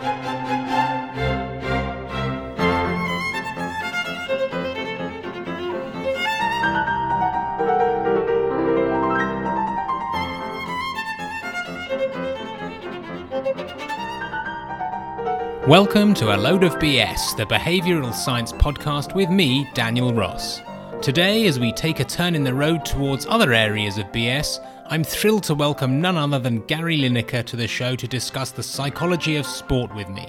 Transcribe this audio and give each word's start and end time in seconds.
Welcome 0.00 0.16
to 16.14 16.34
A 16.34 16.38
Load 16.38 16.64
of 16.64 16.76
BS, 16.76 17.36
the 17.36 17.44
behavioural 17.44 18.14
science 18.14 18.52
podcast 18.52 19.14
with 19.14 19.28
me, 19.28 19.68
Daniel 19.74 20.14
Ross. 20.14 20.62
Today, 21.02 21.46
as 21.46 21.60
we 21.60 21.72
take 21.72 22.00
a 22.00 22.04
turn 22.04 22.34
in 22.34 22.42
the 22.42 22.54
road 22.54 22.86
towards 22.86 23.26
other 23.26 23.52
areas 23.52 23.98
of 23.98 24.06
BS, 24.06 24.60
I'm 24.92 25.04
thrilled 25.04 25.44
to 25.44 25.54
welcome 25.54 26.00
none 26.00 26.16
other 26.16 26.40
than 26.40 26.66
Gary 26.66 26.98
Lineker 26.98 27.44
to 27.46 27.54
the 27.54 27.68
show 27.68 27.94
to 27.94 28.08
discuss 28.08 28.50
the 28.50 28.64
psychology 28.64 29.36
of 29.36 29.46
sport 29.46 29.94
with 29.94 30.08
me. 30.08 30.26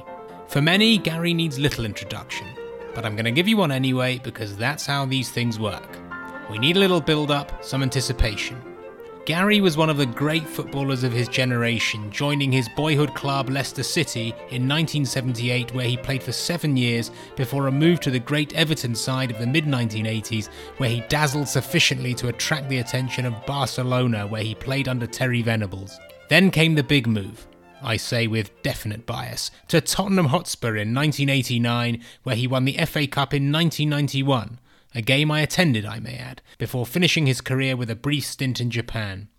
For 0.50 0.62
many, 0.62 1.00
Gary 1.00 1.34
needs 1.34 1.58
little 1.58 1.84
introduction, 1.84 2.46
but 2.94 3.04
I'm 3.04 3.16
going 3.16 3.26
to 3.26 3.32
give 3.32 3.48
you 3.48 3.58
one 3.58 3.72
anyway 3.72 4.20
because 4.20 4.56
that's 4.56 4.86
how 4.86 5.08
these 5.08 5.32
things 5.32 5.58
work. 5.58 5.98
We 6.52 6.60
need 6.60 6.78
a 6.78 6.80
little 6.80 7.02
build 7.02 7.32
up, 7.32 7.66
some 7.66 7.82
anticipation. 7.82 8.71
Gary 9.32 9.62
was 9.62 9.78
one 9.78 9.90
of 9.90 9.96
the 9.96 10.06
great 10.06 10.46
footballers 10.46 11.06
of 11.06 11.14
his 11.14 11.30
generation, 11.30 12.12
joining 12.12 12.52
his 12.52 12.68
boyhood 12.76 13.16
club 13.16 13.50
Leicester 13.50 13.82
City 13.82 14.32
in 14.50 14.68
1978, 14.68 15.74
where 15.74 15.88
he 15.88 15.96
played 15.96 16.22
for 16.22 16.34
seven 16.34 16.76
years 16.76 17.12
before 17.38 17.68
a 17.68 17.72
move 17.72 18.02
to 18.02 18.12
the 18.12 18.20
great 18.20 18.54
Everton 18.56 18.94
side 18.94 19.32
of 19.32 19.40
the 19.40 19.48
mid 19.48 19.64
1980s, 19.64 20.50
where 20.76 20.90
he 20.90 21.06
dazzled 21.08 21.48
sufficiently 21.48 22.14
to 22.14 22.28
attract 22.28 22.68
the 22.68 22.80
attention 22.80 23.26
of 23.26 23.46
Barcelona, 23.46 24.28
where 24.28 24.44
he 24.44 24.54
played 24.54 24.90
under 24.90 25.08
Terry 25.08 25.42
Venables. 25.42 25.98
Then 26.28 26.52
came 26.52 26.76
the 26.76 26.84
big 26.84 27.08
move. 27.08 27.48
I 27.82 27.96
say 27.96 28.28
with 28.28 28.62
definite 28.64 29.06
bias, 29.06 29.50
to 29.70 29.80
Tottenham 29.80 30.26
Hotspur 30.26 30.76
in 30.76 30.94
1989, 30.94 32.04
where 32.24 32.36
he 32.36 32.48
won 32.48 32.66
the 32.66 32.78
FA 32.86 33.08
Cup 33.08 33.34
in 33.34 33.50
1991 33.50 34.60
a 34.94 35.02
game 35.02 35.32
I 35.32 35.42
attended, 35.42 35.86
I 35.86 36.00
may 36.00 36.16
add, 36.16 36.42
before 36.58 36.86
finishing 36.86 37.26
his 37.26 37.42
career 37.42 37.76
with 37.76 37.90
a 37.90 37.96
brief 37.96 38.26
stint 38.26 38.60
in 38.60 38.70
Japan. 38.70 39.30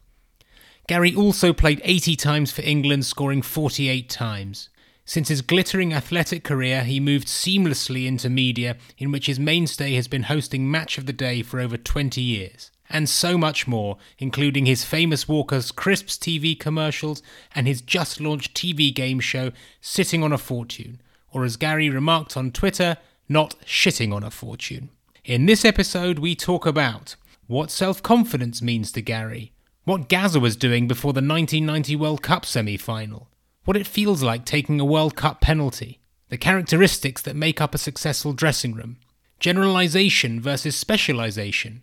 Gary 0.88 1.14
also 1.14 1.52
played 1.52 1.80
80 1.84 2.16
times 2.16 2.52
for 2.52 2.62
England, 2.62 3.06
scoring 3.06 3.42
48 3.42 4.10
times. 4.10 4.68
Since 5.04 5.28
his 5.28 5.42
glittering 5.42 5.92
athletic 5.92 6.44
career, 6.44 6.84
he 6.84 7.00
moved 7.00 7.28
seamlessly 7.28 8.06
into 8.06 8.28
media, 8.28 8.76
in 8.98 9.10
which 9.10 9.26
his 9.26 9.38
mainstay 9.38 9.94
has 9.94 10.08
been 10.08 10.24
hosting 10.24 10.70
Match 10.70 10.98
of 10.98 11.06
the 11.06 11.12
Day 11.12 11.42
for 11.42 11.60
over 11.60 11.76
20 11.76 12.20
years. 12.20 12.70
And 12.88 13.08
so 13.08 13.38
much 13.38 13.66
more, 13.66 13.96
including 14.18 14.66
his 14.66 14.84
famous 14.84 15.26
Walker's 15.26 15.72
Crisps 15.72 16.16
TV 16.16 16.58
commercials 16.58 17.22
and 17.54 17.66
his 17.66 17.80
just 17.80 18.20
launched 18.20 18.54
TV 18.54 18.94
game 18.94 19.18
show, 19.18 19.50
Sitting 19.80 20.22
on 20.22 20.32
a 20.32 20.38
Fortune, 20.38 21.00
or 21.32 21.44
as 21.44 21.56
Gary 21.56 21.88
remarked 21.88 22.36
on 22.36 22.52
Twitter, 22.52 22.98
not 23.28 23.54
shitting 23.64 24.14
on 24.14 24.22
a 24.22 24.30
fortune. 24.30 24.90
In 25.24 25.46
this 25.46 25.64
episode, 25.64 26.18
we 26.18 26.34
talk 26.34 26.66
about 26.66 27.16
what 27.46 27.70
self 27.70 28.02
confidence 28.02 28.60
means 28.60 28.92
to 28.92 29.00
Gary, 29.00 29.52
what 29.84 30.08
Gazza 30.08 30.38
was 30.38 30.56
doing 30.56 30.86
before 30.86 31.12
the 31.12 31.16
1990 31.18 31.96
World 31.96 32.22
Cup 32.22 32.44
semi 32.44 32.76
final, 32.76 33.28
what 33.64 33.76
it 33.76 33.86
feels 33.86 34.22
like 34.22 34.44
taking 34.44 34.78
a 34.78 34.84
World 34.84 35.16
Cup 35.16 35.40
penalty, 35.40 36.00
the 36.28 36.36
characteristics 36.36 37.22
that 37.22 37.34
make 37.34 37.60
up 37.60 37.74
a 37.74 37.78
successful 37.78 38.32
dressing 38.32 38.74
room, 38.74 38.98
generalization 39.40 40.40
versus 40.40 40.76
specialization, 40.76 41.82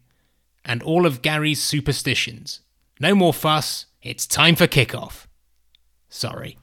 and 0.64 0.84
all 0.84 1.06
of 1.06 1.22
Gary's 1.22 1.62
superstitions. 1.62 2.62
No 3.00 3.16
more 3.16 3.34
fuss, 3.34 3.86
it's 4.02 4.28
time 4.28 4.56
for 4.56 4.68
kickoff. 4.68 5.26
Sorry. 6.10 6.59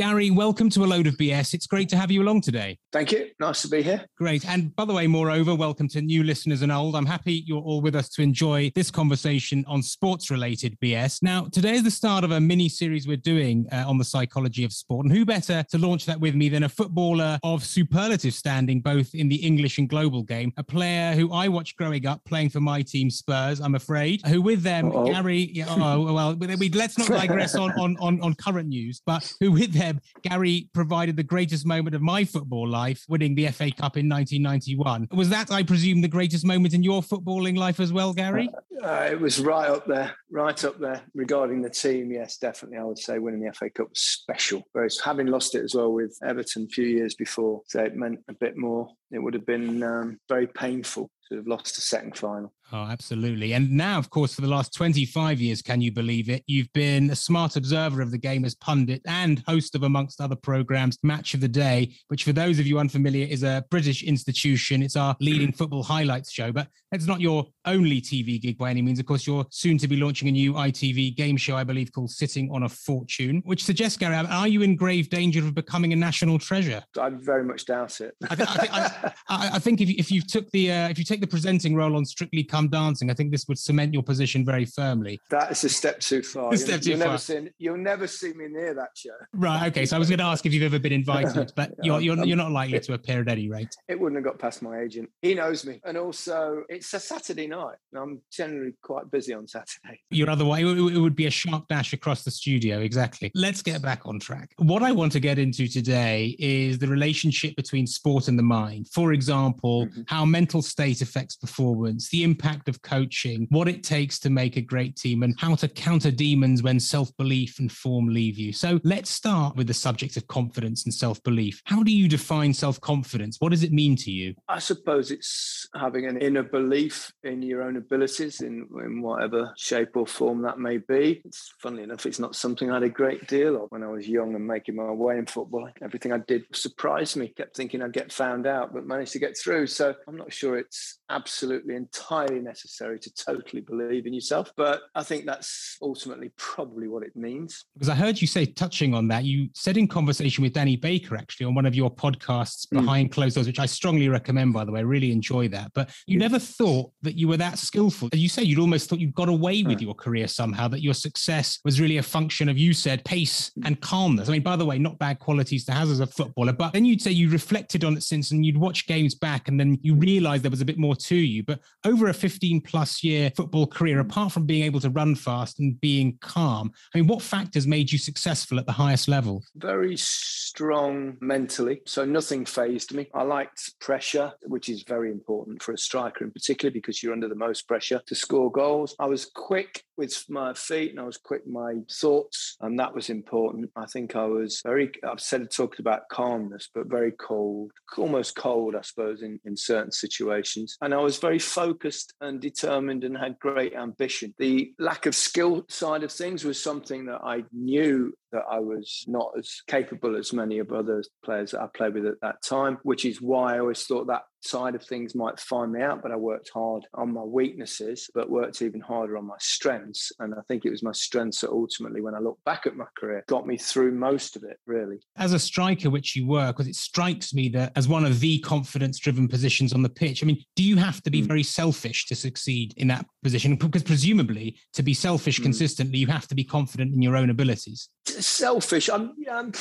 Gary, 0.00 0.30
welcome 0.30 0.70
to 0.70 0.82
a 0.82 0.86
load 0.86 1.06
of 1.06 1.18
BS. 1.18 1.52
It's 1.52 1.66
great 1.66 1.90
to 1.90 1.96
have 1.98 2.10
you 2.10 2.22
along 2.22 2.40
today. 2.40 2.78
Thank 2.90 3.12
you. 3.12 3.28
Nice 3.38 3.60
to 3.60 3.68
be 3.68 3.82
here. 3.82 4.06
Great. 4.16 4.48
And 4.48 4.74
by 4.74 4.86
the 4.86 4.94
way, 4.94 5.06
moreover, 5.06 5.54
welcome 5.54 5.88
to 5.88 6.00
new 6.00 6.24
listeners 6.24 6.62
and 6.62 6.72
old. 6.72 6.96
I'm 6.96 7.04
happy 7.04 7.44
you're 7.46 7.60
all 7.60 7.82
with 7.82 7.94
us 7.94 8.08
to 8.14 8.22
enjoy 8.22 8.72
this 8.74 8.90
conversation 8.90 9.62
on 9.68 9.82
sports 9.82 10.30
related 10.30 10.78
BS. 10.80 11.22
Now, 11.22 11.48
today 11.52 11.74
is 11.74 11.82
the 11.82 11.90
start 11.90 12.24
of 12.24 12.30
a 12.30 12.40
mini 12.40 12.66
series 12.66 13.06
we're 13.06 13.18
doing 13.18 13.66
uh, 13.70 13.84
on 13.86 13.98
the 13.98 14.04
psychology 14.04 14.64
of 14.64 14.72
sport. 14.72 15.04
And 15.04 15.14
who 15.14 15.26
better 15.26 15.66
to 15.70 15.76
launch 15.76 16.06
that 16.06 16.18
with 16.18 16.34
me 16.34 16.48
than 16.48 16.62
a 16.62 16.68
footballer 16.70 17.38
of 17.42 17.62
superlative 17.62 18.32
standing, 18.32 18.80
both 18.80 19.14
in 19.14 19.28
the 19.28 19.36
English 19.36 19.76
and 19.76 19.86
global 19.86 20.22
game, 20.22 20.50
a 20.56 20.64
player 20.64 21.14
who 21.14 21.30
I 21.30 21.48
watched 21.48 21.76
growing 21.76 22.06
up 22.06 22.24
playing 22.24 22.48
for 22.48 22.60
my 22.60 22.80
team 22.80 23.10
Spurs, 23.10 23.60
I'm 23.60 23.74
afraid, 23.74 24.22
who 24.26 24.40
with 24.40 24.62
them, 24.62 24.86
Uh-oh. 24.86 25.12
Gary, 25.12 25.50
yeah, 25.52 25.66
oh, 25.68 26.10
well, 26.10 26.38
let's 26.72 26.96
not 26.96 27.08
digress 27.08 27.54
on, 27.54 27.72
on, 27.72 27.98
on, 28.00 28.18
on 28.22 28.34
current 28.36 28.70
news, 28.70 29.02
but 29.04 29.30
who 29.40 29.52
with 29.52 29.74
them 29.74 29.89
Gary 30.22 30.68
provided 30.72 31.16
the 31.16 31.22
greatest 31.22 31.66
moment 31.66 31.94
of 31.94 32.02
my 32.02 32.24
football 32.24 32.68
life, 32.68 33.04
winning 33.08 33.34
the 33.34 33.48
FA 33.48 33.70
Cup 33.70 33.96
in 33.96 34.08
1991. 34.08 35.08
Was 35.12 35.28
that, 35.30 35.50
I 35.50 35.62
presume, 35.62 36.00
the 36.00 36.08
greatest 36.08 36.44
moment 36.44 36.74
in 36.74 36.82
your 36.82 37.02
footballing 37.02 37.56
life 37.56 37.80
as 37.80 37.92
well, 37.92 38.12
Gary? 38.12 38.48
Uh, 38.52 38.60
uh, 38.82 39.08
it 39.10 39.20
was 39.20 39.40
right 39.40 39.68
up 39.68 39.86
there, 39.86 40.14
right 40.30 40.64
up 40.64 40.78
there 40.78 41.02
regarding 41.14 41.62
the 41.62 41.70
team. 41.70 42.10
Yes, 42.10 42.38
definitely. 42.38 42.78
I 42.78 42.84
would 42.84 42.98
say 42.98 43.18
winning 43.18 43.42
the 43.42 43.52
FA 43.52 43.70
Cup 43.70 43.90
was 43.90 44.00
special. 44.00 44.62
Whereas 44.72 44.98
having 45.00 45.26
lost 45.26 45.54
it 45.54 45.64
as 45.64 45.74
well 45.74 45.92
with 45.92 46.16
Everton 46.24 46.64
a 46.64 46.68
few 46.68 46.86
years 46.86 47.14
before, 47.14 47.62
so 47.66 47.82
it 47.82 47.96
meant 47.96 48.20
a 48.28 48.34
bit 48.34 48.56
more. 48.56 48.88
It 49.10 49.18
would 49.18 49.34
have 49.34 49.46
been 49.46 49.82
um, 49.82 50.18
very 50.28 50.46
painful 50.46 51.10
to 51.28 51.36
have 51.36 51.46
lost 51.46 51.78
a 51.78 51.80
second 51.80 52.16
final. 52.16 52.52
Oh, 52.72 52.84
absolutely. 52.84 53.52
And 53.52 53.72
now, 53.72 53.98
of 53.98 54.10
course, 54.10 54.34
for 54.34 54.42
the 54.42 54.48
last 54.48 54.72
25 54.74 55.40
years, 55.40 55.60
can 55.60 55.80
you 55.80 55.90
believe 55.90 56.28
it? 56.28 56.44
You've 56.46 56.72
been 56.72 57.10
a 57.10 57.16
smart 57.16 57.56
observer 57.56 58.00
of 58.00 58.12
the 58.12 58.18
game 58.18 58.44
as 58.44 58.54
pundit 58.54 59.02
and 59.06 59.42
host 59.46 59.74
of, 59.74 59.82
amongst 59.82 60.20
other 60.20 60.36
programs, 60.36 60.98
Match 61.02 61.34
of 61.34 61.40
the 61.40 61.48
Day, 61.48 61.94
which, 62.08 62.22
for 62.22 62.32
those 62.32 62.60
of 62.60 62.66
you 62.66 62.78
unfamiliar, 62.78 63.26
is 63.26 63.42
a 63.42 63.64
British 63.70 64.04
institution. 64.04 64.82
It's 64.82 64.94
our 64.94 65.16
leading 65.20 65.52
football 65.60 65.82
highlights 65.82 66.30
show, 66.30 66.52
but 66.52 66.68
it's 66.92 67.06
not 67.06 67.20
your 67.20 67.46
only 67.64 68.00
TV 68.00 68.40
gig 68.40 68.56
by 68.56 68.70
any 68.70 68.82
means. 68.82 69.00
Of 69.00 69.06
course, 69.06 69.26
you're 69.26 69.46
soon 69.50 69.78
to 69.78 69.88
be 69.88 69.96
launching 69.96 70.28
a 70.28 70.32
new 70.32 70.52
ITV 70.52 71.16
game 71.16 71.36
show, 71.36 71.56
I 71.56 71.64
believe, 71.64 71.92
called 71.92 72.10
Sitting 72.10 72.50
on 72.52 72.62
a 72.62 72.68
Fortune, 72.68 73.42
which 73.44 73.64
suggests, 73.64 73.96
Gary, 73.96 74.14
are 74.14 74.48
you 74.48 74.62
in 74.62 74.76
grave 74.76 75.10
danger 75.10 75.40
of 75.40 75.54
becoming 75.54 75.92
a 75.92 75.96
national 75.96 76.38
treasure? 76.38 76.82
I 77.00 77.10
very 77.10 77.44
much 77.44 77.64
doubt 77.64 78.00
it. 78.00 78.14
I, 78.28 78.36
I, 78.38 79.12
I, 79.28 79.50
I 79.54 79.58
think 79.58 79.80
if 79.80 79.88
you, 79.88 79.94
if 79.98 80.12
you 80.12 80.22
took 80.22 80.50
the 80.50 80.70
uh, 80.70 80.88
if 80.88 80.98
you 80.98 81.04
take 81.04 81.20
the 81.20 81.26
presenting 81.26 81.74
role 81.74 81.96
on 81.96 82.04
Strictly 82.04 82.44
Come 82.60 82.68
Dancing, 82.68 83.10
I 83.10 83.14
think 83.14 83.32
this 83.32 83.46
would 83.48 83.58
cement 83.58 83.94
your 83.94 84.02
position 84.02 84.44
very 84.44 84.66
firmly. 84.66 85.18
That 85.30 85.50
is 85.50 85.64
a 85.64 85.70
step 85.70 85.98
too 86.00 86.22
far. 86.22 86.54
Step 86.56 86.68
you'll, 86.68 86.80
too 86.80 86.90
you'll 86.90 86.98
far. 86.98 87.06
Never 87.06 87.18
see, 87.18 87.48
you'll 87.58 87.78
never 87.78 88.06
see 88.06 88.34
me 88.34 88.48
near 88.48 88.74
that 88.74 88.90
show. 88.94 89.16
Right. 89.32 89.68
Okay. 89.68 89.86
So 89.86 89.96
I 89.96 89.98
was 89.98 90.10
going 90.10 90.18
to 90.18 90.26
ask 90.26 90.44
if 90.44 90.52
you've 90.52 90.62
ever 90.62 90.78
been 90.78 90.92
invited, 90.92 91.52
but 91.56 91.72
you're 91.82 92.00
you're, 92.00 92.22
you're 92.22 92.36
not 92.36 92.52
likely 92.52 92.78
to 92.78 92.92
appear 92.92 93.22
at 93.22 93.28
any 93.28 93.48
rate. 93.48 93.74
It 93.88 93.98
wouldn't 93.98 94.16
have 94.18 94.24
got 94.24 94.38
past 94.38 94.60
my 94.60 94.80
agent. 94.80 95.08
He 95.22 95.32
knows 95.32 95.64
me, 95.64 95.80
and 95.84 95.96
also 95.96 96.64
it's 96.68 96.92
a 96.92 97.00
Saturday 97.00 97.46
night. 97.46 97.76
I'm 97.96 98.20
generally 98.30 98.74
quite 98.82 99.10
busy 99.10 99.32
on 99.32 99.48
Saturday. 99.48 100.00
You're 100.10 100.28
otherwise 100.28 100.64
it 100.64 100.98
would 100.98 101.16
be 101.16 101.26
a 101.26 101.30
sharp 101.30 101.66
dash 101.68 101.94
across 101.94 102.24
the 102.24 102.30
studio. 102.30 102.80
Exactly. 102.80 103.30
Let's 103.34 103.62
get 103.62 103.80
back 103.80 104.02
on 104.04 104.20
track. 104.20 104.50
What 104.58 104.82
I 104.82 104.92
want 104.92 105.12
to 105.12 105.20
get 105.20 105.38
into 105.38 105.66
today 105.66 106.36
is 106.38 106.78
the 106.78 106.88
relationship 106.88 107.56
between 107.56 107.86
sport 107.86 108.28
and 108.28 108.38
the 108.38 108.42
mind. 108.42 108.88
For 108.92 109.14
example, 109.14 109.86
mm-hmm. 109.86 110.02
how 110.08 110.26
mental 110.26 110.60
state 110.60 111.00
affects 111.00 111.36
performance, 111.36 112.10
the 112.10 112.22
impact 112.22 112.49
of 112.68 112.82
coaching, 112.82 113.46
what 113.50 113.68
it 113.68 113.82
takes 113.82 114.18
to 114.20 114.30
make 114.30 114.56
a 114.56 114.60
great 114.60 114.96
team, 114.96 115.22
and 115.22 115.34
how 115.38 115.54
to 115.56 115.68
counter 115.68 116.10
demons 116.10 116.62
when 116.62 116.80
self 116.80 117.16
belief 117.16 117.58
and 117.58 117.70
form 117.70 118.08
leave 118.08 118.38
you. 118.38 118.52
So 118.52 118.80
let's 118.84 119.10
start 119.10 119.56
with 119.56 119.66
the 119.66 119.74
subject 119.74 120.16
of 120.16 120.26
confidence 120.26 120.84
and 120.84 120.94
self 120.94 121.22
belief. 121.22 121.62
How 121.64 121.82
do 121.82 121.92
you 121.92 122.08
define 122.08 122.52
self 122.54 122.80
confidence? 122.80 123.36
What 123.40 123.50
does 123.50 123.62
it 123.62 123.72
mean 123.72 123.96
to 123.96 124.10
you? 124.10 124.34
I 124.48 124.58
suppose 124.58 125.10
it's 125.10 125.68
having 125.74 126.06
an 126.06 126.18
inner 126.18 126.42
belief 126.42 127.12
in 127.22 127.42
your 127.42 127.62
own 127.62 127.76
abilities 127.76 128.40
in, 128.40 128.66
in 128.84 129.02
whatever 129.02 129.52
shape 129.56 129.96
or 129.96 130.06
form 130.06 130.42
that 130.42 130.58
may 130.58 130.78
be. 130.78 131.22
It's 131.24 131.52
funnily 131.58 131.82
enough, 131.82 132.06
it's 132.06 132.18
not 132.18 132.36
something 132.36 132.70
I 132.70 132.74
had 132.74 132.82
a 132.82 132.88
great 132.88 133.26
deal 133.28 133.64
of 133.64 133.70
when 133.70 133.82
I 133.82 133.88
was 133.88 134.08
young 134.08 134.34
and 134.34 134.46
making 134.46 134.76
my 134.76 134.90
way 134.90 135.18
in 135.18 135.26
football. 135.26 135.68
Everything 135.82 136.12
I 136.12 136.18
did 136.18 136.44
surprised 136.52 137.16
me, 137.16 137.28
kept 137.28 137.56
thinking 137.56 137.82
I'd 137.82 137.92
get 137.92 138.12
found 138.12 138.46
out, 138.46 138.72
but 138.72 138.86
managed 138.86 139.12
to 139.12 139.18
get 139.18 139.36
through. 139.38 139.66
So 139.66 139.94
I'm 140.06 140.16
not 140.16 140.32
sure 140.32 140.56
it's 140.56 140.98
absolutely 141.08 141.74
entirely 141.74 142.39
necessary 142.40 142.98
to 142.98 143.14
totally 143.14 143.62
believe 143.62 144.06
in 144.06 144.12
yourself. 144.12 144.52
But 144.56 144.82
I 144.94 145.02
think 145.02 145.26
that's 145.26 145.76
ultimately 145.82 146.30
probably 146.36 146.88
what 146.88 147.02
it 147.02 147.14
means. 147.16 147.64
Because 147.74 147.88
I 147.88 147.94
heard 147.94 148.20
you 148.20 148.26
say, 148.26 148.46
touching 148.46 148.94
on 148.94 149.08
that, 149.08 149.24
you 149.24 149.48
said 149.54 149.76
in 149.76 149.88
conversation 149.88 150.42
with 150.42 150.52
Danny 150.52 150.76
Baker, 150.76 151.16
actually, 151.16 151.46
on 151.46 151.54
one 151.54 151.66
of 151.66 151.74
your 151.74 151.94
podcasts, 151.94 152.66
mm. 152.66 152.80
Behind 152.80 153.10
mm. 153.10 153.12
Closed 153.12 153.34
Doors, 153.34 153.46
which 153.46 153.58
I 153.58 153.66
strongly 153.66 154.08
recommend, 154.08 154.52
by 154.52 154.64
the 154.64 154.72
way. 154.72 154.80
I 154.80 154.82
really 154.82 155.12
enjoy 155.12 155.48
that. 155.48 155.72
But 155.74 155.90
you 156.06 156.18
never 156.18 156.38
thought 156.38 156.92
that 157.02 157.16
you 157.16 157.28
were 157.28 157.36
that 157.36 157.58
skillful. 157.58 158.08
As 158.12 158.20
you 158.20 158.28
say, 158.28 158.42
you'd 158.42 158.58
almost 158.58 158.88
thought 158.88 159.00
you'd 159.00 159.14
got 159.14 159.28
away 159.28 159.62
with 159.62 159.80
your 159.80 159.94
career 159.94 160.26
somehow, 160.28 160.68
that 160.68 160.82
your 160.82 160.94
success 160.94 161.58
was 161.64 161.80
really 161.80 161.98
a 161.98 162.02
function 162.02 162.48
of, 162.48 162.58
you 162.58 162.72
said, 162.72 163.04
pace 163.04 163.50
mm. 163.50 163.66
and 163.66 163.80
calmness. 163.80 164.28
I 164.28 164.32
mean, 164.32 164.42
by 164.42 164.56
the 164.56 164.64
way, 164.64 164.78
not 164.78 164.98
bad 164.98 165.18
qualities 165.18 165.64
to 165.66 165.72
have 165.72 165.90
as 165.90 166.00
a 166.00 166.06
footballer. 166.06 166.52
But 166.52 166.72
then 166.72 166.84
you'd 166.84 167.02
say 167.02 167.10
you 167.10 167.30
reflected 167.30 167.84
on 167.84 167.96
it 167.96 168.02
since 168.02 168.30
and 168.30 168.44
you'd 168.44 168.56
watch 168.56 168.86
games 168.86 169.14
back 169.14 169.48
and 169.48 169.58
then 169.58 169.78
you 169.82 169.94
realized 169.94 170.42
there 170.42 170.50
was 170.50 170.60
a 170.60 170.64
bit 170.66 170.78
more 170.78 170.96
to 170.96 171.16
you. 171.16 171.42
But 171.42 171.60
over 171.84 172.08
a 172.08 172.14
15 172.30 172.60
plus 172.60 173.02
year 173.02 173.32
football 173.34 173.66
career, 173.66 173.96
mm. 173.96 174.02
apart 174.02 174.32
from 174.32 174.46
being 174.46 174.64
able 174.64 174.78
to 174.80 174.90
run 174.90 175.14
fast 175.16 175.58
and 175.58 175.80
being 175.80 176.16
calm, 176.20 176.70
I 176.94 176.98
mean, 176.98 177.08
what 177.08 177.22
factors 177.22 177.66
made 177.66 177.90
you 177.90 177.98
successful 177.98 178.58
at 178.58 178.66
the 178.66 178.72
highest 178.72 179.08
level? 179.08 179.42
Very 179.56 179.96
strong 179.96 181.16
mentally. 181.20 181.82
So 181.86 182.04
nothing 182.04 182.44
fazed 182.44 182.94
me. 182.94 183.08
I 183.14 183.22
liked 183.22 183.78
pressure, 183.80 184.32
which 184.42 184.68
is 184.68 184.84
very 184.84 185.10
important 185.10 185.60
for 185.60 185.72
a 185.72 185.78
striker 185.78 186.24
in 186.24 186.30
particular 186.30 186.70
because 186.70 187.02
you're 187.02 187.12
under 187.12 187.28
the 187.28 187.34
most 187.34 187.66
pressure 187.66 188.00
to 188.06 188.14
score 188.14 188.50
goals. 188.50 188.94
I 189.00 189.06
was 189.06 189.24
quick 189.24 189.82
with 190.00 190.24
my 190.30 190.54
feet 190.54 190.90
and 190.90 190.98
I 190.98 191.04
was 191.04 191.18
quick 191.18 191.46
my 191.46 191.74
thoughts, 191.92 192.56
and 192.62 192.78
that 192.78 192.94
was 192.94 193.10
important. 193.10 193.70
I 193.76 193.84
think 193.84 194.16
I 194.16 194.24
was 194.24 194.62
very, 194.64 194.90
I've 195.06 195.20
said, 195.20 195.46
talked 195.50 195.78
about 195.78 196.08
calmness, 196.10 196.70
but 196.74 196.86
very 196.86 197.12
cold, 197.12 197.70
almost 197.98 198.34
cold, 198.34 198.74
I 198.74 198.80
suppose, 198.80 199.22
in, 199.22 199.38
in 199.44 199.56
certain 199.56 199.92
situations. 199.92 200.78
And 200.80 200.94
I 200.94 200.98
was 200.98 201.18
very 201.18 201.38
focused 201.38 202.14
and 202.22 202.40
determined 202.40 203.04
and 203.04 203.16
had 203.16 203.38
great 203.38 203.74
ambition. 203.74 204.34
The 204.38 204.72
lack 204.78 205.04
of 205.04 205.14
skill 205.14 205.66
side 205.68 206.02
of 206.02 206.10
things 206.10 206.44
was 206.44 206.60
something 206.60 207.04
that 207.06 207.20
I 207.22 207.44
knew 207.52 208.14
that 208.32 208.44
I 208.50 208.58
was 208.58 209.04
not 209.06 209.32
as 209.38 209.62
capable 209.66 210.16
as 210.16 210.32
many 210.32 210.58
of 210.58 210.72
other 210.72 211.02
players 211.24 211.52
that 211.52 211.62
I 211.62 211.66
played 211.74 211.94
with 211.94 212.06
at 212.06 212.20
that 212.22 212.42
time, 212.42 212.78
which 212.82 213.04
is 213.04 213.20
why 213.20 213.56
I 213.56 213.60
always 213.60 213.84
thought 213.84 214.06
that 214.08 214.22
side 214.42 214.74
of 214.74 214.82
things 214.82 215.14
might 215.14 215.38
find 215.38 215.72
me 215.72 215.82
out. 215.82 216.02
But 216.02 216.12
I 216.12 216.16
worked 216.16 216.50
hard 216.52 216.86
on 216.94 217.12
my 217.12 217.22
weaknesses, 217.22 218.08
but 218.14 218.30
worked 218.30 218.62
even 218.62 218.80
harder 218.80 219.16
on 219.16 219.26
my 219.26 219.36
strengths. 219.38 220.12
And 220.18 220.34
I 220.34 220.40
think 220.48 220.64
it 220.64 220.70
was 220.70 220.82
my 220.82 220.92
strengths 220.92 221.40
that 221.40 221.50
ultimately, 221.50 222.00
when 222.00 222.14
I 222.14 222.20
look 222.20 222.38
back 222.44 222.66
at 222.66 222.76
my 222.76 222.86
career, 222.96 223.24
got 223.28 223.46
me 223.46 223.56
through 223.56 223.92
most 223.92 224.36
of 224.36 224.44
it, 224.44 224.58
really. 224.66 224.98
As 225.16 225.32
a 225.32 225.38
striker, 225.38 225.90
which 225.90 226.16
you 226.16 226.26
were, 226.26 226.48
because 226.48 226.68
it 226.68 226.76
strikes 226.76 227.34
me 227.34 227.48
that 227.50 227.72
as 227.76 227.88
one 227.88 228.04
of 228.04 228.20
the 228.20 228.38
confidence 228.40 228.98
driven 228.98 229.28
positions 229.28 229.72
on 229.72 229.82
the 229.82 229.88
pitch, 229.88 230.22
I 230.22 230.26
mean, 230.26 230.42
do 230.56 230.62
you 230.62 230.76
have 230.76 231.02
to 231.02 231.10
be 231.10 231.22
mm. 231.22 231.26
very 231.26 231.42
selfish 231.42 232.06
to 232.06 232.14
succeed 232.14 232.74
in 232.76 232.88
that 232.88 233.06
position? 233.22 233.56
Because 233.56 233.82
presumably, 233.82 234.56
to 234.74 234.82
be 234.82 234.94
selfish 234.94 235.38
mm. 235.40 235.44
consistently, 235.44 235.98
you 235.98 236.06
have 236.06 236.28
to 236.28 236.34
be 236.34 236.44
confident 236.44 236.94
in 236.94 237.02
your 237.02 237.16
own 237.16 237.30
abilities 237.30 237.88
selfish. 238.20 238.88
I'm, 238.88 239.12
I'm 239.30 239.52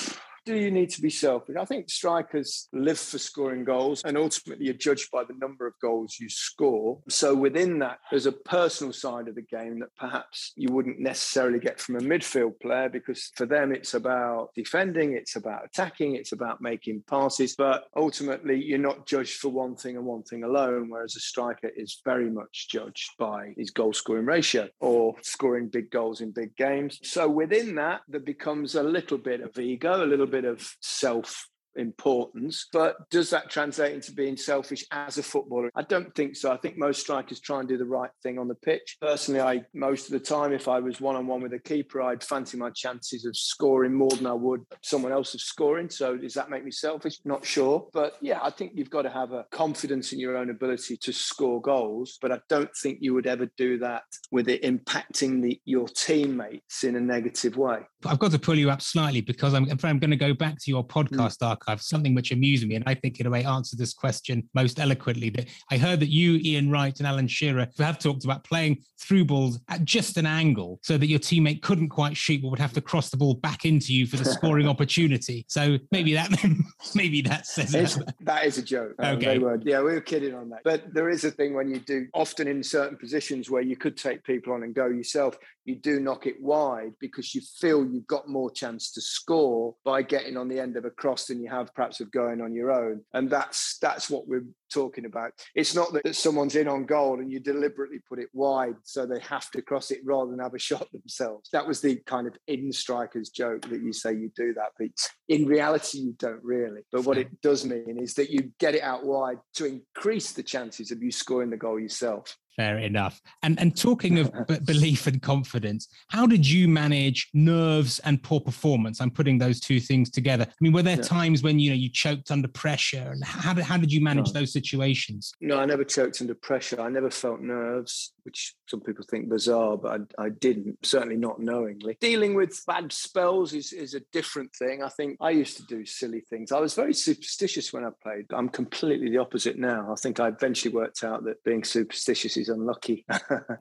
do 0.50 0.58
you 0.58 0.72
need 0.72 0.90
to 0.92 1.02
be 1.02 1.10
selfish? 1.10 1.56
I 1.60 1.66
think 1.66 1.90
strikers 1.90 2.68
live 2.74 3.00
for 3.00 3.20
scoring 3.20 3.64
goals 3.64 4.02
and 4.04 4.18
ultimately 4.18 4.66
you're 4.66 4.74
judged 4.74 5.12
by 5.12 5.24
the 5.24 5.36
number 5.40 5.68
of 5.68 5.74
goals 5.82 6.18
you 6.20 6.30
score. 6.30 7.00
So 7.08 7.36
within 7.36 7.80
that, 7.80 8.00
there's 8.10 8.26
a 8.26 8.32
personal 8.32 8.92
side 8.92 9.28
of 9.28 9.36
the 9.36 9.44
game 9.44 9.80
that 9.80 9.96
perhaps 9.96 10.54
you 10.56 10.72
wouldn't 10.72 11.00
necessarily 11.00 11.60
get 11.60 11.80
from 11.80 11.98
a 11.98 12.00
midfield 12.00 12.60
player 12.62 12.90
because 12.90 13.32
for 13.36 13.46
them 13.46 13.72
it's 13.72 13.94
about 13.94 14.50
defending, 14.56 15.14
it's 15.14 15.36
about 15.36 15.66
attacking, 15.66 16.16
it's 16.16 16.32
about 16.32 16.62
making 16.62 17.04
passes. 17.08 17.56
But 17.56 17.86
ultimately, 17.96 18.64
you're 18.64 18.80
not 18.80 19.06
judged 19.06 19.40
for 19.40 19.50
one 19.50 19.76
thing 19.76 19.98
and 19.98 20.06
one 20.06 20.24
thing 20.24 20.44
alone, 20.44 20.90
whereas 20.90 21.16
a 21.16 21.20
striker 21.20 21.70
is 21.76 22.02
very 22.04 22.30
much 22.30 22.70
judged 22.70 23.12
by 23.18 23.54
his 23.58 23.70
goal 23.70 23.94
scoring 23.94 24.26
ratio 24.26 24.68
or 24.80 25.16
scoring 25.22 25.68
big 25.68 25.92
goals 25.92 26.22
in 26.22 26.32
big 26.32 26.56
games. 26.56 27.00
So 27.04 27.30
within 27.30 27.76
that, 27.76 28.02
there 28.08 28.20
becomes 28.20 28.76
a 28.76 28.84
little 28.84 29.18
bit 29.18 29.42
of 29.42 29.58
ego, 29.60 30.04
a 30.04 30.08
little 30.08 30.26
bit 30.26 30.39
bit 30.42 30.50
of 30.50 30.76
self 30.82 31.50
importance. 31.80 32.68
But 32.72 33.10
does 33.10 33.30
that 33.32 33.50
translate 33.50 33.94
into 33.94 34.12
being 34.12 34.38
selfish 34.38 34.86
as 34.92 35.18
a 35.18 35.24
footballer? 35.24 35.72
I 35.76 35.84
don't 35.84 36.14
think 36.16 36.36
so. 36.36 36.52
I 36.52 36.58
think 36.58 36.78
most 36.78 37.02
strikers 37.02 37.40
try 37.40 37.60
and 37.60 37.68
do 37.68 37.78
the 37.78 37.86
right 37.86 38.12
thing 38.24 38.38
on 38.38 38.48
the 38.48 38.56
pitch. 38.56 38.98
Personally, 39.02 39.42
I 39.42 39.66
most 39.74 40.06
of 40.06 40.12
the 40.12 40.20
time, 40.20 40.54
if 40.54 40.68
I 40.68 40.80
was 40.80 41.02
one 41.02 41.16
on 41.16 41.28
one 41.28 41.42
with 41.42 41.54
a 41.54 41.60
keeper, 41.60 42.02
I'd 42.02 42.24
fancy 42.24 42.58
my 42.58 42.70
chances 42.72 43.26
of 43.26 43.36
scoring 43.36 43.94
more 43.94 44.12
than 44.12 44.28
I 44.28 44.34
would 44.34 44.62
someone 44.82 45.12
else 45.12 45.34
of 45.34 45.42
scoring. 45.42 45.90
So 45.90 46.18
does 46.18 46.34
that 46.34 46.50
make 46.50 46.64
me 46.64 46.72
selfish? 46.72 47.20
Not 47.26 47.46
sure. 47.46 47.88
But 47.94 48.14
yeah, 48.22 48.40
I 48.42 48.50
think 48.50 48.74
you've 48.76 48.90
got 48.90 49.04
to 49.04 49.10
have 49.10 49.32
a 49.32 49.46
confidence 49.52 50.14
in 50.14 50.20
your 50.20 50.38
own 50.38 50.50
ability 50.50 50.98
to 50.98 51.14
score 51.14 51.62
goals. 51.62 52.18
But 52.22 52.32
I 52.32 52.40
don't 52.50 52.76
think 52.76 53.00
you 53.02 53.14
would 53.14 53.28
ever 53.28 53.50
do 53.58 53.78
that 53.80 54.04
with 54.32 54.48
it 54.50 54.64
impacting 54.64 55.42
the, 55.42 55.60
your 55.66 55.88
teammates 55.88 56.84
in 56.84 56.96
a 56.96 57.02
negative 57.02 57.58
way. 57.58 57.80
I've 58.06 58.20
got 58.20 58.32
to 58.32 58.40
pull 58.40 58.58
you 58.58 58.70
up 58.70 58.82
slightly 58.82 59.22
because 59.22 59.54
I'm, 59.54 59.68
I'm 59.84 60.00
going 60.00 60.12
to 60.12 60.18
go 60.18 60.34
back 60.34 60.56
to 60.60 60.72
your 60.72 60.86
podcast 60.86 61.38
mm. 61.38 61.48
archive, 61.48 61.69
something 61.78 62.16
which 62.16 62.32
amused 62.32 62.68
me. 62.68 62.76
And 62.76 62.84
I 62.88 62.94
think, 62.94 63.20
in 63.20 63.28
a 63.28 63.30
way, 63.30 63.44
answered 63.44 63.80
this 63.80 63.94
question 63.94 64.48
most 64.54 64.80
eloquently. 64.80 65.30
That 65.30 65.48
I 65.72 65.78
heard 65.78 66.00
that 66.00 66.10
you, 66.10 66.40
Ian 66.44 66.72
Wright, 66.72 66.98
and 66.98 67.08
Alan 67.08 67.28
Shearer 67.28 67.68
have 67.78 68.00
talked 68.00 68.26
about 68.26 68.44
playing 68.44 68.84
through 69.00 69.26
balls 69.26 69.60
at 69.70 69.86
just 69.86 70.18
an 70.18 70.26
angle 70.26 70.80
so 70.84 70.98
that 70.98 71.08
your 71.08 71.20
teammate 71.20 71.62
couldn't 71.62 71.90
quite 71.90 72.16
shoot 72.16 72.42
but 72.42 72.50
would 72.50 72.60
have 72.60 72.74
to 72.74 72.82
cross 72.82 73.10
the 73.10 73.18
ball 73.18 73.34
back 73.36 73.66
into 73.66 73.94
you 73.94 74.06
for 74.06 74.18
the 74.18 74.26
scoring 74.38 74.68
opportunity. 74.68 75.46
So 75.48 75.78
maybe 75.92 76.14
that 76.14 76.32
maybe 76.96 77.22
that 77.22 77.46
says 77.46 77.72
that. 77.72 78.14
that 78.22 78.46
is 78.46 78.58
a 78.58 78.64
joke. 78.64 78.96
Okay. 79.02 79.38
Um, 79.38 79.62
yeah, 79.64 79.80
we 79.80 79.94
were 79.94 80.02
kidding 80.02 80.36
on 80.36 80.50
that. 80.50 80.62
But 80.64 80.94
there 80.94 81.10
is 81.10 81.24
a 81.24 81.32
thing 81.32 81.54
when 81.54 81.70
you 81.70 81.80
do, 81.80 82.08
often 82.14 82.48
in 82.48 82.64
certain 82.64 82.98
positions 82.98 83.50
where 83.50 83.62
you 83.62 83.76
could 83.76 83.98
take 83.98 84.24
people 84.24 84.54
on 84.54 84.64
and 84.64 84.74
go 84.74 84.88
yourself, 84.88 85.38
you 85.70 85.76
do 85.76 86.00
knock 86.00 86.26
it 86.26 86.42
wide 86.42 86.94
because 87.00 87.36
you 87.36 87.42
feel 87.60 87.86
you've 87.86 88.08
got 88.08 88.28
more 88.28 88.50
chance 88.50 88.92
to 88.92 89.02
score 89.02 89.76
by 89.86 90.02
getting 90.02 90.36
on 90.36 90.48
the 90.48 90.60
end 90.60 90.76
of 90.76 90.84
a 90.84 90.90
cross 90.90 91.28
than 91.28 91.42
you 91.42 91.50
have 91.50 91.74
perhaps 91.76 92.02
of 92.02 92.12
going 92.12 92.42
on 92.42 92.56
your 92.56 92.72
own. 92.72 93.02
And 93.14 93.30
that's 93.30 93.78
that's 93.80 94.10
what 94.10 94.28
we're 94.28 94.46
talking 94.74 95.06
about. 95.06 95.32
It's 95.54 95.76
not 95.76 95.94
that, 95.94 96.04
that 96.04 96.16
someone's 96.16 96.56
in 96.56 96.68
on 96.68 96.86
goal 96.86 97.20
and 97.20 97.32
you 97.32 97.40
deliberately 97.40 98.00
put 98.08 98.20
it 98.20 98.30
wide 98.34 98.76
so 98.84 99.06
they 99.06 99.20
have 99.20 99.50
to 99.52 99.62
cross 99.62 99.92
it 99.92 100.00
rather 100.04 100.32
than 100.32 100.40
have 100.40 100.56
a 100.56 100.60
shot 100.60 100.88
themselves. 100.94 101.50
That 101.52 101.68
was 101.68 101.82
the 101.82 101.98
kind 102.08 102.28
of 102.28 102.36
in 102.48 102.72
strikers 102.72 103.30
joke 103.30 103.62
that 103.70 103.82
you 103.82 103.94
say 103.94 104.14
you 104.14 104.32
do 104.36 104.54
that, 104.56 104.72
but 104.78 104.90
in 105.28 105.46
reality 105.46 106.00
you 106.00 106.16
don't 106.18 106.44
really. 106.44 106.82
But 106.92 107.06
what 107.06 107.20
it 107.20 107.42
does 107.42 107.64
mean 107.64 108.00
is 108.02 108.16
that 108.16 108.32
you 108.32 108.52
get 108.60 108.74
it 108.74 108.82
out 108.82 109.06
wide 109.06 109.38
to 109.56 109.66
increase 109.66 110.32
the 110.32 110.44
chances 110.44 110.90
of 110.90 111.04
you 111.04 111.12
scoring 111.12 111.52
the 111.52 111.58
goal 111.58 111.80
yourself. 111.80 112.36
Fair 112.60 112.80
enough. 112.80 113.22
And 113.42 113.58
and 113.58 113.74
talking 113.74 114.20
of 114.20 114.34
b- 114.46 114.60
belief 114.66 115.08
and 115.08 115.22
confidence, 115.22 115.88
how 116.10 116.28
did 116.28 116.46
you 116.46 116.68
manage 116.68 117.30
nerves 117.34 118.00
and 118.00 118.22
poor 118.22 118.42
performance? 118.42 119.00
I'm 119.00 119.12
putting 119.12 119.38
those 119.38 119.62
two 119.62 119.80
things 119.80 120.10
together. 120.10 120.46
I 120.46 120.56
mean, 120.60 120.74
were 120.74 120.84
there 120.84 120.98
yeah. 120.98 121.04
times 121.04 121.42
when 121.42 121.58
you 121.58 121.70
know 121.70 121.78
you 121.78 121.88
choked 121.88 122.32
under 122.32 122.50
pressure, 122.50 123.12
and 123.14 123.24
how 123.24 123.54
did 123.54 123.64
how 123.64 123.78
did 123.78 123.94
you 123.94 124.04
manage 124.04 124.34
no. 124.34 124.42
those 124.42 124.52
situations? 124.52 125.34
No, 125.40 125.58
I 125.58 125.64
never 125.64 125.86
choked 125.86 126.20
under 126.20 126.36
pressure. 126.36 126.82
I 126.82 126.90
never 126.90 127.10
felt 127.10 127.40
nerves, 127.40 128.12
which 128.30 128.54
some 128.68 128.80
people 128.80 129.04
think 129.10 129.28
bizarre, 129.28 129.76
but 129.76 130.02
I, 130.20 130.26
I 130.26 130.30
didn't. 130.30 130.78
Certainly 130.86 131.18
not 131.18 131.40
knowingly. 131.40 131.98
Dealing 132.00 132.36
with 132.36 132.62
bad 132.68 132.94
spells 132.94 133.54
is 133.54 133.74
is 133.74 133.96
a 133.96 134.02
different 134.14 134.54
thing. 134.56 134.84
I 134.84 134.90
think 134.90 135.18
I 135.20 135.32
used 135.32 135.58
to 135.58 135.64
do 135.64 135.84
silly 135.84 136.22
things. 136.30 136.52
I 136.52 136.60
was 136.60 136.76
very 136.76 136.94
superstitious 136.94 137.74
when 137.74 137.84
I 137.84 137.90
played. 138.04 138.26
I'm 138.32 138.50
completely 138.50 139.10
the 139.10 139.18
opposite 139.18 139.58
now. 139.58 139.92
I 139.92 139.96
think 139.96 140.20
I 140.20 140.28
eventually 140.28 140.72
worked 140.72 141.04
out 141.04 141.24
that 141.24 141.44
being 141.44 141.64
superstitious 141.64 142.38
is 142.38 142.50
unlucky. 142.50 143.04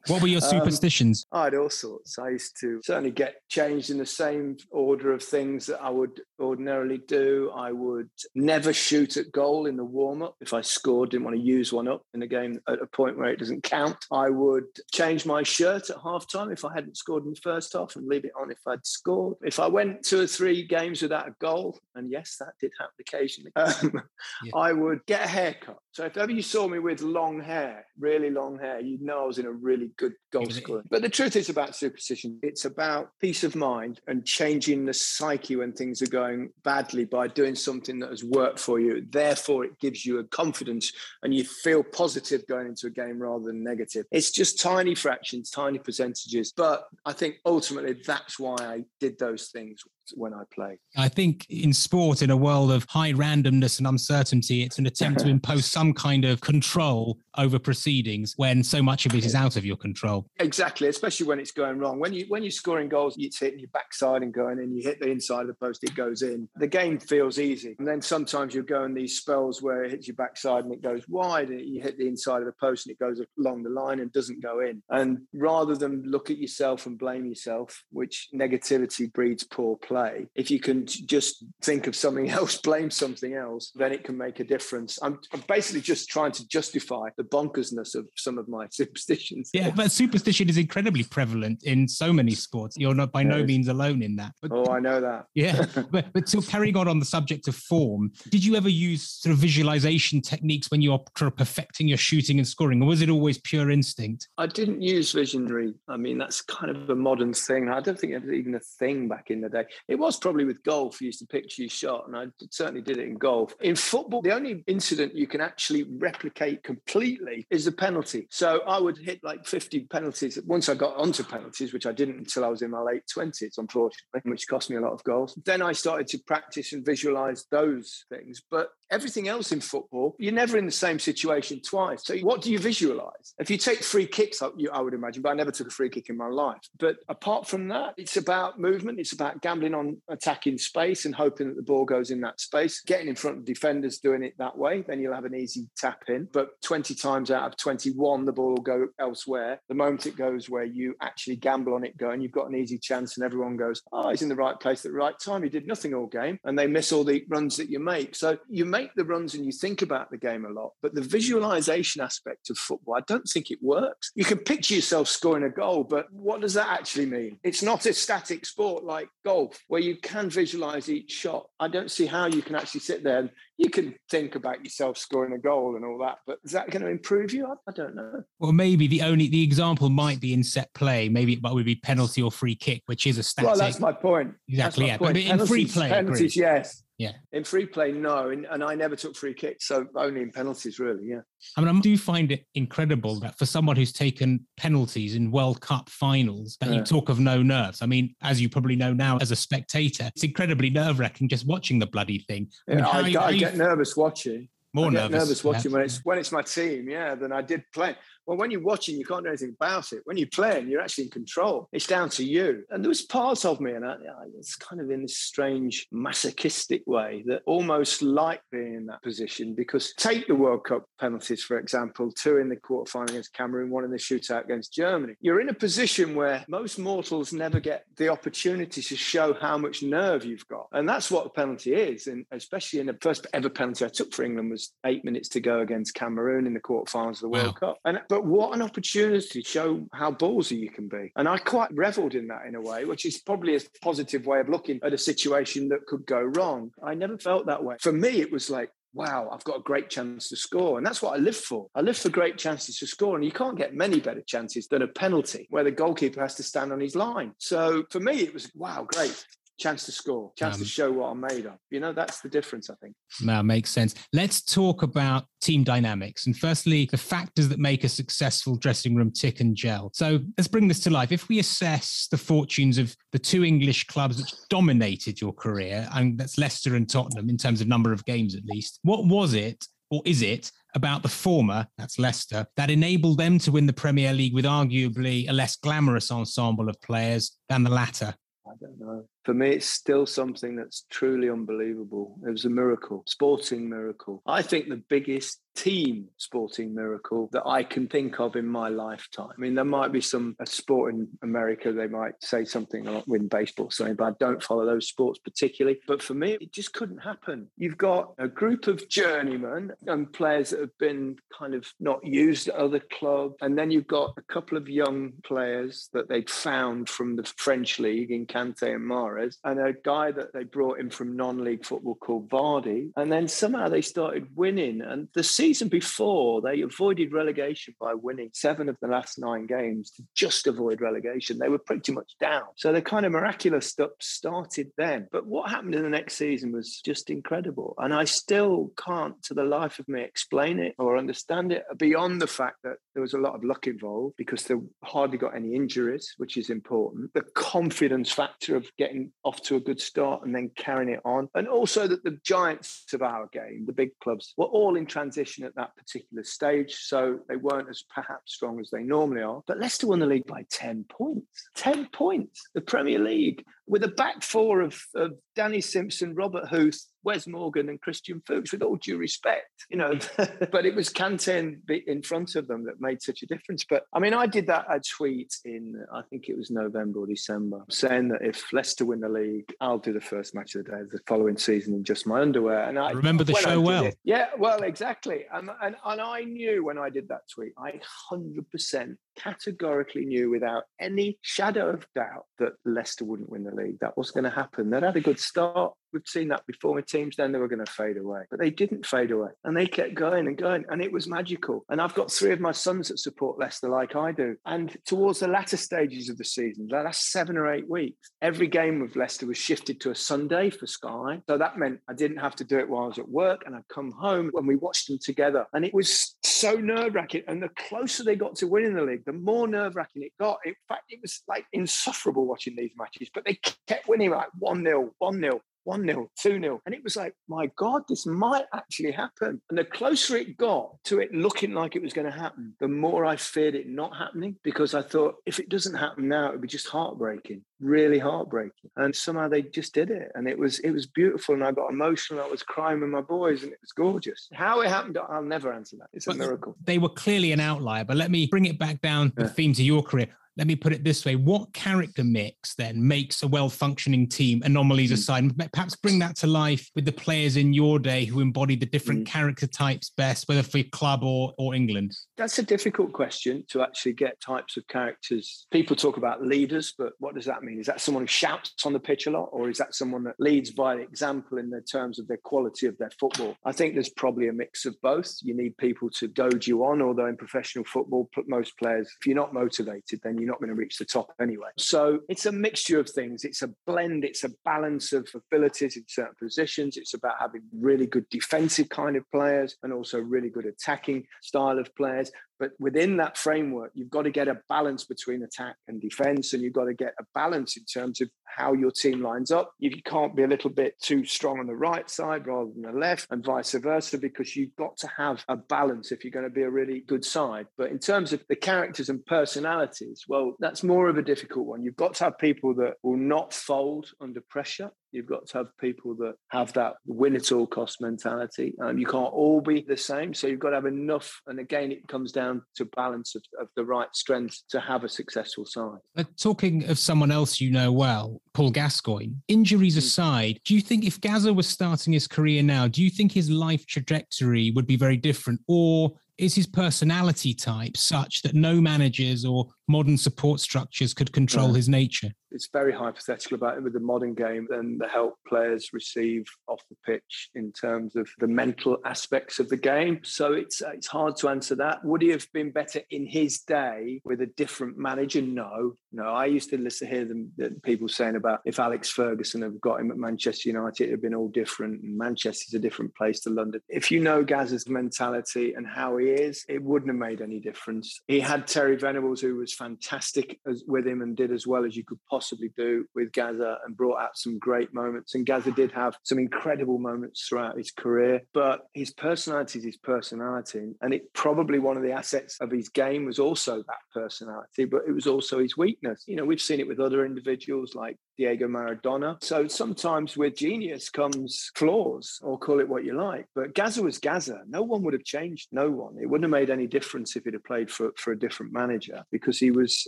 what 0.06 0.20
were 0.20 0.28
your 0.28 0.42
um, 0.44 0.50
superstitions? 0.50 1.24
Um, 1.32 1.40
I 1.40 1.44
had 1.44 1.54
all 1.54 1.70
sorts. 1.70 2.18
I 2.18 2.28
used 2.28 2.60
to 2.60 2.82
certainly 2.84 3.10
get 3.10 3.36
changed 3.48 3.88
in 3.88 3.96
the 3.96 4.06
same 4.06 4.58
order 4.70 5.14
of 5.14 5.22
things 5.22 5.64
that 5.66 5.80
I 5.80 5.88
would 5.88 6.20
ordinarily 6.38 6.98
do. 6.98 7.50
I 7.56 7.72
would 7.72 8.10
never 8.34 8.74
shoot 8.74 9.16
at 9.16 9.32
goal 9.32 9.64
in 9.64 9.78
the 9.78 9.84
warm 9.84 10.22
up. 10.22 10.36
If 10.42 10.52
I 10.52 10.60
scored, 10.60 11.10
didn't 11.10 11.24
want 11.24 11.38
to 11.38 11.42
use 11.42 11.72
one 11.72 11.88
up 11.88 12.02
in 12.12 12.20
a 12.20 12.26
game 12.26 12.60
at 12.68 12.82
a 12.82 12.86
point 12.86 13.16
where 13.16 13.30
it 13.30 13.38
doesn't 13.38 13.62
count. 13.62 13.96
I 14.12 14.28
would 14.28 14.57
change 14.92 15.26
my 15.26 15.42
shirt 15.42 15.90
at 15.90 15.96
halftime 15.96 16.52
if 16.52 16.64
I 16.64 16.72
hadn't 16.72 16.96
scored 16.96 17.24
in 17.24 17.30
the 17.30 17.40
first 17.40 17.72
half 17.72 17.96
and 17.96 18.08
leave 18.08 18.24
it 18.24 18.32
on 18.40 18.50
if 18.50 18.58
I'd 18.66 18.84
scored. 18.86 19.36
If 19.42 19.58
I 19.58 19.66
went 19.66 20.02
two 20.02 20.20
or 20.20 20.26
three 20.26 20.66
games 20.66 21.02
without 21.02 21.28
a 21.28 21.34
goal, 21.40 21.78
and 21.94 22.10
yes, 22.10 22.36
that 22.40 22.54
did 22.60 22.72
happen 22.78 22.94
occasionally, 23.00 23.52
um, 23.56 24.02
yeah. 24.44 24.52
I 24.54 24.72
would 24.72 25.04
get 25.06 25.24
a 25.24 25.28
haircut. 25.28 25.78
So 25.92 26.04
if 26.04 26.16
ever 26.16 26.30
you 26.30 26.42
saw 26.42 26.68
me 26.68 26.78
with 26.78 27.02
long 27.02 27.40
hair, 27.40 27.84
really 27.98 28.30
long 28.30 28.58
hair, 28.58 28.80
you'd 28.80 29.02
know 29.02 29.24
I 29.24 29.26
was 29.26 29.38
in 29.38 29.46
a 29.46 29.52
really 29.52 29.90
good 29.96 30.12
goal 30.32 30.48
scorer. 30.48 30.84
But 30.88 31.02
the 31.02 31.08
truth 31.08 31.34
is 31.34 31.48
about 31.48 31.74
superstition. 31.74 32.38
It's 32.42 32.64
about 32.64 33.10
peace 33.20 33.42
of 33.42 33.56
mind 33.56 34.00
and 34.06 34.24
changing 34.24 34.84
the 34.84 34.94
psyche 34.94 35.56
when 35.56 35.72
things 35.72 36.00
are 36.00 36.06
going 36.06 36.50
badly 36.62 37.04
by 37.04 37.26
doing 37.26 37.56
something 37.56 37.98
that 37.98 38.10
has 38.10 38.22
worked 38.22 38.60
for 38.60 38.78
you. 38.78 39.04
Therefore, 39.10 39.64
it 39.64 39.78
gives 39.80 40.06
you 40.06 40.18
a 40.18 40.24
confidence 40.24 40.92
and 41.22 41.34
you 41.34 41.42
feel 41.42 41.82
positive 41.82 42.46
going 42.46 42.68
into 42.68 42.86
a 42.86 42.90
game 42.90 43.20
rather 43.20 43.46
than 43.46 43.64
negative. 43.64 44.06
It's 44.12 44.30
just 44.30 44.47
tiny 44.54 44.94
fractions, 44.94 45.50
tiny 45.50 45.78
percentages. 45.78 46.52
But 46.56 46.84
I 47.04 47.12
think 47.12 47.36
ultimately 47.44 48.00
that's 48.06 48.38
why 48.38 48.56
I 48.58 48.84
did 49.00 49.18
those 49.18 49.48
things 49.48 49.82
when 50.16 50.34
I 50.34 50.42
play. 50.52 50.78
I 50.96 51.08
think 51.08 51.46
in 51.48 51.72
sport, 51.72 52.22
in 52.22 52.30
a 52.30 52.36
world 52.36 52.70
of 52.70 52.86
high 52.88 53.12
randomness 53.12 53.78
and 53.78 53.86
uncertainty, 53.86 54.62
it's 54.62 54.78
an 54.78 54.86
attempt 54.86 55.20
to 55.20 55.28
impose 55.38 55.66
some 55.66 55.92
kind 55.92 56.24
of 56.24 56.40
control 56.40 57.18
over 57.36 57.58
proceedings 57.58 58.34
when 58.36 58.62
so 58.62 58.82
much 58.82 59.06
of 59.06 59.14
it 59.14 59.24
is 59.24 59.34
out 59.34 59.56
of 59.56 59.64
your 59.64 59.76
control. 59.76 60.26
Exactly, 60.40 60.88
especially 60.88 61.26
when 61.26 61.38
it's 61.38 61.52
going 61.52 61.78
wrong. 61.78 62.00
When 62.00 62.12
you 62.12 62.26
when 62.28 62.42
you're 62.42 62.50
scoring 62.50 62.88
goals, 62.88 63.16
it's 63.18 63.38
hitting 63.38 63.60
your 63.60 63.70
backside 63.72 64.22
and 64.22 64.32
going 64.32 64.58
in. 64.58 64.74
You 64.74 64.82
hit 64.82 65.00
the 65.00 65.08
inside 65.08 65.42
of 65.42 65.48
the 65.48 65.54
post, 65.54 65.84
it 65.84 65.94
goes 65.94 66.22
in. 66.22 66.48
The 66.56 66.66
game 66.66 66.98
feels 66.98 67.38
easy, 67.38 67.76
and 67.78 67.86
then 67.86 68.02
sometimes 68.02 68.54
you 68.54 68.62
go 68.62 68.84
in 68.84 68.94
these 68.94 69.18
spells 69.18 69.62
where 69.62 69.84
it 69.84 69.90
hits 69.90 70.08
your 70.08 70.16
backside 70.16 70.64
and 70.64 70.72
it 70.72 70.82
goes 70.82 71.08
wide, 71.08 71.48
and 71.50 71.60
you 71.60 71.80
hit 71.80 71.98
the 71.98 72.06
inside 72.06 72.38
of 72.38 72.46
the 72.46 72.52
post 72.60 72.86
and 72.86 72.92
it 72.92 72.98
goes 72.98 73.20
along 73.38 73.62
the 73.62 73.70
line 73.70 74.00
and 74.00 74.12
doesn't 74.12 74.42
go 74.42 74.60
in. 74.60 74.82
And 74.90 75.18
rather 75.32 75.76
than 75.76 76.02
look 76.04 76.30
at 76.30 76.38
yourself 76.38 76.86
and 76.86 76.98
blame 76.98 77.26
yourself, 77.26 77.84
which 77.90 78.28
negativity 78.34 79.12
breeds 79.12 79.44
poor 79.44 79.76
play 79.76 79.97
play, 79.98 80.26
if 80.34 80.50
you 80.50 80.60
can 80.60 80.86
just 80.86 81.44
think 81.62 81.86
of 81.86 81.96
something 81.96 82.30
else, 82.38 82.58
blame 82.58 82.90
something 82.90 83.34
else, 83.34 83.72
then 83.74 83.92
it 83.92 84.04
can 84.04 84.16
make 84.16 84.40
a 84.40 84.44
difference. 84.44 84.98
I'm, 85.02 85.18
I'm 85.32 85.42
basically 85.48 85.80
just 85.80 86.08
trying 86.08 86.32
to 86.32 86.46
justify 86.48 87.08
the 87.16 87.24
bonkersness 87.24 87.94
of 87.94 88.06
some 88.16 88.38
of 88.38 88.48
my 88.48 88.66
superstitions. 88.70 89.50
Yeah, 89.52 89.70
but 89.70 89.90
superstition 89.90 90.48
is 90.48 90.56
incredibly 90.56 91.04
prevalent 91.04 91.64
in 91.64 91.88
so 91.88 92.12
many 92.12 92.32
sports. 92.32 92.76
You're 92.78 92.94
not 92.94 93.12
by 93.12 93.22
no 93.22 93.44
means 93.44 93.68
alone 93.68 94.02
in 94.02 94.16
that. 94.16 94.32
But, 94.40 94.52
oh, 94.52 94.72
I 94.72 94.80
know 94.80 95.00
that. 95.00 95.26
Yeah, 95.34 95.66
but 95.90 96.06
but 96.12 96.26
still 96.28 96.42
carrying 96.42 96.76
on 96.76 96.88
on 96.88 96.98
the 96.98 97.04
subject 97.04 97.46
of 97.46 97.54
form, 97.54 98.10
did 98.30 98.44
you 98.44 98.56
ever 98.56 98.68
use 98.68 99.08
sort 99.08 99.32
of 99.32 99.38
visualization 99.38 100.20
techniques 100.20 100.68
when 100.70 100.82
you're 100.82 100.98
perfecting 101.14 101.86
your 101.86 101.98
shooting 101.98 102.38
and 102.38 102.48
scoring, 102.48 102.82
or 102.82 102.86
was 102.88 103.02
it 103.02 103.08
always 103.08 103.38
pure 103.38 103.70
instinct? 103.70 104.28
I 104.36 104.46
didn't 104.46 104.82
use 104.82 105.12
visionary. 105.12 105.74
I 105.86 105.96
mean, 105.96 106.18
that's 106.18 106.40
kind 106.42 106.74
of 106.74 106.90
a 106.90 106.94
modern 106.96 107.34
thing. 107.34 107.68
I 107.68 107.80
don't 107.80 107.98
think 107.98 108.14
it 108.14 108.22
was 108.22 108.32
even 108.32 108.56
a 108.56 108.60
thing 108.60 109.06
back 109.06 109.30
in 109.30 109.40
the 109.40 109.48
day. 109.48 109.64
It 109.88 109.98
was 109.98 110.18
probably 110.18 110.44
with 110.44 110.62
golf. 110.62 111.00
You 111.00 111.06
used 111.06 111.20
to 111.20 111.26
picture 111.26 111.62
your 111.62 111.70
shot, 111.70 112.06
and 112.06 112.16
I 112.16 112.26
certainly 112.50 112.82
did 112.82 112.98
it 112.98 113.08
in 113.08 113.16
golf. 113.16 113.54
In 113.60 113.74
football, 113.74 114.20
the 114.20 114.34
only 114.34 114.62
incident 114.66 115.14
you 115.14 115.26
can 115.26 115.40
actually 115.40 115.84
replicate 115.84 116.62
completely 116.62 117.46
is 117.50 117.64
the 117.64 117.72
penalty. 117.72 118.26
So 118.30 118.60
I 118.66 118.78
would 118.78 118.98
hit 118.98 119.24
like 119.24 119.46
50 119.46 119.80
penalties. 119.90 120.38
Once 120.44 120.68
I 120.68 120.74
got 120.74 120.96
onto 120.96 121.24
penalties, 121.24 121.72
which 121.72 121.86
I 121.86 121.92
didn't 121.92 122.18
until 122.18 122.44
I 122.44 122.48
was 122.48 122.62
in 122.62 122.70
my 122.70 122.82
late 122.82 123.02
20s, 123.14 123.56
unfortunately, 123.56 124.20
which 124.24 124.46
cost 124.46 124.68
me 124.68 124.76
a 124.76 124.80
lot 124.80 124.92
of 124.92 125.02
goals. 125.04 125.38
Then 125.44 125.62
I 125.62 125.72
started 125.72 126.06
to 126.08 126.18
practice 126.26 126.72
and 126.72 126.84
visualize 126.84 127.46
those 127.50 128.04
things. 128.10 128.42
But 128.50 128.68
everything 128.90 129.28
else 129.28 129.52
in 129.52 129.60
football, 129.60 130.16
you're 130.18 130.32
never 130.32 130.58
in 130.58 130.66
the 130.66 130.72
same 130.72 130.98
situation 130.98 131.60
twice. 131.60 132.04
So 132.04 132.16
what 132.18 132.42
do 132.42 132.50
you 132.50 132.58
visualize? 132.58 133.34
If 133.38 133.50
you 133.50 133.58
take 133.58 133.82
free 133.82 134.06
kicks, 134.06 134.42
I 134.42 134.80
would 134.80 134.94
imagine, 134.94 135.22
but 135.22 135.30
I 135.30 135.34
never 135.34 135.50
took 135.50 135.68
a 135.68 135.70
free 135.70 135.90
kick 135.90 136.08
in 136.08 136.16
my 136.16 136.28
life. 136.28 136.60
But 136.78 136.96
apart 137.08 137.46
from 137.46 137.68
that, 137.68 137.94
it's 137.96 138.16
about 138.16 138.60
movement. 138.60 139.00
It's 139.00 139.12
about 139.12 139.42
gambling 139.42 139.74
on 139.74 139.98
attacking 140.08 140.58
space 140.58 141.04
and 141.04 141.14
hoping 141.14 141.48
that 141.48 141.56
the 141.56 141.62
ball 141.62 141.84
goes 141.84 142.10
in 142.10 142.20
that 142.22 142.40
space, 142.40 142.80
getting 142.80 143.08
in 143.08 143.16
front 143.16 143.38
of 143.38 143.44
defenders 143.44 143.98
doing 143.98 144.22
it 144.22 144.34
that 144.38 144.56
way. 144.56 144.82
Then 144.86 145.00
you'll 145.00 145.14
have 145.14 145.24
an 145.24 145.34
easy 145.34 145.68
tap 145.76 146.04
in. 146.08 146.28
But 146.32 146.60
20 146.62 146.94
times 146.94 147.30
out 147.30 147.46
of 147.46 147.56
21, 147.56 148.24
the 148.24 148.32
ball 148.32 148.50
will 148.50 148.56
go 148.62 148.88
elsewhere. 148.98 149.60
The 149.68 149.74
moment 149.74 150.06
it 150.06 150.16
goes 150.16 150.48
where 150.48 150.64
you 150.64 150.94
actually 151.02 151.36
gamble 151.36 151.74
on 151.74 151.84
it 151.84 151.96
going, 151.96 152.20
you've 152.20 152.32
got 152.32 152.48
an 152.48 152.54
easy 152.54 152.78
chance 152.78 153.16
and 153.16 153.24
everyone 153.24 153.56
goes, 153.56 153.82
oh, 153.92 154.10
he's 154.10 154.22
in 154.22 154.28
the 154.28 154.34
right 154.34 154.58
place 154.58 154.84
at 154.84 154.92
the 154.92 154.98
right 154.98 155.18
time. 155.18 155.42
He 155.42 155.48
did 155.48 155.66
nothing 155.66 155.94
all 155.94 156.06
game. 156.06 156.38
And 156.44 156.58
they 156.58 156.66
miss 156.66 156.92
all 156.92 157.04
the 157.04 157.24
runs 157.28 157.56
that 157.56 157.70
you 157.70 157.80
make. 157.80 158.14
So 158.14 158.38
you 158.48 158.64
make 158.64 158.77
make 158.78 158.94
the 158.94 159.04
runs 159.04 159.34
and 159.34 159.44
you 159.44 159.52
think 159.52 159.82
about 159.82 160.10
the 160.10 160.16
game 160.16 160.44
a 160.44 160.48
lot, 160.48 160.72
but 160.82 160.94
the 160.94 161.02
visualization 161.02 162.02
aspect 162.02 162.50
of 162.50 162.58
football, 162.58 162.94
I 162.94 163.00
don't 163.06 163.28
think 163.28 163.50
it 163.50 163.58
works. 163.62 164.10
You 164.14 164.24
can 164.24 164.38
picture 164.38 164.74
yourself 164.74 165.08
scoring 165.08 165.44
a 165.44 165.50
goal, 165.50 165.84
but 165.84 166.06
what 166.12 166.40
does 166.40 166.54
that 166.54 166.68
actually 166.68 167.06
mean? 167.06 167.38
It's 167.42 167.62
not 167.62 167.86
a 167.86 167.92
static 167.92 168.46
sport 168.46 168.84
like 168.84 169.08
golf 169.24 169.58
where 169.68 169.80
you 169.80 169.96
can 169.96 170.30
visualize 170.30 170.88
each 170.88 171.10
shot. 171.10 171.46
I 171.60 171.68
don't 171.68 171.90
see 171.90 172.06
how 172.06 172.26
you 172.26 172.42
can 172.42 172.54
actually 172.54 172.80
sit 172.80 173.02
there 173.02 173.18
and 173.18 173.30
you 173.56 173.70
can 173.70 173.94
think 174.08 174.36
about 174.36 174.62
yourself 174.64 174.96
scoring 174.96 175.32
a 175.32 175.38
goal 175.38 175.74
and 175.76 175.84
all 175.84 175.98
that, 175.98 176.18
but 176.26 176.38
is 176.44 176.52
that 176.52 176.70
going 176.70 176.82
to 176.82 176.88
improve 176.88 177.32
you? 177.32 177.46
I, 177.46 177.54
I 177.68 177.72
don't 177.72 177.96
know. 177.96 178.22
Well, 178.38 178.52
maybe 178.52 178.86
the 178.86 179.02
only 179.02 179.28
the 179.28 179.42
example 179.42 179.88
might 179.90 180.20
be 180.20 180.32
in 180.32 180.44
set 180.44 180.72
play. 180.74 181.08
Maybe 181.08 181.32
it 181.32 181.40
would 181.42 181.66
be 181.66 181.74
penalty 181.74 182.22
or 182.22 182.30
free 182.30 182.54
kick, 182.54 182.82
which 182.86 183.06
is 183.06 183.18
a 183.18 183.22
static. 183.22 183.48
Well, 183.48 183.58
that's 183.58 183.80
my 183.80 183.92
point. 183.92 184.34
Exactly. 184.48 184.84
My 184.84 184.88
yeah, 184.88 184.96
point. 184.98 185.14
but 185.14 185.22
in 185.22 185.46
free 185.46 185.66
play, 185.66 185.88
penalties, 185.88 186.36
yes. 186.36 186.84
Yeah. 186.98 187.12
In 187.30 187.44
free 187.44 187.64
play, 187.64 187.92
no. 187.92 188.30
And, 188.30 188.44
and 188.50 188.62
I 188.62 188.74
never 188.74 188.96
took 188.96 189.14
free 189.14 189.32
kicks. 189.32 189.66
So 189.66 189.86
only 189.94 190.20
in 190.20 190.32
penalties, 190.32 190.80
really. 190.80 191.06
Yeah. 191.06 191.20
I 191.56 191.60
mean, 191.60 191.76
I 191.76 191.80
do 191.80 191.96
find 191.96 192.32
it 192.32 192.44
incredible 192.56 193.20
that 193.20 193.38
for 193.38 193.46
someone 193.46 193.76
who's 193.76 193.92
taken 193.92 194.46
penalties 194.56 195.14
in 195.14 195.30
World 195.30 195.60
Cup 195.60 195.88
finals, 195.88 196.56
that 196.60 196.70
yeah. 196.70 196.76
you 196.76 196.82
talk 196.82 197.08
of 197.08 197.20
no 197.20 197.40
nerves. 197.40 197.82
I 197.82 197.86
mean, 197.86 198.16
as 198.20 198.40
you 198.40 198.48
probably 198.48 198.74
know 198.74 198.92
now 198.92 199.16
as 199.18 199.30
a 199.30 199.36
spectator, 199.36 200.10
it's 200.14 200.24
incredibly 200.24 200.70
nerve 200.70 200.98
wracking 200.98 201.28
just 201.28 201.46
watching 201.46 201.78
the 201.78 201.86
bloody 201.86 202.18
thing. 202.18 202.50
I, 202.68 202.74
mean, 202.74 202.84
I, 202.84 203.12
I, 203.14 203.26
I 203.26 203.36
get 203.36 203.56
nervous 203.56 203.96
watching. 203.96 204.48
More 204.74 204.86
I 204.86 204.90
nervous. 204.90 205.10
nervous 205.10 205.44
watching 205.44 205.72
when 205.72 205.82
it's 205.82 206.04
when 206.04 206.18
it's 206.18 206.30
my 206.30 206.42
team, 206.42 206.90
yeah, 206.90 207.14
than 207.14 207.32
I 207.32 207.40
did 207.40 207.62
play. 207.72 207.96
Well, 208.28 208.36
when 208.36 208.50
you're 208.50 208.60
watching, 208.60 208.98
you 208.98 209.06
can't 209.06 209.22
do 209.24 209.30
anything 209.30 209.56
about 209.58 209.90
it. 209.92 210.02
When 210.04 210.18
you're 210.18 210.28
playing, 210.28 210.68
you're 210.68 210.82
actually 210.82 211.04
in 211.04 211.10
control. 211.10 211.66
It's 211.72 211.86
down 211.86 212.10
to 212.10 212.22
you. 212.22 212.62
And 212.68 212.84
there 212.84 212.90
was 212.90 213.00
parts 213.00 213.46
of 213.46 213.58
me, 213.58 213.72
and 213.72 213.86
I, 213.86 213.94
it's 214.38 214.54
kind 214.54 214.82
of 214.82 214.90
in 214.90 215.00
this 215.00 215.16
strange 215.16 215.86
masochistic 215.90 216.82
way 216.86 217.24
that 217.24 217.40
almost 217.46 218.02
like 218.02 218.42
being 218.52 218.74
in 218.74 218.86
that 218.86 219.02
position. 219.02 219.54
Because 219.54 219.94
take 219.94 220.26
the 220.26 220.34
World 220.34 220.64
Cup 220.64 220.84
penalties, 221.00 221.42
for 221.42 221.58
example, 221.58 222.12
two 222.12 222.36
in 222.36 222.50
the 222.50 222.56
quarterfinal 222.56 223.08
against 223.08 223.32
Cameroon, 223.32 223.70
one 223.70 223.84
in 223.84 223.90
the 223.90 223.96
shootout 223.96 224.44
against 224.44 224.74
Germany. 224.74 225.14
You're 225.22 225.40
in 225.40 225.48
a 225.48 225.54
position 225.54 226.14
where 226.14 226.44
most 226.50 226.78
mortals 226.78 227.32
never 227.32 227.60
get 227.60 227.84
the 227.96 228.10
opportunity 228.10 228.82
to 228.82 228.96
show 228.96 229.32
how 229.40 229.56
much 229.56 229.82
nerve 229.82 230.26
you've 230.26 230.46
got. 230.48 230.66
And 230.72 230.86
that's 230.86 231.10
what 231.10 231.24
a 231.24 231.30
penalty 231.30 231.72
is. 231.72 232.06
And 232.06 232.26
especially 232.30 232.80
in 232.80 232.88
the 232.88 232.98
first 233.00 233.26
ever 233.32 233.48
penalty 233.48 233.86
I 233.86 233.88
took 233.88 234.12
for 234.12 234.22
England 234.22 234.50
was 234.50 234.74
eight 234.84 235.02
minutes 235.02 235.30
to 235.30 235.40
go 235.40 235.60
against 235.60 235.94
Cameroon 235.94 236.46
in 236.46 236.52
the 236.52 236.60
quarterfinals 236.60 237.12
of 237.12 237.20
the 237.20 237.28
wow. 237.30 237.42
World 237.44 237.60
Cup. 237.60 237.78
And 237.86 238.00
but 238.10 238.17
but 238.18 238.26
what 238.26 238.52
an 238.52 238.62
opportunity 238.62 239.42
to 239.42 239.48
show 239.48 239.86
how 239.92 240.10
ballsy 240.10 240.58
you 240.58 240.68
can 240.68 240.88
be. 240.88 241.12
And 241.14 241.28
I 241.28 241.38
quite 241.38 241.72
reveled 241.72 242.16
in 242.16 242.26
that 242.26 242.46
in 242.48 242.56
a 242.56 242.60
way, 242.60 242.84
which 242.84 243.06
is 243.06 243.18
probably 243.18 243.54
a 243.54 243.60
positive 243.80 244.26
way 244.26 244.40
of 244.40 244.48
looking 244.48 244.80
at 244.82 244.92
a 244.92 244.98
situation 244.98 245.68
that 245.68 245.86
could 245.86 246.04
go 246.04 246.20
wrong. 246.20 246.72
I 246.82 246.94
never 246.94 247.16
felt 247.16 247.46
that 247.46 247.62
way. 247.62 247.76
For 247.80 247.92
me, 247.92 248.20
it 248.20 248.32
was 248.32 248.50
like, 248.50 248.70
wow, 248.92 249.28
I've 249.32 249.44
got 249.44 249.58
a 249.58 249.62
great 249.62 249.88
chance 249.88 250.30
to 250.30 250.36
score. 250.36 250.78
And 250.78 250.84
that's 250.84 251.00
what 251.00 251.14
I 251.14 251.22
live 251.22 251.36
for. 251.36 251.68
I 251.76 251.80
live 251.80 251.96
for 251.96 252.08
great 252.08 252.38
chances 252.38 252.80
to 252.80 252.88
score. 252.88 253.14
And 253.14 253.24
you 253.24 253.30
can't 253.30 253.56
get 253.56 253.72
many 253.72 254.00
better 254.00 254.22
chances 254.22 254.66
than 254.66 254.82
a 254.82 254.88
penalty 254.88 255.46
where 255.50 255.62
the 255.62 255.70
goalkeeper 255.70 256.20
has 256.20 256.34
to 256.34 256.42
stand 256.42 256.72
on 256.72 256.80
his 256.80 256.96
line. 256.96 257.34
So 257.38 257.84
for 257.90 258.00
me, 258.00 258.14
it 258.14 258.34
was, 258.34 258.50
wow, 258.56 258.84
great 258.92 259.24
chance 259.58 259.84
to 259.86 259.92
score, 259.92 260.32
chance 260.36 260.56
um, 260.56 260.62
to 260.62 260.66
show 260.66 260.90
what 260.90 261.06
I'm 261.06 261.20
made 261.20 261.46
of. 261.46 261.54
You 261.70 261.80
know, 261.80 261.92
that's 261.92 262.20
the 262.20 262.28
difference, 262.28 262.70
I 262.70 262.74
think. 262.80 262.94
That 263.24 263.44
makes 263.44 263.70
sense. 263.70 263.94
Let's 264.12 264.42
talk 264.42 264.82
about 264.82 265.24
team 265.40 265.64
dynamics. 265.64 266.26
And 266.26 266.36
firstly, 266.36 266.88
the 266.90 266.96
factors 266.96 267.48
that 267.48 267.58
make 267.58 267.84
a 267.84 267.88
successful 267.88 268.56
dressing 268.56 268.94
room 268.94 269.10
tick 269.10 269.40
and 269.40 269.56
gel. 269.56 269.90
So 269.94 270.20
let's 270.36 270.48
bring 270.48 270.68
this 270.68 270.80
to 270.80 270.90
life. 270.90 271.12
If 271.12 271.28
we 271.28 271.38
assess 271.38 272.08
the 272.10 272.18
fortunes 272.18 272.78
of 272.78 272.94
the 273.12 273.18
two 273.18 273.44
English 273.44 273.84
clubs 273.86 274.18
that 274.18 274.32
dominated 274.48 275.20
your 275.20 275.32
career, 275.32 275.88
and 275.94 276.18
that's 276.18 276.38
Leicester 276.38 276.76
and 276.76 276.88
Tottenham 276.88 277.28
in 277.28 277.36
terms 277.36 277.60
of 277.60 277.68
number 277.68 277.92
of 277.92 278.04
games 278.04 278.34
at 278.34 278.44
least, 278.44 278.78
what 278.82 279.06
was 279.06 279.34
it 279.34 279.66
or 279.90 280.02
is 280.04 280.22
it 280.22 280.52
about 280.74 281.02
the 281.02 281.08
former, 281.08 281.66
that's 281.78 281.98
Leicester, 281.98 282.46
that 282.56 282.70
enabled 282.70 283.18
them 283.18 283.38
to 283.38 283.50
win 283.50 283.66
the 283.66 283.72
Premier 283.72 284.12
League 284.12 284.34
with 284.34 284.44
arguably 284.44 285.28
a 285.28 285.32
less 285.32 285.56
glamorous 285.56 286.12
ensemble 286.12 286.68
of 286.68 286.80
players 286.82 287.38
than 287.48 287.64
the 287.64 287.70
latter? 287.70 288.14
I 288.46 288.52
don't 288.60 288.78
know. 288.78 289.04
For 289.28 289.34
me, 289.34 289.50
it's 289.50 289.66
still 289.66 290.06
something 290.06 290.56
that's 290.56 290.86
truly 290.88 291.28
unbelievable. 291.28 292.18
It 292.26 292.30
was 292.30 292.46
a 292.46 292.48
miracle, 292.48 293.02
sporting 293.06 293.68
miracle. 293.68 294.22
I 294.24 294.40
think 294.40 294.70
the 294.70 294.82
biggest 294.88 295.42
team 295.58 296.06
sporting 296.18 296.72
miracle 296.72 297.28
that 297.32 297.42
I 297.44 297.64
can 297.64 297.88
think 297.88 298.20
of 298.20 298.36
in 298.36 298.46
my 298.46 298.68
lifetime. 298.68 299.30
I 299.36 299.40
mean, 299.40 299.56
there 299.56 299.64
might 299.64 299.90
be 299.90 300.00
some 300.00 300.36
a 300.38 300.46
sport 300.46 300.94
in 300.94 301.08
America, 301.22 301.72
they 301.72 301.88
might 301.88 302.14
say 302.22 302.44
something 302.44 302.84
like 302.84 303.04
win 303.08 303.26
baseball 303.26 303.70
something, 303.70 303.96
but 303.96 304.04
I 304.04 304.12
don't 304.20 304.42
follow 304.42 304.64
those 304.64 304.86
sports 304.86 305.18
particularly. 305.18 305.80
But 305.88 306.00
for 306.00 306.14
me, 306.14 306.38
it 306.40 306.52
just 306.52 306.72
couldn't 306.72 306.98
happen. 306.98 307.48
You've 307.56 307.76
got 307.76 308.14
a 308.18 308.28
group 308.28 308.68
of 308.68 308.88
journeymen 308.88 309.72
and 309.86 310.12
players 310.12 310.50
that 310.50 310.60
have 310.60 310.78
been 310.78 311.16
kind 311.36 311.54
of 311.54 311.66
not 311.80 312.06
used 312.06 312.48
at 312.48 312.54
other 312.54 312.80
clubs. 312.80 313.34
And 313.40 313.58
then 313.58 313.72
you've 313.72 313.88
got 313.88 314.14
a 314.16 314.22
couple 314.32 314.58
of 314.58 314.68
young 314.68 315.12
players 315.24 315.90
that 315.92 316.08
they'd 316.08 316.30
found 316.30 316.88
from 316.88 317.16
the 317.16 317.24
French 317.36 317.80
league 317.80 318.12
in 318.12 318.26
Kante 318.26 318.74
and 318.74 318.86
Mahrez, 319.18 319.36
and 319.44 319.60
a 319.60 319.72
guy 319.84 320.12
that 320.12 320.32
they 320.32 320.44
brought 320.44 320.80
in 320.80 320.90
from 320.90 321.16
non-league 321.16 321.64
football 321.64 321.96
called 321.96 322.28
Vardy. 322.28 322.90
And 322.96 323.12
then 323.12 323.28
somehow 323.28 323.68
they 323.68 323.82
started 323.82 324.28
winning. 324.34 324.80
And 324.80 325.08
the 325.14 325.22
season 325.22 325.58
season 325.58 325.68
before, 325.68 326.40
they 326.40 326.60
avoided 326.60 327.12
relegation 327.12 327.74
by 327.80 327.94
winning 327.94 328.30
seven 328.32 328.68
of 328.68 328.76
the 328.80 328.86
last 328.86 329.18
nine 329.18 329.46
games 329.46 329.90
to 329.90 330.02
just 330.14 330.46
avoid 330.46 330.80
relegation. 330.80 331.38
They 331.38 331.48
were 331.48 331.58
pretty 331.58 331.92
much 331.92 332.12
down. 332.20 332.44
So 332.56 332.72
the 332.72 332.82
kind 332.82 333.04
of 333.04 333.12
miraculous 333.12 333.66
stuff 333.66 333.90
started 334.00 334.68
then. 334.76 335.08
But 335.10 335.26
what 335.26 335.50
happened 335.50 335.74
in 335.74 335.82
the 335.82 335.88
next 335.88 336.16
season 336.16 336.52
was 336.52 336.80
just 336.84 337.10
incredible. 337.10 337.74
And 337.78 337.92
I 337.92 338.04
still 338.04 338.72
can't, 338.76 339.20
to 339.24 339.34
the 339.34 339.44
life 339.44 339.78
of 339.78 339.88
me, 339.88 340.02
explain 340.02 340.58
it 340.58 340.74
or 340.78 340.96
understand 340.96 341.52
it 341.52 341.64
beyond 341.76 342.20
the 342.20 342.26
fact 342.26 342.58
that 342.62 342.76
there 342.94 343.02
was 343.02 343.14
a 343.14 343.18
lot 343.18 343.34
of 343.34 343.44
luck 343.44 343.66
involved 343.66 344.16
because 344.16 344.44
they 344.44 344.54
hardly 344.84 345.18
got 345.18 345.34
any 345.34 345.54
injuries, 345.54 346.14
which 346.18 346.36
is 346.36 346.50
important. 346.50 347.12
The 347.14 347.22
confidence 347.34 348.12
factor 348.12 348.56
of 348.56 348.70
getting 348.78 349.07
off 349.24 349.42
to 349.42 349.56
a 349.56 349.60
good 349.60 349.80
start 349.80 350.24
and 350.24 350.34
then 350.34 350.50
carrying 350.56 350.90
it 350.90 351.00
on. 351.04 351.28
And 351.34 351.48
also 351.48 351.86
that 351.86 352.04
the 352.04 352.18
giants 352.24 352.84
of 352.92 353.02
our 353.02 353.28
game, 353.32 353.64
the 353.66 353.72
big 353.72 353.90
clubs, 354.02 354.34
were 354.36 354.46
all 354.46 354.76
in 354.76 354.86
transition 354.86 355.44
at 355.44 355.54
that 355.56 355.76
particular 355.76 356.24
stage, 356.24 356.74
so 356.74 357.20
they 357.28 357.36
weren't 357.36 357.68
as 357.68 357.84
perhaps 357.94 358.34
strong 358.34 358.60
as 358.60 358.70
they 358.70 358.82
normally 358.82 359.22
are. 359.22 359.42
But 359.46 359.58
Leicester 359.58 359.86
won 359.86 360.00
the 360.00 360.06
league 360.06 360.26
by 360.26 360.44
10 360.50 360.84
points. 360.88 361.48
10 361.56 361.88
points. 361.92 362.42
The 362.54 362.60
Premier 362.60 362.98
League 362.98 363.44
with 363.68 363.84
a 363.84 363.88
back 363.88 364.22
four 364.22 364.62
of, 364.62 364.80
of 364.94 365.12
Danny 365.36 365.60
Simpson, 365.60 366.14
Robert 366.14 366.48
Huth, 366.48 366.84
Wes 367.08 367.26
Morgan 367.26 367.70
and 367.70 367.80
Christian 367.80 368.22
Fuchs, 368.26 368.52
with 368.52 368.60
all 368.60 368.76
due 368.76 368.98
respect, 368.98 369.64
you 369.70 369.78
know. 369.78 369.92
Mm. 369.92 370.50
but 370.52 370.66
it 370.66 370.74
was 370.74 370.90
Kante 370.90 371.56
in 371.86 372.02
front 372.02 372.34
of 372.36 372.46
them 372.46 372.66
that 372.66 372.82
made 372.82 373.00
such 373.00 373.22
a 373.22 373.26
difference. 373.26 373.64
But 373.64 373.84
I 373.94 373.98
mean, 373.98 374.12
I 374.12 374.26
did 374.26 374.46
that 374.48 374.66
a 374.68 374.78
tweet 374.78 375.34
in, 375.46 375.82
I 375.90 376.02
think 376.10 376.28
it 376.28 376.36
was 376.36 376.50
November 376.50 377.00
or 377.00 377.06
December, 377.06 377.64
saying 377.70 378.08
that 378.08 378.20
if 378.20 378.52
Leicester 378.52 378.84
win 378.84 379.00
the 379.00 379.08
league, 379.08 379.50
I'll 379.58 379.78
do 379.78 379.94
the 379.94 380.02
first 380.02 380.34
match 380.34 380.54
of 380.54 380.66
the 380.66 380.70
day 380.70 380.80
of 380.80 380.90
the 380.90 381.00
following 381.06 381.38
season 381.38 381.72
in 381.72 381.82
just 381.82 382.06
my 382.06 382.20
underwear. 382.20 382.64
And 382.64 382.78
I 382.78 382.90
remember 382.90 383.24
the 383.24 383.32
show 383.36 383.58
well. 383.58 383.86
It, 383.86 383.96
yeah, 384.04 384.28
well, 384.36 384.62
exactly. 384.62 385.24
And, 385.32 385.48
and, 385.62 385.76
and 385.82 386.00
I 386.02 386.24
knew 386.24 386.62
when 386.62 386.76
I 386.76 386.90
did 386.90 387.08
that 387.08 387.22
tweet, 387.34 387.52
I 387.56 387.80
100% 388.12 388.96
categorically 389.18 390.04
knew 390.04 390.30
without 390.30 390.64
any 390.80 391.18
shadow 391.22 391.70
of 391.70 391.86
doubt 391.94 392.24
that 392.38 392.52
Leicester 392.64 393.04
wouldn't 393.04 393.30
win 393.30 393.44
the 393.44 393.54
league. 393.54 393.78
That 393.80 393.96
was 393.96 394.10
going 394.10 394.24
to 394.24 394.30
happen. 394.30 394.70
They'd 394.70 394.82
had 394.82 394.96
a 394.96 395.00
good 395.00 395.18
start. 395.18 395.72
We've 395.92 396.02
seen 396.06 396.28
that 396.28 396.46
before 396.46 396.74
with 396.74 396.86
teams, 396.86 397.16
then 397.16 397.32
they 397.32 397.38
were 397.38 397.48
going 397.48 397.64
to 397.64 397.72
fade 397.72 397.96
away. 397.96 398.24
But 398.30 398.40
they 398.40 398.50
didn't 398.50 398.84
fade 398.84 399.10
away. 399.10 399.30
And 399.44 399.56
they 399.56 399.66
kept 399.66 399.94
going 399.94 400.26
and 400.26 400.36
going. 400.36 400.64
And 400.68 400.82
it 400.82 400.92
was 400.92 401.08
magical. 401.08 401.64
And 401.70 401.80
I've 401.80 401.94
got 401.94 402.12
three 402.12 402.32
of 402.32 402.40
my 402.40 402.52
sons 402.52 402.88
that 402.88 402.98
support 402.98 403.38
Leicester 403.38 403.70
like 403.70 403.96
I 403.96 404.12
do. 404.12 404.36
And 404.44 404.76
towards 404.84 405.20
the 405.20 405.28
latter 405.28 405.56
stages 405.56 406.10
of 406.10 406.18
the 406.18 406.24
season, 406.24 406.68
the 406.68 406.76
last 406.76 407.10
seven 407.10 407.38
or 407.38 407.50
eight 407.50 407.68
weeks, 407.68 408.10
every 408.20 408.48
game 408.48 408.80
with 408.80 408.96
Leicester 408.96 409.26
was 409.26 409.38
shifted 409.38 409.80
to 409.80 409.90
a 409.90 409.94
Sunday 409.94 410.50
for 410.50 410.66
Sky. 410.66 411.22
So 411.26 411.38
that 411.38 411.58
meant 411.58 411.80
I 411.88 411.94
didn't 411.94 412.18
have 412.18 412.36
to 412.36 412.44
do 412.44 412.58
it 412.58 412.68
while 412.68 412.84
I 412.84 412.88
was 412.88 412.98
at 412.98 413.08
work. 413.08 413.44
And 413.46 413.56
I'd 413.56 413.68
come 413.72 413.90
home 413.92 414.28
when 414.32 414.46
we 414.46 414.56
watched 414.56 414.88
them 414.88 414.98
together. 415.02 415.46
And 415.54 415.64
it 415.64 415.72
was 415.72 416.16
so 416.22 416.54
nerve 416.54 416.94
wracking. 416.94 417.22
And 417.28 417.42
the 417.42 417.48
closer 417.48 418.04
they 418.04 418.16
got 418.16 418.36
to 418.36 418.46
winning 418.46 418.74
the 418.74 418.82
league, 418.82 419.04
the 419.08 419.12
more 419.12 419.48
nerve 419.48 419.76
wracking 419.76 420.02
it 420.02 420.12
got. 420.20 420.38
In 420.44 420.54
fact, 420.68 420.84
it 420.90 421.00
was 421.02 421.22
like 421.26 421.46
insufferable 421.52 422.26
watching 422.26 422.56
these 422.56 422.72
matches, 422.76 423.10
but 423.12 423.24
they 423.24 423.38
kept 423.66 423.88
winning 423.88 424.10
like 424.10 424.28
1 424.38 424.62
0, 424.64 424.90
1 424.98 425.20
0. 425.20 425.40
1 425.68 425.84
0, 425.84 426.08
2 426.22 426.40
0. 426.40 426.62
And 426.64 426.74
it 426.74 426.82
was 426.82 426.96
like, 426.96 427.14
my 427.28 427.50
God, 427.56 427.82
this 427.90 428.06
might 428.06 428.46
actually 428.54 428.90
happen. 428.90 429.42
And 429.50 429.58
the 429.58 429.64
closer 429.64 430.16
it 430.16 430.38
got 430.38 430.70
to 430.84 431.00
it 431.00 431.12
looking 431.12 431.52
like 431.52 431.76
it 431.76 431.82
was 431.82 431.92
going 431.92 432.10
to 432.10 432.18
happen, 432.18 432.54
the 432.58 432.68
more 432.68 433.04
I 433.04 433.16
feared 433.16 433.54
it 433.54 433.68
not 433.68 433.94
happening 433.94 434.36
because 434.42 434.72
I 434.72 434.80
thought 434.80 435.16
if 435.26 435.38
it 435.38 435.50
doesn't 435.50 435.74
happen 435.74 436.08
now, 436.08 436.28
it 436.28 436.32
would 436.32 436.40
be 436.40 436.48
just 436.48 436.68
heartbreaking, 436.68 437.42
really 437.60 437.98
heartbreaking. 437.98 438.70
And 438.76 438.94
somehow 438.94 439.28
they 439.28 439.42
just 439.42 439.74
did 439.74 439.90
it. 439.90 440.10
And 440.14 440.28
it 440.28 440.38
was 440.38 440.58
it 440.60 440.70
was 440.70 440.86
beautiful. 440.86 441.34
And 441.34 441.44
I 441.44 441.52
got 441.52 441.70
emotional. 441.70 442.24
I 442.24 442.28
was 442.28 442.42
crying 442.42 442.80
with 442.80 442.90
my 442.90 443.00
boys 443.00 443.42
and 443.42 443.52
it 443.52 443.58
was 443.60 443.72
gorgeous. 443.72 444.28
How 444.32 444.60
it 444.60 444.68
happened, 444.68 444.98
I'll 444.98 445.22
never 445.22 445.52
answer 445.52 445.76
that. 445.76 445.88
It's 445.92 446.06
a 446.06 446.14
miracle. 446.14 446.56
They 446.64 446.78
were 446.78 446.88
clearly 446.88 447.32
an 447.32 447.40
outlier, 447.40 447.84
but 447.84 447.96
let 447.96 448.10
me 448.10 448.26
bring 448.26 448.46
it 448.46 448.58
back 448.58 448.80
down 448.80 449.12
yeah. 449.16 449.24
the 449.24 449.30
theme 449.30 449.52
to 449.54 449.62
your 449.62 449.82
career 449.82 450.08
let 450.38 450.46
me 450.46 450.54
put 450.54 450.72
it 450.72 450.84
this 450.84 451.04
way 451.04 451.16
what 451.16 451.52
character 451.52 452.04
mix 452.04 452.54
then 452.54 452.86
makes 452.86 453.22
a 453.22 453.28
well 453.28 453.50
functioning 453.50 454.08
team 454.08 454.40
anomalies 454.44 454.90
mm. 454.90 454.94
aside 454.94 455.52
perhaps 455.52 455.76
bring 455.76 455.98
that 455.98 456.16
to 456.16 456.26
life 456.26 456.70
with 456.74 456.84
the 456.84 456.92
players 456.92 457.36
in 457.36 457.52
your 457.52 457.78
day 457.78 458.04
who 458.04 458.20
embodied 458.20 458.60
the 458.60 458.66
different 458.66 459.02
mm. 459.02 459.06
character 459.06 459.46
types 459.46 459.90
best 459.96 460.28
whether 460.28 460.42
for 460.42 460.62
club 460.72 461.02
or, 461.02 461.34
or 461.36 461.54
england 461.54 461.92
that's 462.16 462.38
a 462.38 462.42
difficult 462.42 462.92
question 462.92 463.44
to 463.48 463.60
actually 463.60 463.92
get 463.92 464.18
types 464.20 464.56
of 464.56 464.66
characters 464.68 465.46
people 465.50 465.76
talk 465.76 465.96
about 465.96 466.24
leaders 466.24 466.72
but 466.78 466.92
what 466.98 467.14
does 467.14 467.26
that 467.26 467.42
mean 467.42 467.47
is 467.56 467.66
that 467.66 467.80
someone 467.80 468.02
who 468.02 468.08
shouts 468.08 468.66
on 468.66 468.72
the 468.72 468.80
pitch 468.80 469.06
a 469.06 469.10
lot 469.10 469.28
or 469.32 469.48
is 469.48 469.58
that 469.58 469.74
someone 469.74 470.04
that 470.04 470.16
leads 470.18 470.50
by 470.50 470.74
example 470.76 471.38
in 471.38 471.50
the 471.50 471.60
terms 471.60 471.98
of 471.98 472.08
their 472.08 472.18
quality 472.18 472.66
of 472.66 472.76
their 472.78 472.90
football 472.98 473.36
i 473.44 473.52
think 473.52 473.74
there's 473.74 473.90
probably 473.90 474.28
a 474.28 474.32
mix 474.32 474.66
of 474.66 474.74
both 474.82 475.16
you 475.22 475.34
need 475.34 475.56
people 475.56 475.88
to 475.88 476.08
goad 476.08 476.46
you 476.46 476.64
on 476.64 476.82
although 476.82 477.06
in 477.06 477.16
professional 477.16 477.64
football 477.64 478.10
most 478.26 478.58
players 478.58 478.88
if 479.00 479.06
you're 479.06 479.16
not 479.16 479.32
motivated 479.32 480.00
then 480.02 480.18
you're 480.18 480.28
not 480.28 480.40
going 480.40 480.48
to 480.48 480.54
reach 480.54 480.78
the 480.78 480.84
top 480.84 481.12
anyway. 481.20 481.48
So 481.58 482.00
it's 482.08 482.26
a 482.26 482.32
mixture 482.32 482.80
of 482.80 482.88
things. 482.88 483.24
It's 483.24 483.42
a 483.42 483.50
blend, 483.66 484.04
it's 484.04 484.24
a 484.24 484.30
balance 484.44 484.92
of 484.92 485.08
abilities 485.14 485.76
in 485.76 485.84
certain 485.86 486.14
positions. 486.18 486.76
It's 486.76 486.94
about 486.94 487.16
having 487.20 487.42
really 487.52 487.86
good 487.86 488.08
defensive 488.10 488.68
kind 488.68 488.96
of 488.96 489.04
players 489.10 489.56
and 489.62 489.72
also 489.72 489.98
really 489.98 490.30
good 490.30 490.46
attacking 490.46 491.04
style 491.22 491.58
of 491.58 491.74
players. 491.76 492.10
But 492.38 492.52
within 492.58 492.96
that 492.98 493.18
framework, 493.18 493.72
you've 493.74 493.90
got 493.90 494.02
to 494.02 494.10
get 494.10 494.28
a 494.28 494.40
balance 494.48 494.84
between 494.84 495.22
attack 495.22 495.56
and 495.66 495.80
defense, 495.80 496.32
and 496.32 496.42
you've 496.42 496.52
got 496.52 496.64
to 496.64 496.74
get 496.74 496.94
a 497.00 497.04
balance 497.14 497.56
in 497.56 497.64
terms 497.64 498.00
of 498.00 498.08
how 498.24 498.52
your 498.52 498.70
team 498.70 499.02
lines 499.02 499.30
up. 499.30 499.52
You 499.58 499.70
can't 499.82 500.14
be 500.14 500.22
a 500.22 500.28
little 500.28 500.50
bit 500.50 500.74
too 500.80 501.04
strong 501.04 501.40
on 501.40 501.46
the 501.46 501.56
right 501.56 501.88
side 501.90 502.26
rather 502.26 502.50
than 502.52 502.62
the 502.62 502.78
left, 502.78 503.06
and 503.10 503.24
vice 503.24 503.52
versa, 503.52 503.98
because 503.98 504.36
you've 504.36 504.54
got 504.56 504.76
to 504.78 504.88
have 504.96 505.24
a 505.28 505.36
balance 505.36 505.90
if 505.90 506.04
you're 506.04 506.12
going 506.12 506.24
to 506.24 506.30
be 506.30 506.42
a 506.42 506.50
really 506.50 506.80
good 506.86 507.04
side. 507.04 507.46
But 507.56 507.70
in 507.70 507.78
terms 507.78 508.12
of 508.12 508.22
the 508.28 508.36
characters 508.36 508.88
and 508.88 509.04
personalities, 509.06 510.04
well, 510.08 510.34
that's 510.38 510.62
more 510.62 510.88
of 510.88 510.98
a 510.98 511.02
difficult 511.02 511.46
one. 511.46 511.62
You've 511.62 511.76
got 511.76 511.94
to 511.94 512.04
have 512.04 512.18
people 512.18 512.54
that 512.54 512.74
will 512.82 512.96
not 512.96 513.32
fold 513.32 513.90
under 514.00 514.20
pressure. 514.28 514.70
You've 514.92 515.06
got 515.06 515.26
to 515.28 515.38
have 515.38 515.46
people 515.60 515.94
that 515.96 516.14
have 516.28 516.52
that 516.54 516.74
win 516.86 517.16
at 517.16 517.32
all 517.32 517.46
cost 517.46 517.80
mentality. 517.80 518.54
Um, 518.60 518.78
you 518.78 518.86
can't 518.86 519.12
all 519.12 519.40
be 519.40 519.64
the 519.66 519.76
same. 519.76 520.14
So 520.14 520.26
you've 520.26 520.40
got 520.40 520.50
to 520.50 520.56
have 520.56 520.66
enough. 520.66 521.20
And 521.26 521.38
again, 521.38 521.72
it 521.72 521.86
comes 521.88 522.12
down 522.12 522.42
to 522.56 522.64
balance 522.76 523.14
of, 523.14 523.22
of 523.40 523.48
the 523.56 523.64
right 523.64 523.88
strength 523.94 524.42
to 524.50 524.60
have 524.60 524.84
a 524.84 524.88
successful 524.88 525.44
side. 525.44 525.78
But 525.94 526.16
talking 526.16 526.64
of 526.68 526.78
someone 526.78 527.10
else 527.10 527.40
you 527.40 527.50
know 527.50 527.72
well, 527.72 528.20
Paul 528.32 528.50
Gascoigne, 528.50 529.14
injuries 529.28 529.74
hmm. 529.74 529.80
aside, 529.80 530.40
do 530.44 530.54
you 530.54 530.60
think 530.60 530.84
if 530.84 531.00
Gazza 531.00 531.32
was 531.32 531.48
starting 531.48 531.92
his 531.92 532.06
career 532.06 532.42
now, 532.42 532.68
do 532.68 532.82
you 532.82 532.90
think 532.90 533.12
his 533.12 533.30
life 533.30 533.66
trajectory 533.66 534.50
would 534.52 534.66
be 534.66 534.76
very 534.76 534.96
different? 534.96 535.40
Or 535.46 535.92
is 536.18 536.34
his 536.34 536.46
personality 536.46 537.32
type 537.32 537.76
such 537.76 538.22
that 538.22 538.34
no 538.34 538.60
managers 538.60 539.24
or 539.24 539.46
modern 539.68 539.96
support 539.96 540.40
structures 540.40 540.92
could 540.92 541.12
control 541.12 541.52
his 541.52 541.68
nature? 541.68 542.10
it's 542.30 542.48
very 542.52 542.72
hypothetical 542.72 543.36
about 543.36 543.56
it 543.56 543.62
with 543.62 543.72
the 543.72 543.80
modern 543.80 544.14
game 544.14 544.46
and 544.50 544.80
the 544.80 544.88
help 544.88 545.14
players 545.26 545.70
receive 545.72 546.26
off 546.46 546.60
the 546.70 546.76
pitch 546.84 547.30
in 547.34 547.52
terms 547.52 547.96
of 547.96 548.08
the 548.18 548.26
mental 548.26 548.78
aspects 548.84 549.38
of 549.38 549.48
the 549.48 549.56
game. 549.56 550.00
So 550.04 550.32
it's 550.32 550.62
uh, 550.62 550.70
it's 550.70 550.86
hard 550.86 551.16
to 551.16 551.28
answer 551.28 551.54
that. 551.56 551.84
Would 551.84 552.02
he 552.02 552.08
have 552.10 552.26
been 552.32 552.50
better 552.50 552.80
in 552.90 553.06
his 553.06 553.40
day 553.40 554.00
with 554.04 554.20
a 554.20 554.26
different 554.26 554.76
manager? 554.76 555.22
No, 555.22 555.74
no. 555.92 556.04
I 556.04 556.26
used 556.26 556.50
to 556.50 556.58
listen 556.58 556.88
to 556.88 556.94
hear 556.94 557.04
them 557.04 557.32
people 557.62 557.88
saying 557.88 558.16
about 558.16 558.40
if 558.44 558.58
Alex 558.58 558.90
Ferguson 558.90 559.42
had 559.42 559.60
got 559.60 559.80
him 559.80 559.90
at 559.90 559.96
Manchester 559.96 560.48
United, 560.48 560.84
it'd 560.84 560.92
have 560.92 561.02
been 561.02 561.14
all 561.14 561.28
different. 561.28 561.82
And 561.82 561.96
Manchester's 561.96 562.54
a 562.54 562.58
different 562.58 562.94
place 562.94 563.20
to 563.20 563.30
London. 563.30 563.60
If 563.68 563.90
you 563.90 564.00
know 564.00 564.22
Gazza's 564.22 564.68
mentality 564.68 565.54
and 565.54 565.66
how 565.66 565.96
he 565.96 566.07
is, 566.08 566.44
it 566.48 566.62
wouldn't 566.62 566.90
have 566.90 566.98
made 566.98 567.20
any 567.20 567.40
difference. 567.40 568.00
He 568.06 568.20
had 568.20 568.46
Terry 568.46 568.76
Venables, 568.76 569.20
who 569.20 569.36
was 569.36 569.54
fantastic 569.54 570.38
as, 570.46 570.64
with 570.66 570.86
him 570.86 571.02
and 571.02 571.16
did 571.16 571.32
as 571.32 571.46
well 571.46 571.64
as 571.64 571.76
you 571.76 571.84
could 571.84 571.98
possibly 572.10 572.50
do 572.56 572.86
with 572.94 573.12
Gazza 573.12 573.58
and 573.64 573.76
brought 573.76 574.00
out 574.00 574.16
some 574.16 574.38
great 574.38 574.72
moments. 574.74 575.14
And 575.14 575.26
Gazza 575.26 575.52
did 575.52 575.72
have 575.72 575.96
some 576.04 576.18
incredible 576.18 576.78
moments 576.78 577.26
throughout 577.26 577.56
his 577.56 577.70
career, 577.70 578.22
but 578.34 578.66
his 578.74 578.92
personality 578.92 579.58
is 579.58 579.64
his 579.64 579.76
personality. 579.76 580.74
And 580.80 580.94
it 580.94 581.12
probably 581.12 581.58
one 581.58 581.76
of 581.76 581.82
the 581.82 581.92
assets 581.92 582.38
of 582.40 582.50
his 582.50 582.68
game 582.68 583.04
was 583.04 583.18
also 583.18 583.58
that 583.58 583.82
personality, 583.92 584.64
but 584.64 584.82
it 584.86 584.92
was 584.92 585.06
also 585.06 585.38
his 585.38 585.56
weakness. 585.56 586.04
You 586.06 586.16
know, 586.16 586.24
we've 586.24 586.40
seen 586.40 586.60
it 586.60 586.68
with 586.68 586.80
other 586.80 587.04
individuals 587.04 587.74
like 587.74 587.96
Diego 588.18 588.48
Maradona. 588.48 589.22
So 589.22 589.46
sometimes 589.46 590.16
with 590.16 590.36
genius 590.36 590.90
comes 590.90 591.50
flaws, 591.54 592.18
or 592.22 592.36
call 592.38 592.60
it 592.60 592.68
what 592.68 592.84
you 592.84 592.94
like. 592.94 593.26
But 593.34 593.54
Gazza 593.54 593.82
was 593.82 593.98
Gazza. 593.98 594.42
No 594.48 594.62
one 594.62 594.82
would 594.82 594.92
have 594.92 595.04
changed. 595.04 595.48
No 595.52 595.70
one. 595.70 595.96
It 596.00 596.06
wouldn't 596.06 596.24
have 596.24 596.40
made 596.40 596.50
any 596.50 596.66
difference 596.66 597.14
if 597.16 597.24
he'd 597.24 597.34
have 597.34 597.44
played 597.44 597.70
for, 597.70 597.92
for 597.96 598.12
a 598.12 598.18
different 598.18 598.52
manager 598.52 599.04
because 599.12 599.38
he 599.38 599.52
was, 599.52 599.86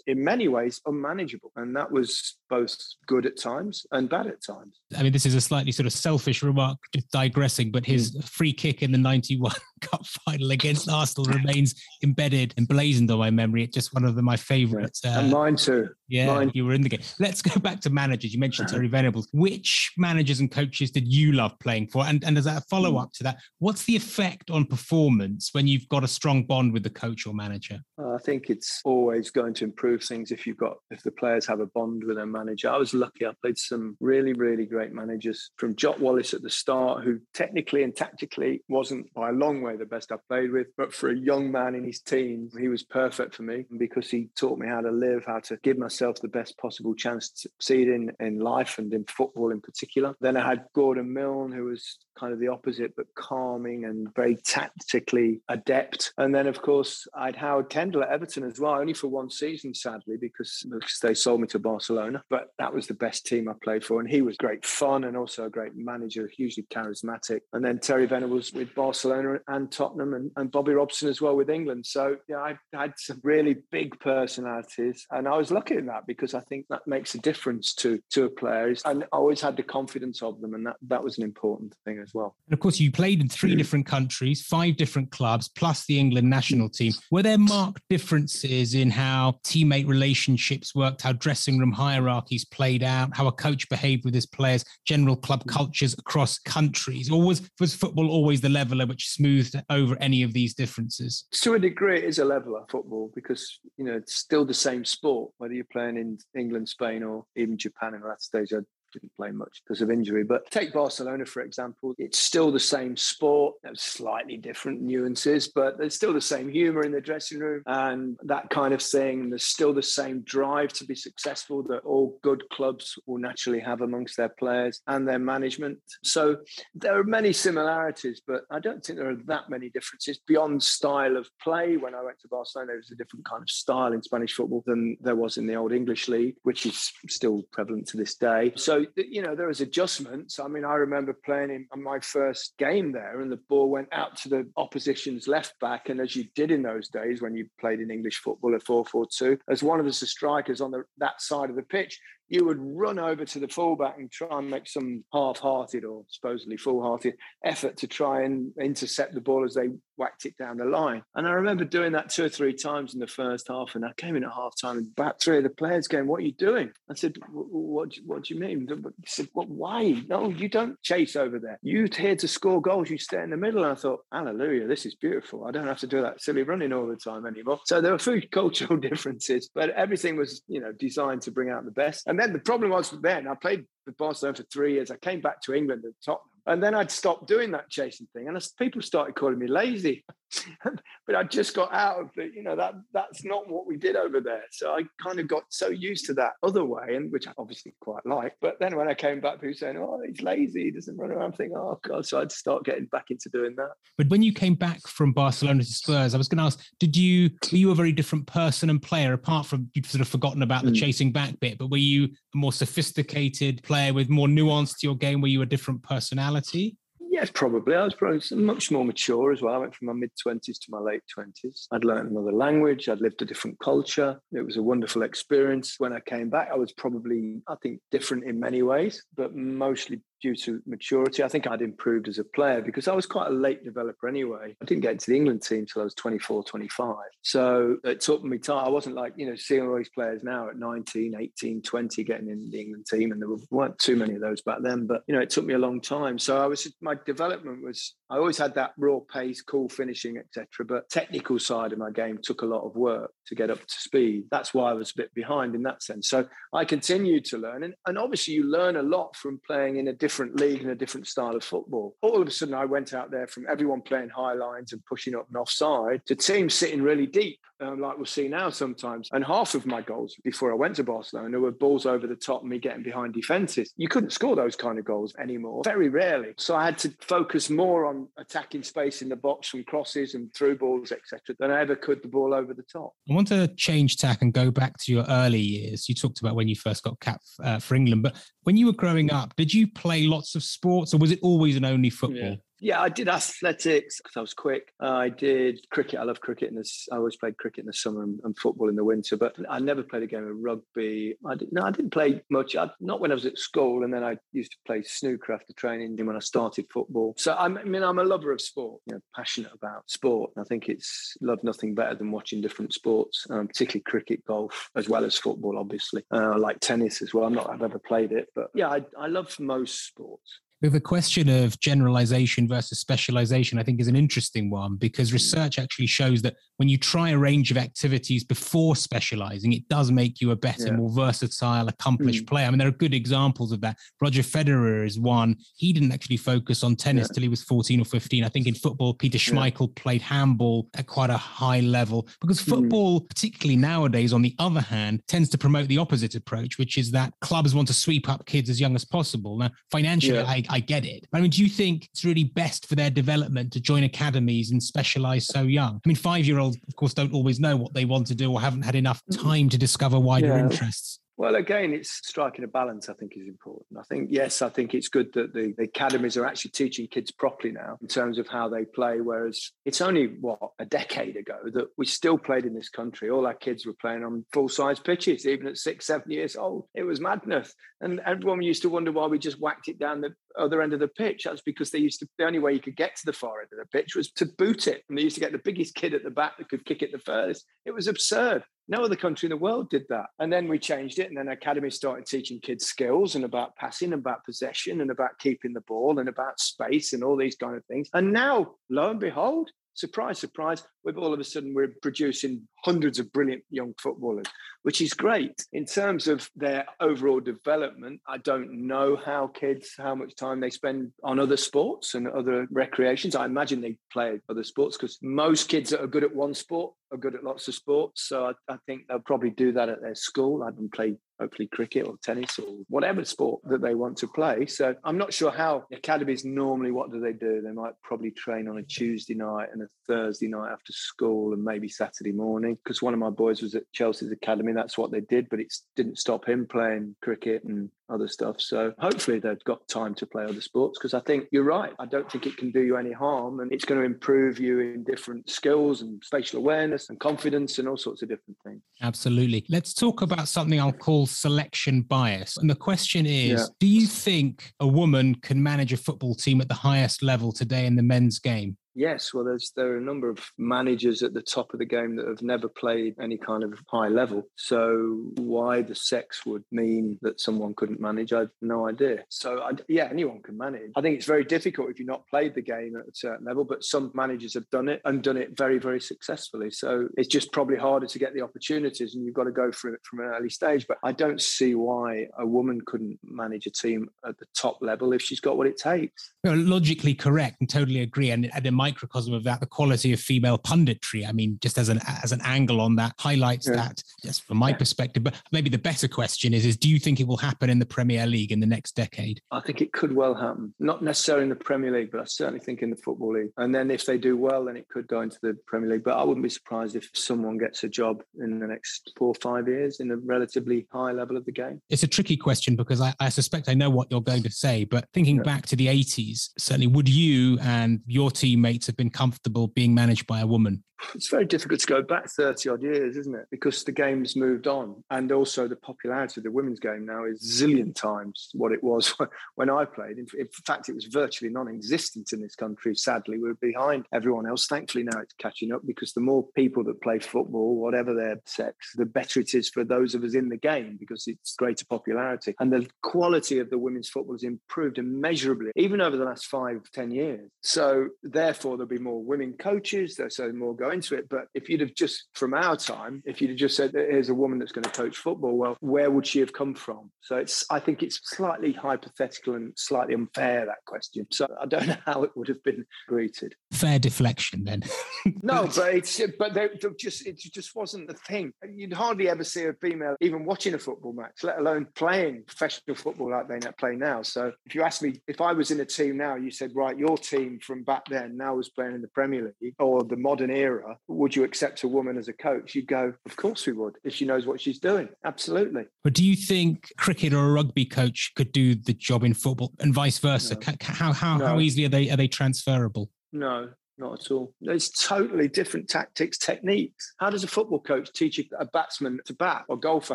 in 0.07 0.23
many 0.23 0.47
ways, 0.47 0.81
unmanageable. 0.87 1.51
And 1.57 1.75
that 1.75 1.91
was 1.91 2.37
both 2.49 2.77
good 3.07 3.27
at 3.27 3.37
times 3.37 3.85
and 3.91 4.09
bad 4.09 4.29
at 4.29 4.43
times. 4.43 4.81
I 4.97 5.03
mean, 5.03 5.13
this 5.13 5.27
is 5.27 5.35
a 5.35 5.41
slightly 5.41 5.73
sort 5.73 5.87
of 5.87 5.93
selfish 5.93 6.43
remark, 6.43 6.79
just 6.95 7.11
digressing, 7.11 7.73
but 7.73 7.85
his 7.85 8.17
mm. 8.17 8.25
free 8.25 8.53
kick 8.53 8.83
in 8.83 8.93
the 8.93 8.99
91 8.99 9.53
Cup 9.81 10.07
final 10.07 10.51
against 10.51 10.89
Arsenal 10.89 11.33
remains 11.33 11.75
embedded, 12.05 12.55
emblazoned 12.59 13.11
on 13.11 13.19
my 13.19 13.31
memory. 13.31 13.65
It's 13.65 13.75
just 13.75 13.95
one 13.95 14.05
of 14.05 14.15
the, 14.15 14.23
my 14.23 14.37
favourites. 14.37 15.05
Uh, 15.05 15.09
and 15.09 15.31
mine 15.31 15.57
too. 15.57 15.89
Yeah, 16.11 16.27
mine. 16.27 16.51
you 16.55 16.67
were 16.67 16.75
in 16.75 16.83
the 16.83 16.89
game. 16.89 17.01
Let's 17.21 17.41
go 17.41 17.59
back 17.61 17.81
to 17.83 17.91
managers. 17.91 18.35
You 18.35 18.41
mentioned. 18.41 18.69
Terry 18.69 18.89
Venables. 18.89 19.29
Which 19.33 19.93
managers 19.97 20.41
and 20.41 20.51
coaches 20.51 20.91
did 20.91 21.07
you 21.07 21.33
love 21.33 21.59
playing 21.61 21.89
for? 21.89 22.05
And, 22.05 22.23
and 22.25 22.37
as 22.37 22.47
a 22.47 22.61
follow 22.69 22.97
up 22.97 23.11
mm. 23.11 23.13
to 23.15 23.25
that, 23.25 23.39
what's 23.59 23.85
the 23.85 23.97
effect 23.97 24.51
on 24.51 24.65
performance 24.65 25.51
when 25.53 25.67
you've 25.67 25.89
got 25.89 26.05
a 26.05 26.09
strong 26.09 26.45
bond 26.45 26.73
with 26.73 26.83
the 26.83 26.91
coach 26.91 27.27
or 27.27 27.33
manager? 27.33 27.79
I 27.99 28.19
think 28.19 28.51
it's 28.51 28.81
always 28.85 29.31
going 29.31 29.55
to 29.55 29.65
improve 29.65 30.03
things 30.03 30.33
if 30.33 30.47
you've 30.47 30.57
got, 30.57 30.79
if 30.91 31.03
the 31.03 31.13
players 31.13 31.47
have 31.47 31.61
a 31.61 31.67
bond 31.67 32.03
with 32.05 32.17
their 32.17 32.27
manager. 32.27 32.71
I 32.71 32.77
was 32.77 32.93
lucky. 32.93 33.25
I 33.25 33.33
played 33.41 33.59
some 33.59 33.97
really, 34.01 34.33
really 34.33 34.67
great 34.67 34.93
managers 34.93 35.51
from 35.57 35.77
Jock 35.77 36.01
Wallace 36.01 36.35
at 36.35 36.43
the 36.43 36.51
start, 36.51 37.05
who 37.05 37.21
technically 37.35 37.83
and 37.83 37.95
tactically 37.95 38.63
wasn't 38.69 39.13
by 39.15 39.29
a 39.29 39.33
long 39.33 39.63
way 39.63 39.77
the 39.77 39.87
best 39.87 40.13
I 40.13 40.17
played 40.29 40.51
with. 40.51 40.67
But 40.77 40.93
for 40.93 41.09
a 41.09 41.17
young 41.17 41.53
man 41.53 41.75
in 41.75 41.85
his 41.85 42.01
teens, 42.01 42.55
he 42.59 42.69
was 42.69 42.83
perfect 42.83 43.37
for 43.37 43.43
me 43.43 43.67
because 43.79 44.11
he 44.11 44.29
taught 44.37 44.59
me 44.59 44.67
how 44.67 44.81
to 44.81 44.91
live, 44.91 45.25
how 45.27 45.41
to 45.41 45.59
give 45.63 45.79
myself 45.79 46.00
myself 46.01 46.21
the 46.21 46.29
best 46.29 46.57
possible 46.59 46.95
chance 46.95 47.31
to 47.31 47.41
succeed 47.41 47.89
in, 47.89 48.11
in 48.21 48.39
life 48.39 48.79
and 48.79 48.93
in 48.93 49.05
football 49.05 49.51
in 49.51 49.61
particular. 49.61 50.15
Then 50.21 50.37
I 50.37 50.47
had 50.47 50.65
Gordon 50.75 51.13
Milne, 51.13 51.53
who 51.53 51.65
was 51.65 51.99
kind 52.19 52.33
of 52.33 52.41
the 52.41 52.49
opposite, 52.49 52.95
but 52.97 53.07
calming 53.15 53.85
and 53.85 54.15
very 54.15 54.37
tactically 54.37 55.41
adept. 55.49 56.13
And 56.19 56.35
then, 56.35 56.47
of 56.47 56.61
course, 56.61 57.07
I 57.15 57.27
had 57.27 57.37
Howard 57.37 57.71
Kendall 57.71 58.03
at 58.03 58.11
Everton 58.11 58.45
as 58.45 58.61
well, 58.61 58.75
only 58.75 58.93
for 58.93 59.09
one 59.09 59.31
season, 59.31 59.75
sadly, 59.75 60.17
because, 60.21 60.65
because 60.71 60.99
they 61.01 61.15
sold 61.15 61.41
me 61.41 61.47
to 61.49 61.59
Barcelona. 61.59 62.23
But 62.29 62.49
that 62.59 62.75
was 62.75 62.87
the 62.87 62.95
best 62.95 63.27
team 63.27 63.49
I 63.49 63.55
played 63.63 63.85
for. 63.85 64.01
And 64.01 64.09
he 64.09 64.21
was 64.23 64.37
great 64.37 64.67
fun 64.67 65.05
and 65.05 65.17
also 65.17 65.45
a 65.45 65.51
great 65.51 65.73
manager, 65.75 66.29
hugely 66.29 66.67
charismatic. 66.71 67.41
And 67.53 67.65
then 67.65 67.79
Terry 67.79 68.07
Venables 68.07 68.53
with 68.53 68.75
Barcelona 68.75 69.39
and 69.49 69.73
Tottenham 69.73 70.15
and, 70.15 70.31
and 70.37 70.51
Bobby 70.51 70.73
Robson 70.73 71.09
as 71.09 71.21
well 71.21 71.37
with 71.37 71.49
England. 71.49 71.87
So, 71.87 72.17
yeah, 72.29 72.39
I 72.39 72.59
had 72.73 72.95
some 72.99 73.21
really 73.23 73.57
big 73.71 73.99
personalities. 74.01 75.07
And 75.11 75.27
I 75.27 75.37
was 75.37 75.51
lucky 75.51 75.77
in 75.77 75.87
that 75.91 76.07
because 76.07 76.35
I 76.35 76.41
think 76.41 76.67
that 76.69 76.87
makes 76.87 77.15
a 77.15 77.19
difference 77.19 77.75
to, 77.75 78.01
to 78.11 78.25
a 78.25 78.31
player. 78.31 78.75
And 78.85 79.05
I 79.05 79.17
always 79.17 79.41
had 79.41 79.57
the 79.57 79.63
confidence 79.63 80.23
of 80.23 80.41
them. 80.41 80.55
And 80.55 80.67
that, 80.67 80.77
that 80.89 81.03
was 81.03 81.19
an 81.19 81.25
important 81.25 81.75
thing 81.85 81.99
as 81.99 82.15
well. 82.15 82.37
And 82.47 82.55
of 82.55 82.61
course, 82.61 82.79
you 82.79 82.91
played 82.91 83.21
in 83.21 83.29
three 83.29 83.55
different 83.57 83.87
countries, 83.87 84.43
five 84.43 84.77
different 84.77 85.11
clubs, 85.11 85.49
plus 85.49 85.87
the 85.87 85.99
England 85.99 86.29
national 86.29 86.69
team. 86.69 86.93
Were 87.11 87.23
there 87.23 87.39
marked 87.39 87.83
differences 87.89 88.75
in 88.75 88.91
how 88.91 89.39
teammate 89.45 89.89
relationships 89.89 90.75
worked, 90.75 91.03
how 91.03 91.13
dressing 91.13 91.59
room 91.59 91.73
hierarchies 91.73 92.45
played 92.45 92.83
out, 92.83 93.17
how 93.17 93.27
a 93.27 93.33
coach 93.33 93.69
behaved 93.69 94.05
with 94.05 94.15
his 94.15 94.27
players, 94.27 94.65
general 94.85 95.17
club 95.17 95.45
cultures 95.47 95.95
across 95.95 96.39
countries? 96.39 97.11
Or 97.11 97.23
was, 97.23 97.49
was 97.59 97.75
football 97.75 98.11
always 98.11 98.41
the 98.41 98.49
leveler 98.49 98.87
which 98.87 99.09
smoothed 99.09 99.61
over 99.71 99.97
any 100.01 100.23
of 100.23 100.33
these 100.33 100.55
differences? 100.55 101.25
To 101.33 101.55
a 101.55 101.59
degree, 101.59 101.99
it 101.99 102.05
is 102.05 102.19
a 102.19 102.25
leveler, 102.25 102.63
football, 102.69 103.11
because, 103.15 103.59
you 103.77 103.85
know, 103.85 103.95
it's 103.95 104.15
still 104.15 104.45
the 104.45 104.55
same 104.55 104.85
sport, 104.85 105.33
whether 105.39 105.55
you're 105.55 105.65
playing 105.81 105.97
in 105.97 106.19
England, 106.39 106.69
Spain, 106.69 107.03
or 107.03 107.25
even 107.37 107.57
Japan 107.57 107.95
in 107.95 108.03
that 108.03 108.23
stage. 108.23 108.53
I 108.53 108.59
didn't 108.93 109.15
play 109.17 109.31
much 109.31 109.63
because 109.63 109.83
of 109.83 109.91
injury. 109.91 110.25
But 110.25 110.51
take 110.51 110.73
Barcelona, 110.73 111.27
for 111.27 111.43
example, 111.43 111.95
it's 111.99 112.19
still 112.19 112.51
the 112.51 112.61
same 112.61 112.97
sport, 112.97 113.57
slightly 113.75 114.37
different 114.37 114.81
nuances, 114.81 115.49
but 115.49 115.79
there's 115.79 115.95
still 115.95 116.13
the 116.13 116.21
same 116.21 116.49
humor 116.49 116.83
in 116.83 116.93
the 116.93 117.01
dressing 117.01 117.39
room 117.39 117.63
and 117.67 118.19
that 118.25 118.51
kind 118.51 118.75
of 118.75 118.83
thing. 118.83 119.31
There's 119.31 119.45
still 119.45 119.73
the 119.73 119.83
same 119.83 120.21
drive 120.23 120.73
to 120.75 120.85
be 120.85 120.95
successful 120.95 121.63
that 121.65 121.85
all 121.85 122.19
good 122.23 122.43
clubs 122.51 122.99
will 123.07 123.19
naturally 123.19 123.61
have 123.61 123.81
amongst 123.81 124.17
their 124.17 124.29
players 124.29 124.81
and 124.87 125.07
their 125.07 125.19
management. 125.19 125.79
So 126.03 126.39
there 126.75 126.99
are 126.99 127.05
many 127.05 127.33
similarities, 127.33 128.21
but 128.27 128.43
I 128.51 128.61
don't 128.61 128.85
think 128.85 128.99
there 128.99 129.11
are 129.11 129.17
that 129.27 129.51
many 129.51 129.71
differences 129.71 130.21
beyond 130.27 130.63
style 130.63 131.17
of 131.17 131.29
play. 131.43 131.77
When 131.77 131.95
I 131.95 132.03
went 132.03 132.19
to 132.21 132.29
Barcelona, 132.29 132.69
there 132.69 132.77
was 132.77 132.91
a 132.91 132.97
different 132.97 133.25
kind 133.25 133.43
of 133.43 133.51
style 133.51 133.93
in 133.93 134.03
Spanish 134.03 134.35
football 134.35 134.63
than 134.67 134.97
there 135.01 135.17
was 135.17 135.37
in 135.37 135.47
the 135.47 135.55
old 135.55 135.73
English 135.73 136.09
league, 136.09 136.37
which 136.43 136.67
is 136.67 136.93
still 137.09 137.43
prevalent 137.53 137.89
to 137.89 137.97
this 137.97 138.15
day. 138.15 138.53
So 138.57 138.80
you 138.97 139.23
know, 139.23 139.35
there 139.35 139.47
was 139.47 139.61
adjustments. 139.61 140.39
I 140.39 140.49
mean, 140.49 140.65
I 140.65 140.75
remember 140.75 141.13
playing 141.25 141.51
in 141.51 141.83
my 141.83 142.01
first 142.01 142.55
game 142.59 142.93
there, 142.93 143.21
and 143.21 143.31
the 143.31 143.41
ball 143.49 143.69
went 143.69 143.89
out 143.93 144.17
to 144.19 144.29
the 144.29 144.49
opposition's 144.57 145.29
left 145.29 145.59
back. 145.61 145.89
And 145.89 146.01
as 146.01 146.15
you 146.17 146.25
did 146.35 146.51
in 146.51 146.63
those 146.63 146.89
days 146.89 147.23
when 147.23 147.35
you 147.35 147.47
played 147.61 147.81
in 147.81 147.91
English 147.91 148.19
football 148.19 148.55
at 148.55 148.63
4 148.63 148.85
4 148.85 149.07
2, 149.11 149.39
as 149.49 149.63
one 149.63 149.81
of 149.81 149.87
the 149.87 149.93
strikers 149.93 150.61
on 150.61 150.71
the, 150.71 150.85
that 150.99 151.21
side 151.21 151.51
of 151.51 151.57
the 151.57 151.63
pitch, 151.63 151.99
you 152.31 152.45
would 152.45 152.59
run 152.61 152.99
over 152.99 153.25
to 153.25 153.41
the 153.41 153.49
fullback 153.49 153.99
and 153.99 154.11
try 154.11 154.39
and 154.39 154.49
make 154.49 154.69
some 154.69 155.05
half-hearted 155.13 155.85
or 155.85 156.05
supposedly 156.09 156.57
full-hearted 156.57 157.15
effort 157.45 157.77
to 157.77 157.89
try 157.89 158.23
and 158.23 158.53
intercept 158.61 159.15
the 159.15 159.21
ball 159.21 159.45
as 159.45 159.55
they 159.55 159.69
whacked 160.01 160.25
it 160.25 160.35
down 160.39 160.57
the 160.57 160.65
line. 160.65 161.03
And 161.15 161.29
I 161.29 161.33
remember 161.33 161.65
doing 161.65 161.93
that 161.93 162.09
two 162.09 162.25
or 162.25 162.29
three 162.31 162.55
times 162.55 162.95
in 162.95 163.01
the 163.01 163.07
first 163.07 163.49
half. 163.49 163.75
And 163.75 163.85
I 163.85 163.93
came 163.99 164.17
in 164.17 164.25
at 164.25 164.33
half 164.33 164.55
time 164.59 164.79
and 164.79 164.89
about 164.97 165.21
three 165.21 165.37
of 165.37 165.43
the 165.45 165.51
players 165.51 165.87
going, 165.89 166.07
What 166.07 166.21
are 166.21 166.25
you 166.25 166.33
doing? 166.33 166.73
I 166.91 166.95
said, 166.95 167.19
What, 167.31 167.91
do 167.91 168.35
you 168.35 168.41
mean? 168.41 168.67
He 168.67 169.07
said, 169.07 169.29
well, 169.35 169.47
Why? 169.47 170.03
No, 170.09 170.31
you 170.31 170.49
don't 170.49 170.81
chase 170.83 171.17
over 171.17 171.39
there. 171.39 171.59
You're 171.63 171.89
here 171.95 172.17
to 172.17 172.27
score 172.27 172.63
goals. 172.63 172.89
You 172.89 172.97
stay 172.97 173.23
in 173.23 173.31
the 173.31 173.37
middle. 173.37 173.63
And 173.63 173.73
I 173.73 173.75
thought, 173.75 174.01
Hallelujah, 174.11 174.67
this 174.67 174.87
is 174.87 174.95
beautiful. 174.95 175.45
I 175.45 175.51
don't 175.51 175.67
have 175.67 175.81
to 175.81 175.87
do 175.87 176.01
that 176.01 176.23
silly 176.23 176.43
running 176.43 176.73
all 176.73 176.87
the 176.87 176.97
time 176.97 177.27
anymore. 177.27 177.61
So 177.67 177.83
there 177.83 177.93
were 177.93 177.99
food 177.99 178.31
cultural 178.33 178.79
differences, 178.79 179.51
but 179.55 179.69
everything 179.71 180.17
was, 180.17 180.43
you 180.49 180.61
know, 180.61 180.73
designed 180.73 181.23
to 181.23 181.31
bring 181.31 181.51
out 181.51 181.67
the 181.67 181.71
best. 181.71 182.07
And 182.07 182.19
then 182.19 182.33
the 182.33 182.39
problem 182.39 182.71
was 182.71 182.91
then 183.03 183.29
I 183.29 183.35
played 183.35 183.67
with 183.87 183.99
Barcelona 183.99 184.37
for 184.37 184.45
three 184.45 184.75
years. 184.75 184.91
I 184.91 184.97
came 184.97 185.21
back 185.21 185.43
to 185.43 185.55
England 185.55 185.85
at 185.85 185.93
Tottenham 186.05 186.30
and 186.51 186.61
then 186.61 186.75
I'd 186.75 186.91
stopped 186.91 187.29
doing 187.29 187.53
that 187.53 187.71
chasing 187.71 188.09
thing, 188.13 188.27
and 188.27 188.37
people 188.59 188.83
started 188.83 189.15
calling 189.15 189.39
me 189.39 189.47
lazy. 189.47 190.05
but 191.07 191.17
I 191.17 191.25
just 191.25 191.55
got 191.55 191.73
out 191.73 192.01
of 192.01 192.11
it. 192.17 192.33
You 192.35 192.43
know 192.43 192.57
that 192.57 192.75
that's 192.93 193.25
not 193.25 193.49
what 193.49 193.67
we 193.67 193.77
did 193.77 193.97
over 193.97 194.21
there. 194.21 194.45
So 194.53 194.73
I 194.73 194.83
kind 195.03 195.19
of 195.19 195.29
got 195.29 195.45
so 195.49 195.69
used 195.69 196.07
to 196.07 196.15
that 196.15 196.33
other 196.43 196.65
way, 196.65 196.95
and 196.97 197.11
which 197.11 197.27
I 197.27 197.33
obviously 197.39 197.75
quite 197.81 198.05
like. 198.07 198.35
But 198.41 198.59
then 198.61 198.77
when 198.77 198.89
I 198.89 198.95
came 198.95 199.21
back, 199.21 199.41
people 199.41 199.55
saying, 199.55 199.77
"Oh, 199.79 200.01
he's 200.07 200.23
lazy. 200.23 200.65
He 200.65 200.71
doesn't 200.71 200.97
run 200.97 201.11
around." 201.11 201.33
Thinking, 201.33 201.57
"Oh 201.57 201.79
God!" 201.83 202.07
So 202.07 202.21
I'd 202.21 202.33
start 202.33 202.65
getting 202.65 202.87
back 202.87 203.07
into 203.11 203.29
doing 203.29 203.55
that. 203.57 203.71
But 203.99 204.09
when 204.09 204.23
you 204.23 204.33
came 204.33 204.55
back 204.55 204.87
from 204.87 205.13
Barcelona 205.13 205.63
to 205.63 205.73
Spurs, 205.73 206.15
I 206.15 206.19
was 206.19 206.29
going 206.29 206.39
to 206.39 206.45
ask: 206.45 206.61
Did 206.79 206.97
you 206.97 207.31
were 207.51 207.59
you 207.59 207.71
a 207.71 207.75
very 207.75 207.93
different 207.93 208.27
person 208.27 208.71
and 208.71 208.81
player 208.81 209.13
apart 209.13 209.47
from 209.47 209.69
you'd 209.75 209.87
sort 209.87 210.01
of 210.01 210.09
forgotten 210.09 210.43
about 210.43 210.65
the 210.65 210.71
mm. 210.71 210.77
chasing 210.77 211.13
back 211.13 211.39
bit? 211.41 211.59
But 211.59 211.71
were 211.71 211.77
you 211.77 212.05
a 212.05 212.37
more 212.37 212.53
sophisticated 212.53 213.63
player 213.63 213.93
with 213.93 214.09
more 214.09 214.29
nuance 214.29 214.75
to 214.75 214.87
your 214.87 214.97
game? 214.97 215.21
Were 215.21 215.29
you 215.29 215.43
a 215.43 215.47
different 215.47 215.83
personality? 215.83 216.77
Yes, 217.11 217.29
probably. 217.29 217.75
I 217.75 217.83
was 217.83 217.95
probably 217.95 218.21
much 218.37 218.71
more 218.71 218.85
mature 218.85 219.33
as 219.33 219.43
well. 219.43 219.53
I 219.55 219.59
went 219.59 219.75
from 219.75 219.89
my 219.89 219.93
mid 219.93 220.13
20s 220.25 220.61
to 220.61 220.67
my 220.71 220.79
late 220.79 221.03
20s. 221.19 221.67
I'd 221.73 221.85
learned 221.85 222.13
another 222.13 222.31
language, 222.33 222.89
I'd 222.89 223.01
lived 223.01 223.21
a 223.21 223.25
different 223.25 223.59
culture. 223.59 224.21
It 224.33 224.43
was 224.43 224.57
a 224.57 224.63
wonderful 224.63 225.03
experience. 225.03 225.75
When 225.79 225.93
I 225.93 225.99
came 225.99 226.31
back, 226.31 226.51
I 226.53 226.57
was 226.57 226.73
probably, 226.73 227.43
I 227.49 227.57
think, 227.63 227.81
different 227.91 228.25
in 228.25 228.39
many 228.39 228.63
ways, 228.63 229.03
but 229.17 229.35
mostly 229.35 230.03
due 230.21 230.35
to 230.37 230.63
maturity. 230.67 231.23
I 231.23 231.29
think 231.29 231.47
I'd 231.47 231.63
improved 231.63 232.09
as 232.09 232.19
a 232.19 232.25
player 232.25 232.61
because 232.61 232.89
I 232.89 232.95
was 232.95 233.07
quite 233.07 233.29
a 233.29 233.35
late 233.35 233.65
developer 233.65 234.09
anyway. 234.09 234.57
I 234.61 234.65
didn't 234.65 234.83
get 234.83 234.93
into 234.93 235.11
the 235.11 235.17
England 235.17 235.43
team 235.43 235.67
till 235.67 235.83
I 235.83 235.85
was 235.85 235.95
24, 235.95 236.45
25. 236.45 236.97
So 237.23 237.77
it 237.85 238.01
took 238.01 238.23
me 238.23 238.39
time. 238.39 238.67
I 238.67 238.71
wasn't 238.71 238.97
like, 238.97 239.15
you 239.17 239.27
know, 239.27 239.37
seeing 239.37 239.67
all 239.67 239.77
these 239.77 239.91
players 239.91 240.23
now 240.23 240.49
at 240.49 240.57
19, 240.57 241.15
18, 241.19 241.63
20 241.63 242.05
getting 242.05 242.29
in 242.29 242.51
the 242.51 242.61
England 242.61 242.87
team. 242.87 243.13
And 243.13 243.21
there 243.21 243.29
weren't 243.51 243.79
too 243.79 243.97
many 243.97 244.15
of 244.15 244.21
those 244.21 244.43
back 244.43 244.59
then. 244.63 244.87
But, 244.87 245.03
you 245.07 245.15
know, 245.15 245.21
it 245.21 245.31
took 245.31 245.45
me 245.45 245.55
a 245.55 245.59
long 245.59 245.81
time. 245.81 246.19
So 246.19 246.43
I 246.43 246.47
was, 246.47 246.73
my 246.81 246.97
development 247.07 247.65
was, 247.65 247.95
I 248.11 248.17
always 248.17 248.39
had 248.39 248.55
that 248.57 248.73
raw 248.77 248.99
pace, 248.99 249.41
cool 249.41 249.69
finishing, 249.69 250.19
etc. 250.19 250.67
But 250.67 250.91
technical 250.91 251.39
side 251.39 251.73
of 251.73 251.79
my 251.79 251.91
game 251.91 252.19
took 252.21 252.43
a 252.43 252.47
lot 252.47 252.67
of 252.67 252.75
work 252.75 253.13
to 253.27 253.35
get 253.37 253.51
up 253.51 253.61
to 253.61 253.75
speed. 253.75 254.25
That's 254.33 254.53
why 254.53 254.71
I 254.71 254.75
was 254.75 254.91
a 254.91 254.97
bit 254.97 255.15
behind 255.15 255.55
in 255.55 255.63
that 255.63 255.83
sense. 255.83 256.09
So 256.09 256.27
I 256.53 256.65
continued 256.65 257.25
to 257.27 257.39
learn. 257.39 257.63
And, 257.63 257.75
and 257.87 257.97
obviously 257.97 258.35
you 258.35 258.45
learn 258.45 258.77
a 258.77 258.83
lot 258.83 259.15
from 259.15 259.41
playing 259.47 259.77
in 259.77 259.89
a 259.89 259.93
different 259.93 260.41
league 260.41 260.61
and 260.61 260.71
a 260.71 260.75
different 260.75 261.07
style 261.07 261.37
of 261.37 261.45
football. 261.45 261.95
All 262.03 262.21
of 262.21 262.27
a 262.27 262.31
sudden, 262.33 262.55
I 262.55 262.65
went 262.65 262.95
out 262.95 263.13
there 263.13 263.29
from 263.29 263.47
everyone 263.51 263.81
playing 263.81 264.09
high 264.09 264.35
lines 264.35 264.73
and 264.73 264.85
pushing 264.87 265.15
up 265.15 265.29
and 265.29 265.37
offside 265.37 266.05
to 266.07 266.17
teams 266.17 266.55
sitting 266.55 266.83
really 266.83 267.07
deep, 267.07 267.39
um, 267.61 267.81
like 267.81 267.97
we'll 267.97 268.07
see 268.07 268.29
now 268.29 268.51
sometimes. 268.51 269.09
And 269.13 269.25
half 269.25 269.55
of 269.55 269.67
my 269.67 269.83
goals 269.83 270.17
before 270.25 270.51
I 270.51 270.55
went 270.55 270.77
to 270.77 270.85
Barcelona 270.85 271.39
were 271.39 271.51
balls 271.51 271.87
over 271.87 272.07
the 272.07 272.17
top 272.17 272.43
and 272.43 272.51
me 272.51 272.59
getting 272.59 272.83
behind 272.83 273.15
defences. 273.15 273.73
You 273.77 273.89
couldn't 273.89 274.11
score 274.11 274.37
those 274.37 274.57
kind 274.57 274.79
of 274.79 274.85
goals 274.85 275.15
anymore, 275.19 275.63
very 275.65 275.89
rarely. 275.89 276.35
So 276.39 276.57
I 276.57 276.65
had 276.65 276.79
to 276.79 276.93
focus 277.01 277.51
more 277.51 277.87
on 277.87 278.09
attacking 278.19 278.63
space 278.63 279.03
in 279.03 279.09
the 279.09 279.17
box 279.17 279.49
from 279.49 279.65
crosses 279.65 280.15
and 280.15 280.33
through 280.35 280.59
balls, 280.59 280.93
etc., 280.93 281.37
than 281.39 281.51
I 281.51 281.61
ever 281.61 281.77
could 281.77 282.03
the 282.03 282.09
ball 282.09 282.35
over 282.35 282.55
the 282.55 282.63
top. 282.63 282.95
I 283.11 283.15
want 283.15 283.29
to 283.29 283.49
change 283.57 283.97
tack 283.97 284.23
and 284.23 284.33
go 284.33 284.51
back 284.51 284.77
to 284.85 284.93
your 284.93 285.05
early 285.09 285.41
years. 285.41 285.89
You 285.89 285.95
talked 285.95 286.21
about 286.21 286.35
when 286.35 286.49
you 286.49 286.57
first 286.57 286.83
got 286.83 286.99
capped 287.01 287.29
uh, 287.43 287.59
for 287.59 287.75
England, 287.75 288.03
but 288.03 288.17
when 288.43 288.57
you 288.57 288.67
were 288.67 288.73
growing 288.73 289.13
up, 289.13 289.35
did 289.37 289.53
you 289.53 289.69
play 289.69 290.07
lots 290.07 290.35
of 290.35 290.43
sports 290.43 290.95
or 290.95 290.99
was 290.99 291.11
it 291.11 291.19
always 291.23 291.57
and 291.57 291.67
only 291.67 291.91
football? 291.91 292.31
Yeah. 292.31 292.37
Yeah, 292.63 292.81
I 292.81 292.91
did 292.91 293.09
athletics 293.09 294.01
because 294.03 294.17
I 294.17 294.21
was 294.21 294.35
quick. 294.35 294.73
I 294.81 295.09
did 295.09 295.67
cricket. 295.71 295.99
I 295.99 296.03
love 296.03 296.21
cricket. 296.21 296.53
In 296.53 296.63
I 296.93 296.97
always 296.97 297.17
played 297.17 297.39
cricket 297.39 297.63
in 297.63 297.67
the 297.67 297.73
summer 297.73 298.03
and, 298.03 298.21
and, 298.23 298.37
football 298.39 298.69
in 298.69 298.77
the 298.77 298.85
winter. 298.85 299.17
But 299.17 299.35
I 299.49 299.59
never 299.61 299.83
played 299.83 300.03
a 300.03 300.07
game 300.07 300.27
of 300.27 300.37
rugby. 300.39 301.17
I 301.27 301.37
did, 301.37 301.53
no, 301.53 301.63
I 301.63 301.71
didn't 301.71 301.93
play 301.93 302.21
much. 302.31 302.57
I, 302.57 302.71
not 302.79 303.01
when 303.01 303.11
I 303.11 303.15
was 303.15 303.25
at 303.25 303.39
school, 303.39 303.83
and 303.83 303.93
then 303.93 304.05
I 304.05 304.19
used 304.33 304.53
to 304.53 304.59
play 304.67 304.83
snooker 304.83 305.33
after 305.33 305.55
training 305.55 305.97
when 306.05 306.17
I 306.17 306.21
started 306.21 306.67
football. 306.71 307.15
So 307.17 307.35
I'm, 307.39 307.57
I 307.57 307.65
mean, 307.65 307.83
I'm 307.83 307.99
a 307.99 308.05
lover 308.05 308.31
of 308.31 308.43
sport. 308.43 308.83
You 308.87 308.95
know, 308.95 309.01
passionate 309.17 309.53
about 309.55 309.91
sport. 309.91 310.33
I 310.39 310.45
think 310.45 310.69
it's 310.69 311.17
love 311.23 311.43
nothing 311.43 311.75
better 311.75 311.95
than 311.95 312.11
watching 312.11 312.43
different 312.43 312.75
sports, 312.75 313.27
um, 313.31 313.49
particularly 313.49 313.85
cricket, 313.85 314.25
golf, 314.27 314.69
as 314.77 314.87
well 314.87 315.05
as 315.05 315.17
football. 315.17 315.59
Obviously, 315.59 316.03
uh, 316.13 316.33
I 316.33 316.37
like 316.37 316.61
tennis 316.61 317.01
as 317.01 317.15
well. 317.15 317.25
I'm 317.25 317.35
not. 317.35 317.49
I've 317.49 317.63
ever 317.63 317.79
played 317.79 318.13
it, 318.13 318.29
but 318.35 318.49
yeah, 318.55 318.69
I, 318.69 318.85
I 318.99 319.07
love 319.07 319.35
most 319.41 319.87
sports. 319.87 320.41
The 320.63 320.81
question 320.81 321.29
of 321.31 321.59
generalization 321.59 322.47
versus 322.47 322.81
specialization, 322.81 323.59
I 323.59 323.63
think, 323.63 323.81
is 323.81 323.89
an 323.89 323.97
interesting 323.97 324.51
one 324.51 324.77
because 324.77 325.11
research 325.11 325.59
actually 325.59 325.87
shows 325.87 326.21
that 326.23 326.37
when 326.59 326.69
you 326.69 326.77
try 326.77 327.11
a 327.11 327.19
range 327.19 327.51
of 327.51 327.57
activities 327.57 328.25
before 328.25 328.77
specializing, 328.77 329.55
it 329.55 329.67
does 329.69 329.91
make 329.91 330.21
you 330.21 330.33
a 330.33 330.37
better, 330.37 330.67
yeah. 330.67 330.73
more 330.73 330.91
versatile, 330.91 331.67
accomplished 331.69 332.27
mm. 332.27 332.29
player. 332.29 332.47
I 332.47 332.51
mean, 332.51 332.59
there 332.59 332.69
are 332.69 332.73
good 332.73 332.93
examples 332.93 333.53
of 333.53 333.63
that. 333.63 333.79
Roger 334.03 334.21
Federer 334.21 334.87
is 334.87 334.99
one. 334.99 335.37
He 335.57 335.73
didn't 335.73 335.93
actually 335.93 336.19
focus 336.19 336.63
on 336.63 336.77
tennis 336.77 337.09
yeah. 337.09 337.15
till 337.15 337.23
he 337.23 337.29
was 337.31 337.43
14 337.43 337.81
or 337.81 337.87
15. 337.87 338.25
I 338.25 338.29
think 338.29 338.47
in 338.47 338.53
football, 338.53 338.93
Peter 338.93 339.17
Schmeichel 339.17 339.69
yeah. 339.69 339.83
played 339.83 340.03
handball 340.03 340.69
at 340.77 340.87
quite 340.87 341.09
a 341.09 341.17
high 341.17 341.61
level 341.61 342.07
because 342.21 342.43
hmm. 342.43 342.51
football, 342.51 343.01
mm. 343.01 343.09
particularly 343.09 343.57
nowadays, 343.57 344.13
on 344.13 344.21
the 344.21 344.35
other 344.39 344.61
hand, 344.61 345.01
tends 345.09 345.31
to 345.31 345.39
promote 345.39 345.69
the 345.69 345.79
opposite 345.79 346.15
approach, 346.15 346.59
which 346.59 346.77
is 346.77 346.91
that 346.91 347.15
clubs 347.23 347.55
want 347.55 347.69
to 347.69 347.75
sweep 347.75 348.07
up 348.07 348.27
kids 348.27 348.51
as 348.51 348.61
young 348.61 348.75
as 348.75 348.85
possible. 348.85 349.39
Now, 349.39 349.49
financially, 349.71 350.19
I, 350.19 350.45
I 350.51 350.61
get 350.61 350.85
it. 350.85 351.07
But 351.11 351.19
I 351.19 351.21
mean, 351.23 351.31
do 351.31 351.43
you 351.43 351.49
think 351.49 351.87
it's 351.87 352.05
really 352.05 352.25
best 352.25 352.67
for 352.67 352.75
their 352.75 352.91
development 352.91 353.53
to 353.53 353.61
join 353.61 353.85
academies 353.85 354.51
and 354.51 354.63
specialize 354.63 355.27
so 355.27 355.43
young? 355.43 355.81
I 355.85 355.89
mean, 355.89 355.97
five 355.97 356.27
year 356.27 356.39
olds, 356.39 356.59
of 356.69 356.77
course, 356.77 356.93
don't 356.93 357.15
always 357.15 357.39
know 357.39 357.57
what 357.57 357.73
they 357.73 357.85
want 357.85 358.09
to 358.09 358.15
do 358.15 358.33
or 358.33 358.41
haven't 358.41 358.63
had 358.63 358.75
enough 358.75 359.03
mm. 359.11 359.23
time 359.23 359.49
to 359.51 359.59
discover 359.59 359.99
wider 359.99 360.27
yeah. 360.27 360.41
interests. 360.41 360.99
Well, 361.21 361.35
again, 361.35 361.75
it's 361.75 362.01
striking 362.09 362.47
a 362.47 362.49
balance, 362.49 362.89
I 362.89 362.95
think, 362.95 363.13
is 363.15 363.29
important. 363.29 363.79
I 363.79 363.83
think, 363.83 364.09
yes, 364.11 364.41
I 364.41 364.49
think 364.49 364.73
it's 364.73 364.89
good 364.89 365.13
that 365.13 365.35
the, 365.35 365.53
the, 365.55 365.65
academies 365.65 366.17
are 366.17 366.25
actually 366.25 366.53
teaching 366.53 366.87
kids 366.87 367.11
properly 367.11 367.53
now 367.53 367.77
in 367.83 367.89
terms 367.89 368.17
of 368.17 368.27
how 368.27 368.49
they 368.49 368.65
play. 368.65 369.03
Whereas 369.03 369.53
it's 369.67 369.83
only, 369.83 370.07
what, 370.07 370.39
a 370.59 370.65
decade 370.65 371.17
ago 371.17 371.37
that 371.53 371.67
we 371.77 371.85
still 371.85 372.17
played 372.17 372.47
in 372.47 372.55
this 372.55 372.71
country. 372.71 373.11
All 373.11 373.27
our 373.27 373.35
kids 373.35 373.67
were 373.67 373.75
playing 373.75 374.03
on 374.03 374.25
full 374.33 374.49
size 374.49 374.81
pitches, 374.81 375.27
even 375.27 375.47
at 375.47 375.59
six, 375.59 375.85
seven 375.85 376.11
years 376.11 376.37
old. 376.37 376.69
It 376.75 376.85
was 376.85 377.03
madness. 377.03 377.55
And 377.83 378.01
everyone 378.07 378.41
used 378.41 378.63
to 378.63 378.71
wonder 378.71 378.91
why 378.91 379.07
we 379.07 379.19
just 379.19 379.39
whacked 379.39 379.69
it 379.69 379.79
down 379.79 380.01
the 380.01 380.15
other 380.39 380.63
end 380.63 380.73
of 380.73 380.81
the 380.81 380.89
pitch. 380.89 381.25
That's 381.25 381.43
because 381.43 381.71
they 381.71 381.79
used 381.79 382.01
to, 382.01 382.09
the 382.19 382.25
only 382.25 382.39
way 382.39 382.53
you 382.53 382.61
could 382.61 382.77
get 382.77 382.97
to 382.97 383.07
the 383.07 383.13
far 383.13 383.41
end 383.41 383.49
of 383.53 383.59
the 383.59 383.79
pitch 383.79 383.95
was 383.95 384.11
to 384.13 384.27
boot 384.27 384.67
it. 384.67 384.83
And 384.89 384.97
they 384.97 385.03
used 385.03 385.17
to 385.17 385.21
get 385.21 385.33
the 385.33 385.39
biggest 385.39 385.75
kid 385.75 385.95
at 385.95 386.05
the 386.05 386.11
back 386.11 386.39
that 386.39 386.49
could 386.49 386.65
kick 386.65 386.83
it 386.83 386.93
the 386.93 386.99
furthest. 386.99 387.47
It 387.65 387.75
was 387.75 387.87
absurd. 387.87 388.45
No 388.69 388.85
other 388.85 388.97
country 388.97 389.27
in 389.27 389.31
the 389.31 389.37
world 389.37 389.71
did 389.71 389.85
that. 389.89 390.07
And 390.19 390.33
then 390.33 390.49
we 390.49 390.59
changed 390.59 390.99
it. 390.99 391.09
And 391.09 391.17
then 391.17 391.29
academies 391.29 391.75
started 391.75 392.07
teaching 392.07 392.41
kids 392.41 392.67
skills 392.67 393.17
and 393.17 393.25
about 393.25 393.57
passing, 393.57 393.93
and 393.93 394.01
about 394.01 394.25
possession, 394.25 394.81
and 394.81 394.91
about 394.91 395.19
keeping 395.19 395.53
the 395.53 395.63
ball, 395.63 395.99
and 395.99 396.09
about 396.09 396.39
space, 396.41 396.93
and 396.93 397.03
all 397.03 397.17
these 397.17 397.37
kind 397.37 397.57
of 397.57 397.65
things. 397.67 397.89
And 397.95 398.13
now, 398.13 398.55
lo 398.69 398.91
and 398.91 399.01
behold, 399.01 399.51
surprise, 399.75 400.19
surprise, 400.19 400.63
we've 400.85 400.99
all 400.99 401.13
of 401.13 401.21
a 401.21 401.25
sudden 401.25 401.55
we're 401.55 401.75
producing 401.83 402.47
hundreds 402.63 402.99
of 402.99 403.13
brilliant 403.13 403.43
young 403.51 403.75
footballers, 403.81 404.27
which 404.63 404.81
is 404.81 404.93
great. 404.93 405.45
In 405.53 405.65
terms 405.65 406.09
of 406.09 406.29
their 406.37 406.67
overall 406.81 407.21
development, 407.21 408.01
I 408.07 408.19
don't 408.19 408.67
know 408.67 408.97
how 408.97 409.29
kids, 409.29 409.75
how 409.79 409.95
much 409.95 410.15
time 410.17 410.41
they 410.41 410.51
spend 410.51 410.93
on 411.03 411.19
other 411.19 411.37
sports 411.37 411.95
and 411.95 412.09
other 412.09 412.47
recreations. 412.51 413.15
I 413.15 413.25
imagine 413.25 413.61
they 413.61 413.77
play 413.93 414.21
other 414.29 414.45
sports 414.45 414.77
because 414.77 414.99
most 415.03 415.49
kids 415.49 415.71
that 415.71 415.83
are 415.83 415.87
good 415.87 416.05
at 416.05 416.15
one 416.15 416.35
sport 416.35 416.75
are 416.93 416.99
good 416.99 417.15
at 417.15 417.25
lots 417.25 417.49
of 417.49 417.55
sports. 417.55 418.09
So 418.09 418.27
I, 418.27 418.53
I 418.53 418.57
think 418.67 418.83
they'll 418.89 418.99
probably 418.99 419.31
do 419.31 419.53
that 419.53 419.69
at 419.69 419.81
their 419.81 419.95
school. 419.95 420.43
I 420.43 420.47
haven't 420.47 420.73
played 420.73 420.97
hopefully 421.21 421.49
cricket 421.53 421.87
or 421.87 421.97
tennis 422.03 422.39
or 422.39 422.49
whatever 422.69 423.05
sport 423.05 423.43
that 423.45 423.61
they 423.61 423.75
want 423.75 423.99
to 423.99 424.09
play. 424.09 424.47
So 424.47 424.75
I'm 424.85 424.97
not 424.99 425.13
sure 425.13 425.31
how 425.31 425.65
academies 425.73 426.25
normally 426.25 426.73
what 426.73 426.91
do 426.91 426.99
they 426.99 427.13
do? 427.13 427.43
They 427.43 427.53
might 427.53 427.75
probably 427.83 428.11
train 428.11 428.49
on 428.49 428.59
a 428.59 428.63
Tuesday 428.63 429.15
night 429.15 429.49
and 429.53 429.63
a 429.63 429.69
Thursday 429.87 430.29
night 430.29 430.51
after 430.51 430.73
school 430.73 431.35
and 431.35 431.45
maybe 431.45 431.69
Saturday 431.69 432.13
morning. 432.13 432.50
Because 432.55 432.83
one 432.83 432.95
of 432.95 433.01
my 433.01 433.11
boys 433.11 433.43
was 433.43 433.55
at 433.55 433.71
Chelsea's 433.73 434.13
academy, 434.13 434.53
that's 434.53 434.79
what 434.79 434.91
they 434.91 435.01
did, 435.01 435.29
but 435.29 435.41
it 435.41 435.53
didn't 435.77 435.99
stop 435.99 436.29
him 436.29 436.47
playing 436.47 436.97
cricket 437.03 437.45
and 437.45 437.71
other 437.91 438.09
stuff. 438.09 438.41
So 438.41 438.73
hopefully 438.79 439.19
they've 439.19 439.43
got 439.45 439.67
time 439.69 439.95
to 439.97 440.07
play 440.07 440.25
other 440.25 440.41
sports 440.41 440.79
because 440.79 440.95
I 440.95 441.01
think 441.01 441.27
you're 441.33 441.45
right. 441.45 441.73
I 441.79 441.87
don't 441.87 442.11
think 442.11 442.27
it 442.27 442.37
can 442.37 442.51
do 442.53 442.61
you 442.61 442.77
any 442.77 442.93
harm 442.93 443.41
and 443.41 443.53
it's 443.53 443.65
going 443.65 443.81
to 443.81 443.85
improve 443.85 444.39
you 444.39 444.61
in 444.61 444.85
different 444.85 445.29
skills 445.29 445.83
and 445.83 446.03
spatial 446.05 446.39
awareness 446.39 446.89
and 446.89 446.99
confidence 447.01 447.59
and 447.59 447.69
all 447.69 447.77
sorts 447.77 448.03
of 448.03 448.09
different 448.09 448.39
things. 448.45 448.63
Absolutely. 448.81 449.45
Let's 449.49 449.75
talk 449.75 450.03
about 450.03 450.29
something 450.29 450.61
I'll 450.61 450.73
call 450.73 451.07
selection 451.07 451.83
bias. 451.83 452.37
And 452.37 452.49
the 452.49 452.55
question 452.55 453.07
is 453.07 453.41
yeah. 453.41 453.47
do 453.59 453.67
you 453.67 453.87
think 453.87 454.53
a 454.61 454.67
woman 454.67 455.17
can 455.17 455.43
manage 455.43 455.73
a 455.73 455.77
football 455.77 456.15
team 456.15 456.41
at 456.41 456.49
the 456.49 456.55
highest 456.55 457.03
level 457.03 457.33
today 457.33 457.67
in 457.67 457.77
the 457.77 457.83
men's 457.83 458.19
game? 458.19 458.57
Yes, 458.75 459.13
well, 459.13 459.25
there's 459.25 459.53
there 459.57 459.73
are 459.73 459.79
a 459.79 459.83
number 459.83 460.09
of 460.09 460.19
managers 460.39 461.03
at 461.03 461.15
the 461.15 461.23
top 461.23 461.53
of 461.53 461.59
the 461.59 461.65
game 461.65 461.97
that 461.97 462.07
have 462.07 462.23
never 462.23 462.49
played 462.49 462.95
any 463.01 463.19
kind 463.19 463.43
of 463.43 463.59
high 463.69 463.89
level. 463.89 464.29
So 464.37 465.11
why 465.17 465.63
the 465.63 465.75
sex 465.75 466.25
would 466.25 466.45
mean 466.53 466.99
that 467.03 467.21
someone 467.21 467.55
couldn't 467.55 467.81
manage, 467.81 468.13
I 468.13 468.21
have 468.21 468.31
no 468.41 468.69
idea. 468.69 469.05
So 469.09 469.41
I, 469.41 469.53
yeah, 469.69 469.89
anyone 469.91 470.23
can 470.23 470.37
manage. 470.37 470.71
I 470.77 470.81
think 470.81 470.97
it's 470.97 471.07
very 471.07 471.25
difficult 471.25 471.71
if 471.71 471.79
you've 471.79 471.89
not 471.89 472.07
played 472.09 472.35
the 472.35 472.43
game 472.43 472.77
at 472.77 472.87
a 472.87 472.95
certain 472.95 473.27
level, 473.27 473.45
but 473.45 473.65
some 473.65 473.91
managers 473.95 474.35
have 474.35 474.49
done 474.51 474.69
it 474.69 474.81
and 474.85 475.03
done 475.03 475.17
it 475.17 475.37
very, 475.37 475.59
very 475.59 475.81
successfully. 475.81 476.51
So 476.51 476.89
it's 476.97 477.09
just 477.09 477.33
probably 477.33 477.57
harder 477.57 477.87
to 477.87 477.99
get 477.99 478.15
the 478.15 478.23
opportunities, 478.23 478.95
and 478.95 479.05
you've 479.05 479.15
got 479.15 479.25
to 479.25 479.33
go 479.33 479.51
through 479.51 479.75
it 479.75 479.81
from 479.83 480.01
an 480.01 480.07
early 480.07 480.31
stage. 480.31 480.67
But 480.67 480.79
I 480.85 480.93
don't 480.93 481.21
see 481.21 481.55
why 481.55 482.07
a 482.19 482.27
woman 482.27 482.61
couldn't 482.65 482.99
manage 483.03 483.47
a 483.47 483.51
team 483.51 483.89
at 484.07 484.19
the 484.19 484.27
top 484.37 484.59
level 484.61 484.93
if 484.93 485.03
she's 485.03 485.21
got 485.21 485.37
what 485.37 485.47
it 485.47 485.57
takes. 485.57 486.13
Logically 486.25 486.95
correct, 486.95 487.37
and 487.41 487.49
totally 487.49 487.81
agree. 487.81 488.11
And, 488.11 488.31
and 488.35 488.45
microcosm 488.55 489.15
of 489.15 489.25
that, 489.25 489.41
the 489.41 489.47
quality 489.47 489.93
of 489.93 490.01
female 490.01 490.39
punditry. 490.39 491.09
I 491.09 491.13
mean, 491.13 491.39
just 491.41 491.57
as 491.57 491.69
an 491.71 491.81
as 492.03 492.13
an 492.13 492.21
angle 492.25 492.61
on 492.61 492.77
that 492.77 492.95
highlights 492.99 493.49
yeah. 493.49 493.57
that, 493.57 493.83
just 494.05 494.25
from 494.25 494.37
my 494.37 494.53
perspective. 494.53 495.03
But 495.03 495.15
maybe 495.33 495.49
the 495.49 495.59
better 495.59 495.89
question 495.89 496.35
is: 496.35 496.45
is 496.45 496.57
do 496.57 496.69
you 496.69 496.79
think 496.79 497.01
it 497.01 497.07
will 497.07 497.17
happen 497.17 497.49
in 497.49 497.59
the 497.59 497.67
Premier 497.67 498.07
League 498.07 498.33
in 498.33 498.41
the 498.41 498.47
next 498.47 498.77
decade? 498.77 499.21
I 499.31 499.41
think 499.41 499.63
it 499.63 499.73
could 499.73 499.95
well 499.95 500.15
happen. 500.15 500.53
Not 500.59 500.83
necessarily 500.83 501.25
in 501.25 501.31
the 501.31 501.37
Premier 501.37 501.71
League, 501.71 501.91
but 501.91 502.03
I 502.03 502.05
certainly 502.05 502.41
think 502.41 502.61
in 502.61 502.71
the 502.71 502.77
Football 502.77 503.15
League. 503.15 503.31
And 503.39 503.55
then 503.55 503.71
if 503.71 503.87
they 503.87 503.97
do 503.97 504.17
well, 504.17 504.45
then 504.45 504.57
it 504.57 504.69
could 504.69 504.87
go 504.89 505.01
into 505.01 505.17
the 505.23 505.39
Premier 505.47 505.71
League. 505.71 505.85
But 505.85 505.97
I 505.97 506.05
wouldn't 506.05 506.23
be 506.23 506.31
surprised 506.31 506.77
if 506.77 506.91
someone 506.93 507.39
gets 507.39 507.65
a 507.65 507.69
job 507.69 508.03
in 508.19 508.41
the 508.41 508.47
next 508.47 508.93
four 508.97 509.09
or 509.09 509.15
five 509.15 509.49
years 509.49 509.81
in 509.81 509.91
a 509.91 509.97
relatively 509.97 510.67
high 510.73 510.93
level 510.93 511.17
of 511.17 511.25
the 511.25 511.33
game. 511.33 511.63
It's 511.71 511.83
a 511.83 511.89
tricky 511.89 512.17
question 512.17 512.57
because 512.57 512.81
I, 512.81 512.93
I 513.01 513.09
suspect 513.09 513.49
I 513.49 513.55
know 513.55 513.71
what 513.71 513.91
you're 513.91 514.03
going 514.03 514.23
to 514.25 514.31
say. 514.31 514.65
But 514.65 514.87
thinking 514.93 515.17
yeah. 515.17 515.23
back 515.23 515.47
to 515.47 515.57
the 515.57 515.67
80s, 515.67 516.10
certainly 516.15 516.67
would 516.67 516.89
you 516.89 517.39
and 517.41 517.81
your 517.87 518.11
teammates 518.11 518.41
teammates 518.41 518.67
have 518.67 518.77
been 518.77 518.91
comfortable 518.91 519.49
being 519.49 519.75
managed 519.75 520.07
by 520.07 520.21
a 520.21 520.27
woman? 520.27 520.63
It's 520.95 521.09
very 521.09 521.25
difficult 521.25 521.61
to 521.61 521.67
go 521.67 521.83
back 521.83 522.09
30 522.09 522.49
odd 522.49 522.63
years, 522.63 522.97
isn't 522.97 523.15
it? 523.15 523.27
Because 523.31 523.65
the 523.65 523.73
game's 523.73 524.17
moved 524.17 524.47
on. 524.47 524.83
And 524.91 525.13
also 525.13 525.47
the 525.47 525.57
popularity 525.57 526.21
of 526.21 526.25
the 526.25 526.31
women's 526.31 526.61
game 526.61 526.87
now 526.87 527.05
is 527.05 527.21
zillion 527.23 527.75
times 527.75 528.31
what 528.35 528.53
it 528.53 528.63
was 528.63 528.95
when 529.35 529.51
I 529.51 529.65
played. 529.65 529.99
In, 529.99 530.07
fact, 530.47 530.69
it 530.69 530.75
was 530.75 530.87
virtually 530.87 531.31
non 531.31 531.49
existent 531.49 532.13
in 532.13 532.21
this 532.21 532.35
country. 532.35 532.75
Sadly, 532.75 533.19
we 533.19 533.31
are 533.31 533.35
behind 533.35 533.87
everyone 533.93 534.27
else. 534.27 534.47
Thankfully, 534.47 534.85
now 534.85 535.01
it's 535.01 535.15
catching 535.15 535.53
up 535.53 535.63
because 535.67 535.93
the 535.93 536.01
more 536.01 536.27
people 536.35 536.65
that 536.65 536.81
play 536.81 536.99
football, 536.99 537.57
whatever 537.57 537.95
their 537.95 538.21
sex, 538.25 538.73
the 538.75 538.87
better 538.87 539.21
it 539.21 539.35
is 539.35 539.49
for 539.49 539.65
those 539.65 539.95
of 539.95 540.05
us 540.05 540.15
in 540.15 540.29
the 540.29 540.37
game 540.37 540.77
because 540.79 541.07
it's 541.07 541.35
greater 541.35 541.65
popularity. 541.67 542.35
And 542.41 542.53
the 542.53 542.69
quality 542.83 543.39
of 543.39 543.51
the 543.51 543.59
women's 543.59 543.89
football 543.89 544.15
has 544.15 544.23
improved 544.23 544.79
immeasurably, 544.79 545.53
even 545.57 545.81
over 545.81 545.97
the 545.97 546.05
last 546.05 546.27
five, 546.27 546.63
ten 546.73 546.91
years. 546.91 547.31
So, 547.43 547.89
therefore, 548.03 548.57
there'll 548.57 548.69
be 548.69 548.79
more 548.79 549.03
women 549.03 549.35
coaches, 549.39 550.01
so 550.09 550.33
more 550.33 550.55
go 550.55 550.70
into 550.71 550.95
it. 550.95 551.09
But 551.09 551.27
if 551.35 551.49
you'd 551.49 551.61
have 551.61 551.75
just, 551.75 552.09
from 552.15 552.35
our 552.35 552.57
time, 552.57 553.03
if 553.05 553.21
you'd 553.21 553.31
have 553.31 553.39
just 553.39 553.57
said, 553.57 553.73
here's 553.73 554.09
a 554.09 554.15
woman 554.15 554.39
that's 554.39 554.53
going 554.53 554.65
to 554.65 554.71
coach 554.71 554.97
football, 554.97 555.37
well, 555.37 555.57
where 555.61 555.91
would 555.91 556.07
she 556.07 556.21
have 556.21 556.33
come 556.33 556.55
from? 556.55 556.91
So 557.01 557.17
it's, 557.17 557.45
I 557.51 557.61
think 557.61 557.83
it's 557.83 558.01
slightly 558.05 558.53
hypothetical 558.53 559.35
and 559.35 559.53
slightly 559.57 559.95
unfair, 559.95 560.47
that 560.47 560.65
question. 560.67 561.07
So 561.11 561.27
I 561.41 561.47
don't 561.47 561.67
know 561.67 561.77
how 561.87 562.03
it 562.03 562.11
would 562.17 562.29
have 562.29 562.43
been 562.43 562.65
greeted. 562.89 563.35
Fair 563.53 563.79
deflection 563.79 564.45
then. 564.45 564.63
no, 565.23 565.49
but 565.55 565.75
it's, 565.75 566.01
but 566.19 566.35
they, 566.35 566.49
just, 566.79 567.07
it 567.07 567.19
just 567.19 567.55
wasn't 567.55 567.89
the 567.89 567.95
thing. 567.95 568.33
You'd 568.55 568.73
hardly 568.73 569.09
ever 569.09 569.25
see 569.25 569.45
a 569.45 569.55
female 569.55 569.97
even 570.01 570.25
watching 570.25 570.55
a 570.55 570.59
football 570.59 570.93
match, 570.93 571.23
let 571.23 571.39
alone 571.39 571.67
playing 571.75 572.25
professional 572.27 572.77
football 572.77 573.11
like 573.11 573.29
they 573.29 573.41
play 573.59 573.77
now. 573.77 574.03
So 574.03 574.33
if 574.47 574.55
you 574.55 574.63
ask 574.63 574.83
me, 574.83 575.01
if 575.07 575.21
I 575.21 575.33
was 575.33 575.51
in 575.51 575.61
a 575.61 575.65
team 575.65 575.97
now, 575.97 576.17
you 576.17 576.31
said, 576.31 576.53
right, 576.55 576.77
your 576.77 576.97
team 576.97 577.39
from 577.41 577.63
back 577.63 577.85
then 577.89 578.17
now 578.17 578.35
was 578.35 578.49
playing 578.49 578.75
in 578.75 578.83
the 578.83 578.89
Premier 578.89 579.35
League 579.41 579.55
or 579.59 579.83
the 579.83 579.97
modern 579.97 580.31
era, 580.31 580.60
would 580.89 581.15
you 581.15 581.25
accept 581.25 581.63
a 581.63 581.69
woman 581.69 581.97
as 581.99 582.09
a 582.09 582.13
coach? 582.13 582.55
You'd 582.55 582.67
go, 582.67 582.93
of 583.07 583.17
course 583.17 583.47
we 583.47 583.53
would, 583.53 583.77
if 583.85 583.95
she 583.95 584.05
knows 584.05 584.27
what 584.27 584.41
she's 584.41 584.59
doing. 584.59 584.89
Absolutely. 585.05 585.65
But 585.85 585.95
do 585.95 586.05
you 586.05 586.17
think 586.17 586.73
cricket 586.77 587.13
or 587.13 587.29
a 587.29 587.33
rugby 587.33 587.65
coach 587.65 588.13
could 588.17 588.33
do 588.33 588.55
the 588.55 588.75
job 588.75 589.05
in 589.05 589.15
football 589.15 589.53
and 589.61 589.75
vice 589.75 589.99
versa? 589.99 590.37
No. 590.37 590.55
How 590.63 590.93
how 590.93 591.17
no. 591.17 591.27
how 591.27 591.41
easily 591.41 591.65
are 591.65 591.69
they 591.69 591.91
are 591.91 591.97
they 591.97 592.09
transferable? 592.09 592.91
No, 593.13 593.49
not 593.81 594.01
at 594.01 594.11
all. 594.11 594.33
It's 594.43 594.87
totally 594.87 595.29
different 595.29 595.69
tactics, 595.69 596.19
techniques. 596.19 596.95
How 596.99 597.11
does 597.11 597.25
a 597.25 597.29
football 597.29 597.61
coach 597.61 597.93
teach 597.93 598.21
a 598.39 598.45
batsman 598.45 599.01
to 599.07 599.15
bat 599.15 599.45
or 599.49 599.57
golfer 599.57 599.95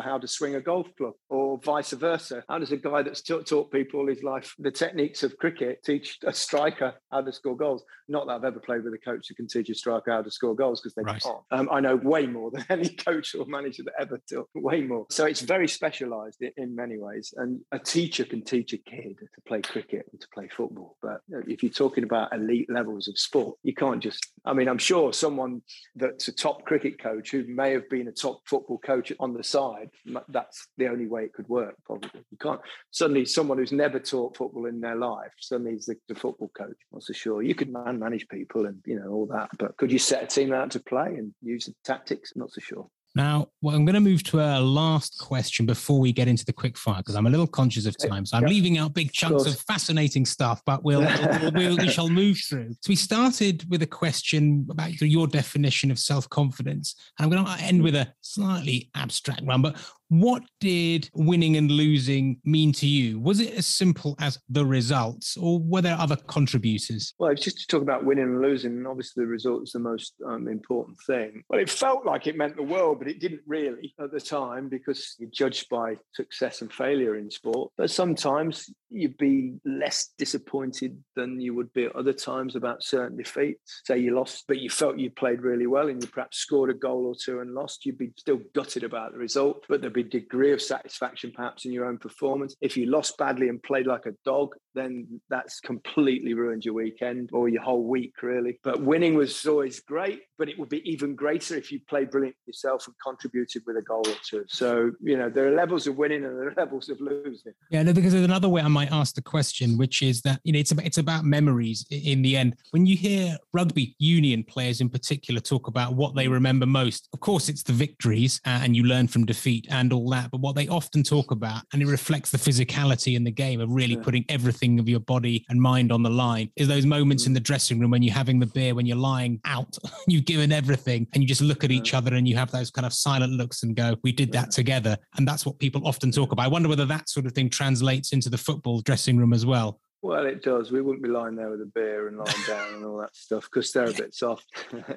how 0.00 0.18
to 0.18 0.28
swing 0.28 0.56
a 0.56 0.60
golf 0.60 0.88
club 0.98 1.14
or 1.30 1.58
vice 1.64 1.92
versa? 1.92 2.44
How 2.48 2.58
does 2.58 2.72
a 2.72 2.76
guy 2.76 3.02
that's 3.02 3.22
taught 3.22 3.70
people 3.70 4.00
all 4.00 4.08
his 4.08 4.22
life 4.22 4.54
the 4.58 4.70
techniques 4.70 5.22
of 5.22 5.36
cricket 5.38 5.82
teach 5.84 6.18
a 6.24 6.32
striker 6.32 6.94
how 7.10 7.22
to 7.22 7.32
score 7.32 7.56
goals? 7.56 7.84
Not 8.08 8.26
that 8.26 8.34
I've 8.34 8.44
ever 8.44 8.60
played 8.60 8.84
with 8.84 8.94
a 8.94 8.98
coach 8.98 9.28
who 9.28 9.34
can 9.34 9.48
teach 9.48 9.70
a 9.70 9.74
striker 9.74 10.10
how 10.10 10.22
to 10.22 10.30
score 10.30 10.54
goals 10.54 10.80
because 10.80 10.94
they 10.94 11.02
right. 11.02 11.22
can't. 11.22 11.38
Um, 11.50 11.68
I 11.72 11.80
know 11.80 11.96
way 11.96 12.26
more 12.26 12.50
than 12.52 12.64
any 12.68 12.88
coach 12.88 13.34
or 13.34 13.46
manager 13.46 13.82
that 13.84 13.94
ever 13.98 14.20
taught, 14.30 14.48
way 14.54 14.82
more. 14.82 15.06
So 15.10 15.24
it's 15.24 15.40
very 15.40 15.68
specialised 15.68 16.42
in 16.56 16.74
many 16.74 16.98
ways. 16.98 17.32
And 17.36 17.60
a 17.72 17.78
teacher 17.78 18.24
can 18.24 18.42
teach 18.42 18.72
a 18.72 18.78
kid 18.78 19.18
to 19.18 19.40
play 19.46 19.62
cricket 19.62 20.06
and 20.10 20.20
to 20.20 20.28
play 20.34 20.48
football. 20.48 20.96
But 21.02 21.20
if 21.46 21.62
you're 21.62 21.72
talking 21.72 22.04
about 22.04 22.32
elite 22.32 22.70
levels 22.70 23.08
of 23.08 23.18
sport, 23.18 23.58
you 23.62 23.74
can't 23.76 24.02
just, 24.02 24.30
I 24.44 24.52
mean, 24.52 24.68
I'm 24.68 24.78
sure 24.78 25.12
someone 25.12 25.62
that's 25.94 26.28
a 26.28 26.32
top 26.32 26.64
cricket 26.64 27.00
coach 27.00 27.30
who 27.30 27.44
may 27.46 27.72
have 27.72 27.88
been 27.88 28.08
a 28.08 28.12
top 28.12 28.40
football 28.46 28.78
coach 28.78 29.12
on 29.20 29.34
the 29.34 29.44
side, 29.44 29.90
that's 30.28 30.68
the 30.78 30.88
only 30.88 31.06
way 31.06 31.24
it 31.24 31.32
could 31.32 31.48
work, 31.48 31.74
probably. 31.84 32.10
You 32.30 32.38
can't, 32.40 32.60
suddenly 32.90 33.24
someone 33.24 33.58
who's 33.58 33.72
never 33.72 33.98
taught 33.98 34.36
football 34.36 34.66
in 34.66 34.80
their 34.80 34.96
life, 34.96 35.32
suddenly 35.38 35.74
is 35.74 35.86
the, 35.86 35.96
the 36.08 36.14
football 36.14 36.50
coach. 36.56 36.76
Not 36.92 37.02
so 37.02 37.12
sure. 37.12 37.42
You 37.42 37.54
could 37.54 37.72
man 37.72 37.98
manage 37.98 38.26
people 38.28 38.66
and, 38.66 38.80
you 38.86 38.98
know, 38.98 39.10
all 39.10 39.26
that, 39.26 39.50
but 39.58 39.76
could 39.76 39.92
you 39.92 39.98
set 39.98 40.22
a 40.22 40.26
team 40.26 40.52
out 40.52 40.70
to 40.72 40.80
play 40.80 41.14
and 41.16 41.32
use 41.42 41.66
the 41.66 41.74
tactics? 41.84 42.32
Not 42.34 42.50
so 42.50 42.60
sure. 42.60 42.88
Now, 43.16 43.46
well, 43.62 43.74
I'm 43.74 43.86
going 43.86 43.94
to 43.94 44.00
move 44.00 44.22
to 44.24 44.40
our 44.42 44.60
last 44.60 45.18
question 45.18 45.64
before 45.64 45.98
we 45.98 46.12
get 46.12 46.28
into 46.28 46.44
the 46.44 46.52
quick 46.52 46.76
fire 46.76 46.98
because 46.98 47.14
I'm 47.14 47.26
a 47.26 47.30
little 47.30 47.46
conscious 47.46 47.86
of 47.86 47.96
time. 47.96 48.26
So 48.26 48.36
I'm 48.36 48.44
leaving 48.44 48.76
out 48.76 48.92
big 48.92 49.10
chunks 49.10 49.46
of, 49.46 49.54
of 49.54 49.60
fascinating 49.60 50.26
stuff, 50.26 50.60
but 50.66 50.84
we'll, 50.84 51.00
we'll, 51.40 51.52
we'll, 51.52 51.76
we 51.78 51.88
shall 51.88 52.10
move 52.10 52.38
through. 52.46 52.72
So 52.72 52.90
we 52.90 52.94
started 52.96 53.64
with 53.70 53.80
a 53.80 53.86
question 53.86 54.66
about 54.68 55.00
your 55.00 55.26
definition 55.26 55.90
of 55.90 55.98
self 55.98 56.28
confidence. 56.28 56.94
And 57.18 57.24
I'm 57.24 57.30
going 57.30 57.56
to 57.56 57.64
end 57.64 57.82
with 57.82 57.94
a 57.94 58.12
slightly 58.20 58.90
abstract 58.94 59.40
one, 59.40 59.62
but 59.62 59.78
what 60.08 60.42
did 60.60 61.10
winning 61.14 61.56
and 61.56 61.70
losing 61.70 62.40
mean 62.44 62.72
to 62.74 62.86
you? 62.86 63.18
Was 63.18 63.40
it 63.40 63.54
as 63.54 63.66
simple 63.66 64.14
as 64.18 64.38
the 64.48 64.64
results, 64.64 65.36
or 65.36 65.58
were 65.58 65.82
there 65.82 65.96
other 65.98 66.16
contributors? 66.16 67.14
Well, 67.18 67.30
it's 67.30 67.42
just 67.42 67.60
to 67.60 67.66
talk 67.66 67.82
about 67.82 68.04
winning 68.04 68.24
and 68.24 68.42
losing, 68.42 68.86
obviously 68.86 69.24
the 69.24 69.28
result 69.28 69.64
is 69.64 69.72
the 69.72 69.78
most 69.78 70.14
um, 70.26 70.48
important 70.48 70.96
thing. 71.06 71.42
Well, 71.48 71.60
it 71.60 71.70
felt 71.70 72.06
like 72.06 72.26
it 72.26 72.36
meant 72.36 72.56
the 72.56 72.62
world, 72.62 72.98
but 72.98 73.08
it 73.08 73.20
didn't 73.20 73.42
really 73.46 73.94
at 74.00 74.12
the 74.12 74.20
time 74.20 74.68
because 74.68 75.16
you're 75.18 75.30
judged 75.30 75.68
by 75.68 75.96
success 76.14 76.62
and 76.62 76.72
failure 76.72 77.16
in 77.16 77.30
sport. 77.30 77.72
But 77.76 77.90
sometimes 77.90 78.70
you'd 78.90 79.18
be 79.18 79.54
less 79.64 80.10
disappointed 80.18 81.02
than 81.16 81.40
you 81.40 81.54
would 81.54 81.72
be 81.72 81.84
at 81.84 81.96
other 81.96 82.12
times 82.12 82.56
about 82.56 82.82
certain 82.82 83.16
defeats. 83.16 83.82
Say 83.84 83.98
you 83.98 84.14
lost, 84.14 84.44
but 84.46 84.58
you 84.58 84.70
felt 84.70 84.98
you 84.98 85.10
played 85.10 85.42
really 85.42 85.66
well 85.66 85.88
and 85.88 86.02
you 86.02 86.08
perhaps 86.08 86.38
scored 86.38 86.70
a 86.70 86.74
goal 86.74 87.06
or 87.06 87.14
two 87.20 87.40
and 87.40 87.54
lost, 87.54 87.84
you'd 87.84 87.98
be 87.98 88.12
still 88.16 88.40
gutted 88.54 88.84
about 88.84 89.12
the 89.12 89.18
result, 89.18 89.64
but 89.68 89.80
there'd 89.80 89.92
be 89.96 90.08
degree 90.08 90.52
of 90.52 90.62
satisfaction 90.62 91.32
perhaps 91.34 91.64
in 91.64 91.72
your 91.72 91.86
own 91.86 91.98
performance. 91.98 92.54
If 92.60 92.76
you 92.76 92.86
lost 92.86 93.18
badly 93.18 93.48
and 93.48 93.62
played 93.62 93.86
like 93.86 94.06
a 94.06 94.12
dog, 94.24 94.54
then 94.76 95.20
that's 95.28 95.58
completely 95.60 96.34
ruined 96.34 96.64
your 96.64 96.74
weekend 96.74 97.30
or 97.32 97.48
your 97.48 97.62
whole 97.62 97.84
week, 97.84 98.14
really. 98.22 98.60
But 98.62 98.82
winning 98.82 99.14
was 99.14 99.44
always 99.46 99.80
great, 99.80 100.20
but 100.38 100.48
it 100.48 100.58
would 100.58 100.68
be 100.68 100.88
even 100.88 101.16
greater 101.16 101.56
if 101.56 101.72
you 101.72 101.80
played 101.88 102.10
brilliant 102.10 102.36
yourself 102.46 102.86
and 102.86 102.94
contributed 103.02 103.62
with 103.66 103.76
a 103.76 103.82
goal 103.82 104.04
or 104.06 104.14
two. 104.22 104.44
So, 104.48 104.92
you 105.00 105.16
know, 105.16 105.28
there 105.30 105.48
are 105.48 105.54
levels 105.54 105.86
of 105.86 105.96
winning 105.96 106.24
and 106.24 106.38
there 106.38 106.48
are 106.48 106.54
levels 106.56 106.88
of 106.88 107.00
losing. 107.00 107.52
Yeah, 107.70 107.82
no, 107.82 107.92
because 107.92 108.12
there's 108.12 108.24
another 108.24 108.48
way 108.48 108.62
I 108.62 108.68
might 108.68 108.92
ask 108.92 109.14
the 109.14 109.22
question, 109.22 109.78
which 109.78 110.02
is 110.02 110.22
that, 110.22 110.40
you 110.44 110.52
know, 110.52 110.58
it's 110.58 110.70
about, 110.70 110.86
it's 110.86 110.98
about 110.98 111.24
memories 111.24 111.86
in 111.90 112.22
the 112.22 112.36
end. 112.36 112.56
When 112.70 112.86
you 112.86 112.96
hear 112.96 113.36
rugby 113.52 113.96
union 113.98 114.44
players 114.44 114.80
in 114.80 114.90
particular 114.90 115.40
talk 115.40 115.66
about 115.66 115.94
what 115.94 116.14
they 116.14 116.28
remember 116.28 116.66
most, 116.66 117.08
of 117.14 117.20
course, 117.20 117.48
it's 117.48 117.62
the 117.62 117.72
victories 117.72 118.40
uh, 118.46 118.60
and 118.62 118.76
you 118.76 118.84
learn 118.84 119.08
from 119.08 119.24
defeat 119.24 119.66
and 119.70 119.92
all 119.92 120.08
that. 120.10 120.30
But 120.30 120.40
what 120.40 120.54
they 120.54 120.68
often 120.68 121.02
talk 121.02 121.30
about, 121.30 121.62
and 121.72 121.80
it 121.80 121.86
reflects 121.86 122.30
the 122.30 122.38
physicality 122.38 123.16
in 123.16 123.24
the 123.24 123.30
game 123.30 123.60
of 123.60 123.70
really 123.70 123.94
yeah. 123.94 124.02
putting 124.02 124.24
everything 124.28 124.65
of 124.78 124.88
your 124.88 125.00
body 125.00 125.44
and 125.48 125.60
mind 125.60 125.92
on 125.92 126.02
the 126.02 126.10
line, 126.10 126.50
is 126.56 126.68
those 126.68 126.86
moments 126.86 127.24
mm. 127.24 127.28
in 127.28 127.32
the 127.32 127.40
dressing 127.40 127.78
room 127.78 127.90
when 127.90 128.02
you're 128.02 128.14
having 128.14 128.38
the 128.38 128.46
beer, 128.46 128.74
when 128.74 128.86
you're 128.86 128.96
lying 128.96 129.40
out, 129.44 129.76
you've 130.08 130.24
given 130.24 130.52
everything, 130.52 131.06
and 131.14 131.22
you 131.22 131.28
just 131.28 131.40
look 131.40 131.64
at 131.64 131.70
each 131.70 131.94
other 131.94 132.14
and 132.14 132.28
you 132.28 132.36
have 132.36 132.50
those 132.50 132.70
kind 132.70 132.86
of 132.86 132.92
silent 132.92 133.32
looks 133.32 133.62
and 133.62 133.76
go, 133.76 133.96
"We 134.02 134.12
did 134.12 134.32
that 134.32 134.50
together." 134.50 134.96
And 135.16 135.26
that's 135.26 135.46
what 135.46 135.58
people 135.58 135.86
often 135.86 136.10
talk 136.10 136.32
about. 136.32 136.44
I 136.44 136.48
wonder 136.48 136.68
whether 136.68 136.86
that 136.86 137.08
sort 137.08 137.26
of 137.26 137.32
thing 137.32 137.50
translates 137.50 138.12
into 138.12 138.28
the 138.28 138.38
football 138.38 138.80
dressing 138.80 139.16
room 139.16 139.32
as 139.32 139.46
well. 139.46 139.80
Well, 140.06 140.24
it 140.24 140.40
does. 140.40 140.70
We 140.70 140.80
wouldn't 140.80 141.02
be 141.02 141.08
lying 141.08 141.34
there 141.34 141.50
with 141.50 141.60
a 141.60 141.66
beer 141.66 142.06
and 142.06 142.16
lying 142.16 142.36
down 142.46 142.74
and 142.74 142.84
all 142.84 142.98
that 142.98 143.16
stuff 143.16 143.48
because 143.50 143.72
they're 143.72 143.90
a 143.90 143.92
bit 143.92 144.14
soft. 144.14 144.46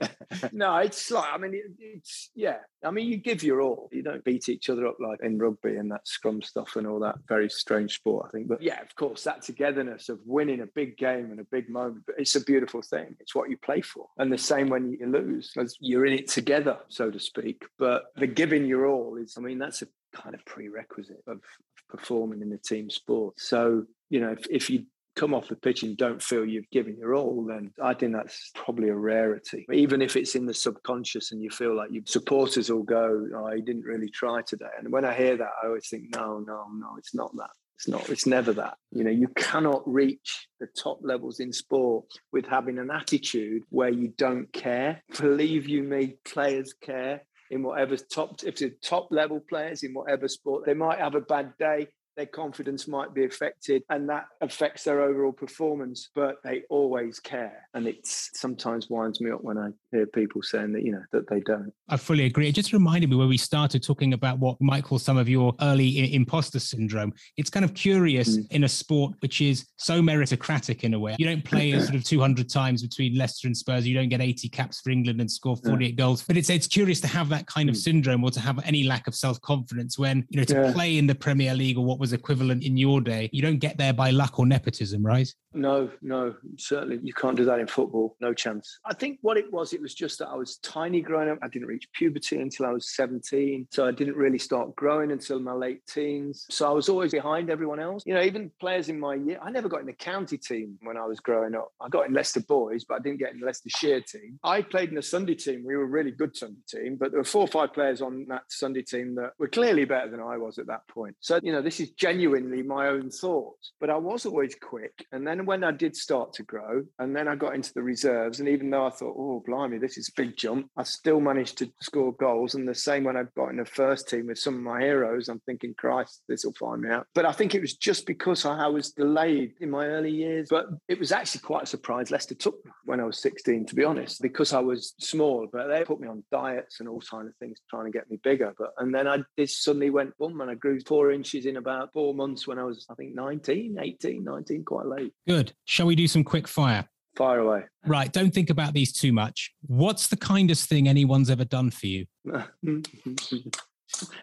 no, 0.51 0.77
it's 0.77 1.09
like, 1.09 1.33
I 1.33 1.37
mean, 1.37 1.55
it, 1.55 1.63
it's, 1.79 2.29
yeah. 2.35 2.57
I 2.83 2.91
mean, 2.91 3.07
you 3.07 3.17
give 3.17 3.41
your 3.41 3.59
all. 3.59 3.89
You 3.91 4.03
don't 4.03 4.23
beat 4.23 4.49
each 4.49 4.69
other 4.69 4.85
up 4.85 4.97
like 4.99 5.19
in 5.23 5.39
rugby 5.39 5.77
and 5.77 5.91
that 5.91 6.07
scrum 6.07 6.43
stuff 6.43 6.75
and 6.75 6.85
all 6.85 6.99
that 6.99 7.15
very 7.27 7.49
strange 7.49 7.95
sport, 7.95 8.27
I 8.27 8.31
think. 8.31 8.49
But 8.49 8.61
yeah, 8.61 8.81
of 8.81 8.95
course, 8.95 9.23
that 9.23 9.41
togetherness 9.41 10.09
of 10.09 10.19
winning 10.25 10.61
a 10.61 10.67
big 10.67 10.95
game 10.95 11.31
and 11.31 11.39
a 11.39 11.45
big 11.45 11.69
moment, 11.69 12.03
But 12.05 12.19
it's 12.19 12.35
a 12.35 12.43
beautiful 12.43 12.83
thing. 12.83 13.15
It's 13.19 13.33
what 13.33 13.49
you 13.49 13.57
play 13.57 13.81
for. 13.81 14.09
And 14.19 14.31
the 14.31 14.37
same 14.37 14.69
when 14.69 14.91
you 14.91 15.07
lose, 15.07 15.51
because 15.55 15.75
you're 15.79 16.05
in 16.05 16.13
it 16.13 16.27
together, 16.27 16.77
so 16.87 17.09
to 17.09 17.19
speak. 17.19 17.65
But 17.79 18.03
the 18.15 18.27
giving 18.27 18.67
your 18.67 18.85
all 18.85 19.17
is, 19.17 19.37
I 19.39 19.41
mean, 19.41 19.57
that's 19.57 19.81
a 19.81 19.87
kind 20.13 20.35
of 20.35 20.45
prerequisite 20.45 21.23
of 21.25 21.41
performing 21.89 22.41
in 22.41 22.49
the 22.49 22.57
team 22.57 22.91
sport. 22.91 23.39
So, 23.39 23.85
you 24.09 24.19
know, 24.19 24.31
if, 24.31 24.45
if 24.49 24.69
you 24.69 24.85
come 25.19 25.33
off 25.33 25.49
the 25.49 25.55
pitch 25.55 25.83
and 25.83 25.97
don't 25.97 26.23
feel 26.23 26.45
you've 26.45 26.69
given 26.71 26.97
your 26.97 27.13
all, 27.13 27.45
then 27.45 27.71
I 27.83 27.93
think 27.93 28.13
that's 28.13 28.51
probably 28.55 28.87
a 28.89 28.95
rarity. 28.95 29.65
Even 29.71 30.01
if 30.01 30.15
it's 30.15 30.35
in 30.35 30.45
the 30.45 30.53
subconscious 30.53 31.31
and 31.31 31.43
you 31.43 31.49
feel 31.49 31.75
like 31.75 31.91
your 31.91 32.03
supporters 32.05 32.71
will 32.71 32.83
go, 32.83 33.27
oh, 33.35 33.51
he 33.53 33.61
didn't 33.61 33.83
really 33.83 34.09
try 34.09 34.41
today. 34.41 34.69
And 34.77 34.91
when 34.93 35.03
I 35.03 35.13
hear 35.13 35.35
that, 35.35 35.49
I 35.61 35.67
always 35.67 35.89
think, 35.89 36.15
no, 36.15 36.39
no, 36.39 36.65
no, 36.73 36.95
it's 36.97 37.13
not 37.13 37.35
that. 37.35 37.49
It's 37.75 37.87
not, 37.87 38.09
it's 38.09 38.25
never 38.25 38.53
that. 38.53 38.75
You 38.91 39.03
know, 39.03 39.11
you 39.11 39.27
cannot 39.29 39.83
reach 39.85 40.47
the 40.59 40.67
top 40.67 40.99
levels 41.01 41.39
in 41.39 41.51
sport 41.51 42.05
with 42.31 42.45
having 42.45 42.77
an 42.77 42.89
attitude 42.91 43.63
where 43.69 43.89
you 43.89 44.13
don't 44.17 44.51
care. 44.53 45.01
Believe 45.19 45.67
you 45.67 45.83
me, 45.83 46.15
players 46.25 46.73
care 46.73 47.23
in 47.51 47.63
whatever 47.63 47.97
top, 47.97 48.43
if 48.43 48.61
it's 48.61 48.87
top 48.87 49.09
level 49.11 49.41
players 49.49 49.83
in 49.83 49.93
whatever 49.93 50.27
sport, 50.27 50.65
they 50.65 50.73
might 50.73 50.99
have 50.99 51.15
a 51.15 51.21
bad 51.21 51.53
day 51.57 51.87
their 52.15 52.25
confidence 52.25 52.87
might 52.87 53.13
be 53.13 53.25
affected 53.25 53.83
and 53.89 54.09
that 54.09 54.25
affects 54.41 54.83
their 54.83 55.01
overall 55.01 55.31
performance 55.31 56.09
but 56.15 56.35
they 56.43 56.63
always 56.69 57.19
care 57.19 57.67
and 57.73 57.87
it 57.87 57.99
sometimes 58.03 58.89
winds 58.89 59.21
me 59.21 59.31
up 59.31 59.43
when 59.43 59.57
i 59.57 59.69
hear 59.91 60.05
people 60.07 60.41
saying 60.41 60.73
that 60.73 60.83
you 60.83 60.91
know 60.91 61.01
that 61.13 61.27
they 61.29 61.39
don't 61.41 61.71
i 61.87 61.95
fully 61.95 62.25
agree 62.25 62.49
it 62.49 62.55
just 62.55 62.73
reminded 62.73 63.09
me 63.09 63.15
when 63.15 63.29
we 63.29 63.37
started 63.37 63.81
talking 63.81 64.13
about 64.13 64.37
what 64.39 64.59
might 64.59 64.83
call 64.83 64.99
some 64.99 65.17
of 65.17 65.29
your 65.29 65.53
early 65.61 66.13
imposter 66.13 66.59
syndrome 66.59 67.13
it's 67.37 67.49
kind 67.49 67.63
of 67.63 67.73
curious 67.73 68.37
mm. 68.37 68.51
in 68.51 68.65
a 68.65 68.69
sport 68.69 69.13
which 69.21 69.39
is 69.39 69.65
so 69.77 70.01
meritocratic 70.01 70.83
in 70.83 70.93
a 70.93 70.99
way 70.99 71.15
you 71.17 71.25
don't 71.25 71.45
play 71.45 71.71
sort 71.79 71.95
of 71.95 72.03
200 72.03 72.49
times 72.49 72.81
between 72.81 73.17
leicester 73.17 73.47
and 73.47 73.55
spurs 73.55 73.87
you 73.87 73.95
don't 73.95 74.09
get 74.09 74.21
80 74.21 74.49
caps 74.49 74.81
for 74.81 74.89
england 74.89 75.21
and 75.21 75.31
score 75.31 75.55
48 75.55 75.87
yeah. 75.87 75.95
goals 75.95 76.23
but 76.23 76.35
it's 76.35 76.49
it's 76.49 76.67
curious 76.67 76.99
to 77.01 77.07
have 77.07 77.29
that 77.29 77.47
kind 77.47 77.69
of 77.69 77.75
mm. 77.75 77.79
syndrome 77.79 78.23
or 78.23 78.31
to 78.31 78.39
have 78.41 78.59
any 78.65 78.83
lack 78.83 79.07
of 79.07 79.15
self-confidence 79.15 79.97
when 79.97 80.25
you 80.29 80.39
know 80.39 80.43
to 80.43 80.53
yeah. 80.53 80.73
play 80.73 80.97
in 80.97 81.07
the 81.07 81.15
premier 81.15 81.53
league 81.53 81.77
or 81.77 81.85
what 81.85 81.99
was 81.99 82.09
was 82.09 82.19
equivalent 82.19 82.63
in 82.63 82.75
your 82.75 83.01
day. 83.01 83.29
You 83.31 83.41
don't 83.41 83.59
get 83.59 83.77
there 83.77 83.93
by 83.93 84.09
luck 84.09 84.39
or 84.39 84.45
nepotism, 84.45 85.03
right? 85.03 85.31
No, 85.53 85.89
no, 86.01 86.35
certainly 86.57 86.99
you 87.03 87.13
can't 87.13 87.37
do 87.37 87.45
that 87.45 87.59
in 87.59 87.67
football. 87.67 88.15
No 88.19 88.33
chance. 88.33 88.79
I 88.85 88.93
think 88.93 89.19
what 89.21 89.37
it 89.37 89.51
was, 89.51 89.73
it 89.79 89.81
was 89.81 89.93
just 89.93 90.19
that 90.19 90.27
I 90.27 90.35
was 90.35 90.57
tiny 90.57 90.99
growing 90.99 91.29
up. 91.29 91.39
I 91.41 91.47
didn't 91.47 91.69
reach 91.69 91.87
puberty 91.93 92.41
until 92.41 92.65
I 92.65 92.71
was 92.71 92.93
17. 92.95 93.67
So 93.71 93.87
I 93.87 93.91
didn't 93.91 94.17
really 94.17 94.37
start 94.37 94.75
growing 94.75 95.11
until 95.11 95.39
my 95.39 95.53
late 95.53 95.87
teens. 95.87 96.45
So 96.49 96.69
I 96.69 96.73
was 96.73 96.89
always 96.89 97.11
behind 97.11 97.49
everyone 97.49 97.79
else. 97.79 98.03
You 98.05 98.13
know, 98.13 98.21
even 98.21 98.51
players 98.59 98.89
in 98.89 98.99
my 98.99 99.15
year, 99.15 99.39
I 99.41 99.51
never 99.51 99.69
got 99.69 99.79
in 99.79 99.85
the 99.85 99.93
county 99.93 100.37
team 100.37 100.77
when 100.81 100.97
I 100.97 101.05
was 101.05 101.21
growing 101.21 101.55
up. 101.55 101.71
I 101.79 101.87
got 101.87 102.07
in 102.07 102.13
Leicester 102.13 102.41
boys, 102.41 102.83
but 102.83 102.95
I 102.95 102.99
didn't 102.99 103.19
get 103.19 103.31
in 103.31 103.39
the 103.39 103.45
Leicestershire 103.45 104.01
team. 104.01 104.37
I 104.43 104.61
played 104.61 104.91
in 104.91 104.97
a 104.97 105.01
Sunday 105.01 105.35
team. 105.35 105.63
We 105.65 105.77
were 105.77 105.83
a 105.83 105.87
really 105.87 106.11
good 106.11 106.35
Sunday 106.35 106.59
team, 106.67 106.97
but 106.99 107.11
there 107.11 107.21
were 107.21 107.25
four 107.25 107.43
or 107.43 107.47
five 107.47 107.73
players 107.73 108.01
on 108.01 108.25
that 108.27 108.43
Sunday 108.49 108.81
team 108.81 109.15
that 109.15 109.31
were 109.39 109.47
clearly 109.47 109.85
better 109.85 110.11
than 110.11 110.19
I 110.19 110.35
was 110.35 110.57
at 110.57 110.67
that 110.67 110.85
point. 110.89 111.15
So, 111.21 111.39
you 111.41 111.53
know, 111.53 111.61
this 111.61 111.79
is 111.79 111.91
genuinely 111.91 112.63
my 112.63 112.87
own 112.87 113.11
thoughts, 113.11 113.71
but 113.79 113.89
I 113.89 113.95
was 113.95 114.25
always 114.25 114.55
quick. 114.61 115.05
And 115.13 115.25
then 115.25 115.45
when 115.45 115.63
I 115.63 115.71
did 115.71 115.95
start 115.95 116.33
to 116.33 116.43
grow, 116.43 116.83
and 116.99 117.15
then 117.15 117.29
I 117.29 117.35
got 117.35 117.55
into 117.55 117.73
the 117.73 117.81
reserves, 117.81 118.41
and 118.41 118.49
even 118.49 118.69
though 118.69 118.85
I 118.85 118.89
thought, 118.89 119.15
oh, 119.17 119.43
blimey, 119.45 119.68
this 119.77 119.97
is 119.97 120.09
a 120.09 120.21
big 120.21 120.37
jump, 120.37 120.69
I 120.77 120.83
still 120.83 121.19
managed 121.19 121.57
to 121.59 121.71
score 121.81 122.13
goals. 122.13 122.55
And 122.55 122.67
the 122.67 122.75
same 122.75 123.03
when 123.03 123.17
I 123.17 123.23
got 123.35 123.49
in 123.49 123.57
the 123.57 123.65
first 123.65 124.09
team 124.09 124.27
with 124.27 124.39
some 124.39 124.55
of 124.55 124.61
my 124.61 124.81
heroes, 124.81 125.29
I'm 125.29 125.41
thinking, 125.41 125.73
Christ, 125.77 126.23
this 126.27 126.43
will 126.43 126.53
find 126.53 126.81
me 126.81 126.89
out. 126.89 127.07
But 127.13 127.25
I 127.25 127.31
think 127.31 127.55
it 127.55 127.61
was 127.61 127.75
just 127.75 128.05
because 128.05 128.45
I 128.45 128.67
was 128.67 128.91
delayed 128.91 129.53
in 129.59 129.69
my 129.69 129.85
early 129.85 130.11
years. 130.11 130.47
But 130.49 130.67
it 130.87 130.99
was 130.99 131.11
actually 131.11 131.41
quite 131.41 131.63
a 131.63 131.67
surprise. 131.67 132.11
Leicester 132.11 132.35
took 132.35 132.63
me 132.65 132.71
when 132.85 132.99
I 132.99 133.03
was 133.03 133.21
16, 133.21 133.67
to 133.67 133.75
be 133.75 133.83
honest, 133.83 134.21
because 134.21 134.53
I 134.53 134.59
was 134.59 134.93
small, 134.99 135.47
but 135.51 135.67
they 135.67 135.83
put 135.83 135.99
me 135.99 136.07
on 136.07 136.23
diets 136.31 136.79
and 136.79 136.89
all 136.89 137.01
kinds 137.01 137.29
of 137.29 137.35
things 137.37 137.59
trying 137.69 137.85
to 137.85 137.91
get 137.91 138.09
me 138.09 138.19
bigger. 138.23 138.53
But 138.57 138.73
and 138.77 138.93
then 138.93 139.07
I 139.07 139.19
this 139.37 139.57
suddenly 139.57 139.89
went 139.89 140.17
boom 140.17 140.41
and 140.41 140.49
I 140.49 140.55
grew 140.55 140.79
four 140.81 141.11
inches 141.11 141.45
in 141.45 141.57
about 141.57 141.93
four 141.93 142.13
months 142.13 142.47
when 142.47 142.59
I 142.59 142.63
was, 142.63 142.85
I 142.89 142.95
think, 142.95 143.15
19, 143.15 143.77
18, 143.79 144.23
19, 144.23 144.63
quite 144.63 144.85
late. 144.85 145.13
Good. 145.27 145.53
Shall 145.65 145.85
we 145.85 145.95
do 145.95 146.07
some 146.07 146.23
quick 146.23 146.47
fire? 146.47 146.87
Fire 147.19 147.39
away. 147.39 147.63
Right. 147.85 148.09
Don't 148.13 148.33
think 148.33 148.49
about 148.49 148.73
these 148.73 148.93
too 148.93 149.11
much. 149.11 149.51
What's 149.67 150.07
the 150.07 150.15
kindest 150.15 150.69
thing 150.69 150.87
anyone's 150.87 151.29
ever 151.29 151.43
done 151.43 151.69
for 151.69 151.85
you? 151.87 152.05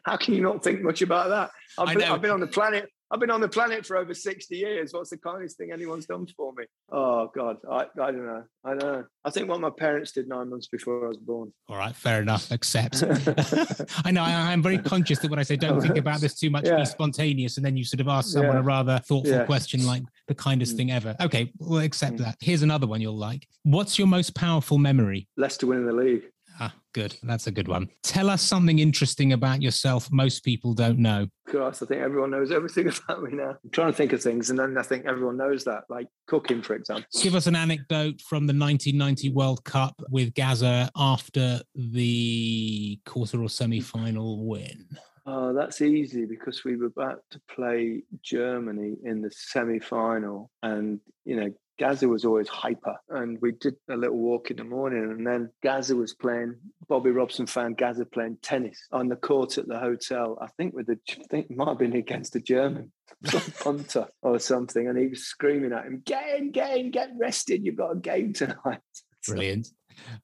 How 0.05 0.17
can 0.17 0.33
you 0.33 0.41
not 0.41 0.65
think 0.65 0.81
much 0.81 1.03
about 1.03 1.29
that? 1.29 1.51
I've 1.79 1.95
been. 1.99 2.09
I've 2.09 2.23
been 2.23 2.31
on 2.31 2.41
the 2.41 2.47
planet. 2.47 2.89
I've 3.11 3.21
been 3.21 3.31
on 3.31 3.41
the 3.41 3.49
planet 3.49 3.87
for 3.87 3.97
over 3.99 4.15
60 4.15 4.57
years. 4.57 4.93
What's 4.93 5.11
the 5.11 5.19
kindest 5.19 5.59
thing 5.59 5.71
anyone's 5.73 6.07
done 6.07 6.27
for 6.37 6.53
me? 6.57 6.65
Oh 6.91 7.31
God, 7.37 7.59
I, 7.71 7.83
I 8.03 8.11
don't 8.11 8.27
know. 8.27 8.43
I 8.65 8.71
don't 8.71 8.79
know. 8.81 9.05
I 9.25 9.31
think 9.31 9.49
what 9.49 9.61
my 9.61 9.71
parents 9.71 10.11
did 10.13 10.27
nine 10.27 10.49
months 10.51 10.67
before 10.69 11.05
I 11.05 11.09
was 11.09 11.19
born. 11.19 11.53
All 11.69 11.77
right. 11.77 11.95
Fair 11.95 12.23
enough. 12.23 12.51
Accept. 12.51 13.03
I 14.05 14.11
know. 14.11 14.23
I, 14.23 14.51
I'm 14.53 14.63
very 14.63 14.79
conscious 14.79 15.19
that 15.21 15.31
when 15.31 15.39
I 15.39 15.43
say 15.45 15.57
don't 15.57 15.81
think 15.81 15.99
about 15.99 16.21
this 16.21 16.35
too 16.35 16.51
much, 16.51 16.67
Yeah. 16.67 16.79
be 16.79 16.85
spontaneous, 16.87 17.59
and 17.59 17.67
then 17.67 17.77
you 17.77 17.85
sort 17.85 18.01
of 18.01 18.09
ask 18.09 18.31
someone 18.33 18.57
Yeah. 18.57 18.61
a 18.61 18.65
rather 18.65 18.99
thoughtful 19.01 19.33
Yeah. 19.35 19.45
question 19.45 19.85
like 19.87 20.03
the 20.29 20.35
kindest 20.35 20.75
Mm. 20.75 20.77
thing 20.77 20.91
ever. 20.91 21.17
Okay. 21.21 21.53
We'll 21.59 21.81
accept 21.81 22.17
Mm. 22.17 22.25
that. 22.25 22.37
Here's 22.41 22.63
another 22.63 22.87
one 22.87 23.01
you'll 23.01 23.17
like. 23.17 23.47
What's 23.63 23.99
your 23.99 24.09
most 24.09 24.35
powerful 24.35 24.79
memory? 24.79 25.29
Leicester 25.37 25.67
winning 25.67 25.87
the 25.87 25.93
league. 25.93 26.23
Ah, 26.59 26.75
good. 26.95 27.15
That's 27.23 27.47
a 27.47 27.51
good 27.51 27.69
one. 27.69 27.91
Tell 28.03 28.31
us 28.31 28.41
something 28.41 28.79
interesting 28.79 29.35
about 29.35 29.61
yourself 29.61 30.11
most 30.11 30.43
people 30.43 30.73
don't 30.73 30.99
know. 30.99 31.27
Christ, 31.47 31.83
I 31.83 31.87
think 31.87 32.01
everyone 32.01 32.31
knows 32.31 32.51
everything 32.51 32.89
about 33.09 33.23
me 33.23 33.33
now. 33.37 33.51
I'm 33.63 33.71
trying 33.73 33.93
to 33.93 33.97
think 33.97 34.15
of 34.15 34.23
things, 34.23 34.49
and 34.49 34.59
then 34.59 34.79
I 34.79 34.83
think 34.83 35.05
everyone 35.05 35.37
knows 35.37 35.65
that, 35.65 35.85
like 35.91 36.07
cooking, 36.27 36.63
for 36.63 36.75
example. 36.75 37.05
Give 37.23 37.35
us 37.35 37.47
an 37.47 37.57
anecdote 37.57 38.23
from 38.23 38.47
the 38.47 38.55
1990 38.55 39.29
World 39.31 39.65
Cup 39.65 40.01
with 40.09 40.33
Gazza 40.33 40.91
after 40.97 41.61
the 41.75 43.01
quarter 43.05 43.43
or 43.43 43.51
semi 43.51 43.81
final 43.81 44.47
win. 44.47 44.87
Oh, 45.27 45.53
that's 45.53 45.83
easy 45.83 46.25
because 46.25 46.63
we 46.65 46.77
were 46.77 46.87
about 46.87 47.23
to 47.33 47.41
play 47.51 48.05
Germany 48.23 48.97
in 49.03 49.23
the 49.23 49.31
semi 49.33 49.81
final, 49.81 50.51
and 50.63 51.01
you 51.25 51.37
know, 51.37 51.53
Gazza 51.79 52.09
was 52.09 52.25
always 52.25 52.49
hyper. 52.49 52.97
And 53.11 53.39
we 53.41 53.53
did 53.53 53.75
a 53.91 53.97
little 53.97 54.17
walk 54.17 54.51
in 54.51 54.57
the 54.57 54.65
morning, 54.65 55.03
and 55.03 55.27
then 55.27 55.51
Gazza 55.63 55.97
was 55.97 56.15
playing. 56.15 56.57
Bobby 56.89 57.11
Robson 57.11 57.47
found 57.47 57.77
Gazza 57.77 58.07
playing 58.07 58.39
tennis 58.43 58.79
on 58.93 59.09
the 59.09 59.17
court 59.17 59.59
at 59.59 59.67
the 59.67 59.79
hotel. 59.79 60.39
I 60.41 60.47
think 60.57 60.75
with 60.75 60.87
the, 60.87 60.99
I 61.11 61.25
think 61.31 61.51
might 61.51 61.69
have 61.69 61.79
been 61.79 61.97
against 61.97 62.37
a 62.37 62.41
German 62.41 62.93
punter 63.61 64.07
or 64.23 64.39
something, 64.39 64.89
and 64.89 64.99
he 64.99 65.09
was 65.09 65.25
screaming 65.25 65.73
at 65.73 65.87
him, 65.87 66.03
"Get 66.05 66.39
in, 66.39 66.53
get 66.53 66.77
in, 66.79 66.91
get 66.91 67.11
rested! 67.19 67.65
You've 67.65 67.77
got 67.77 67.97
a 67.97 67.97
game 67.97 68.33
tonight." 68.33 68.81
Brilliant. 69.27 69.69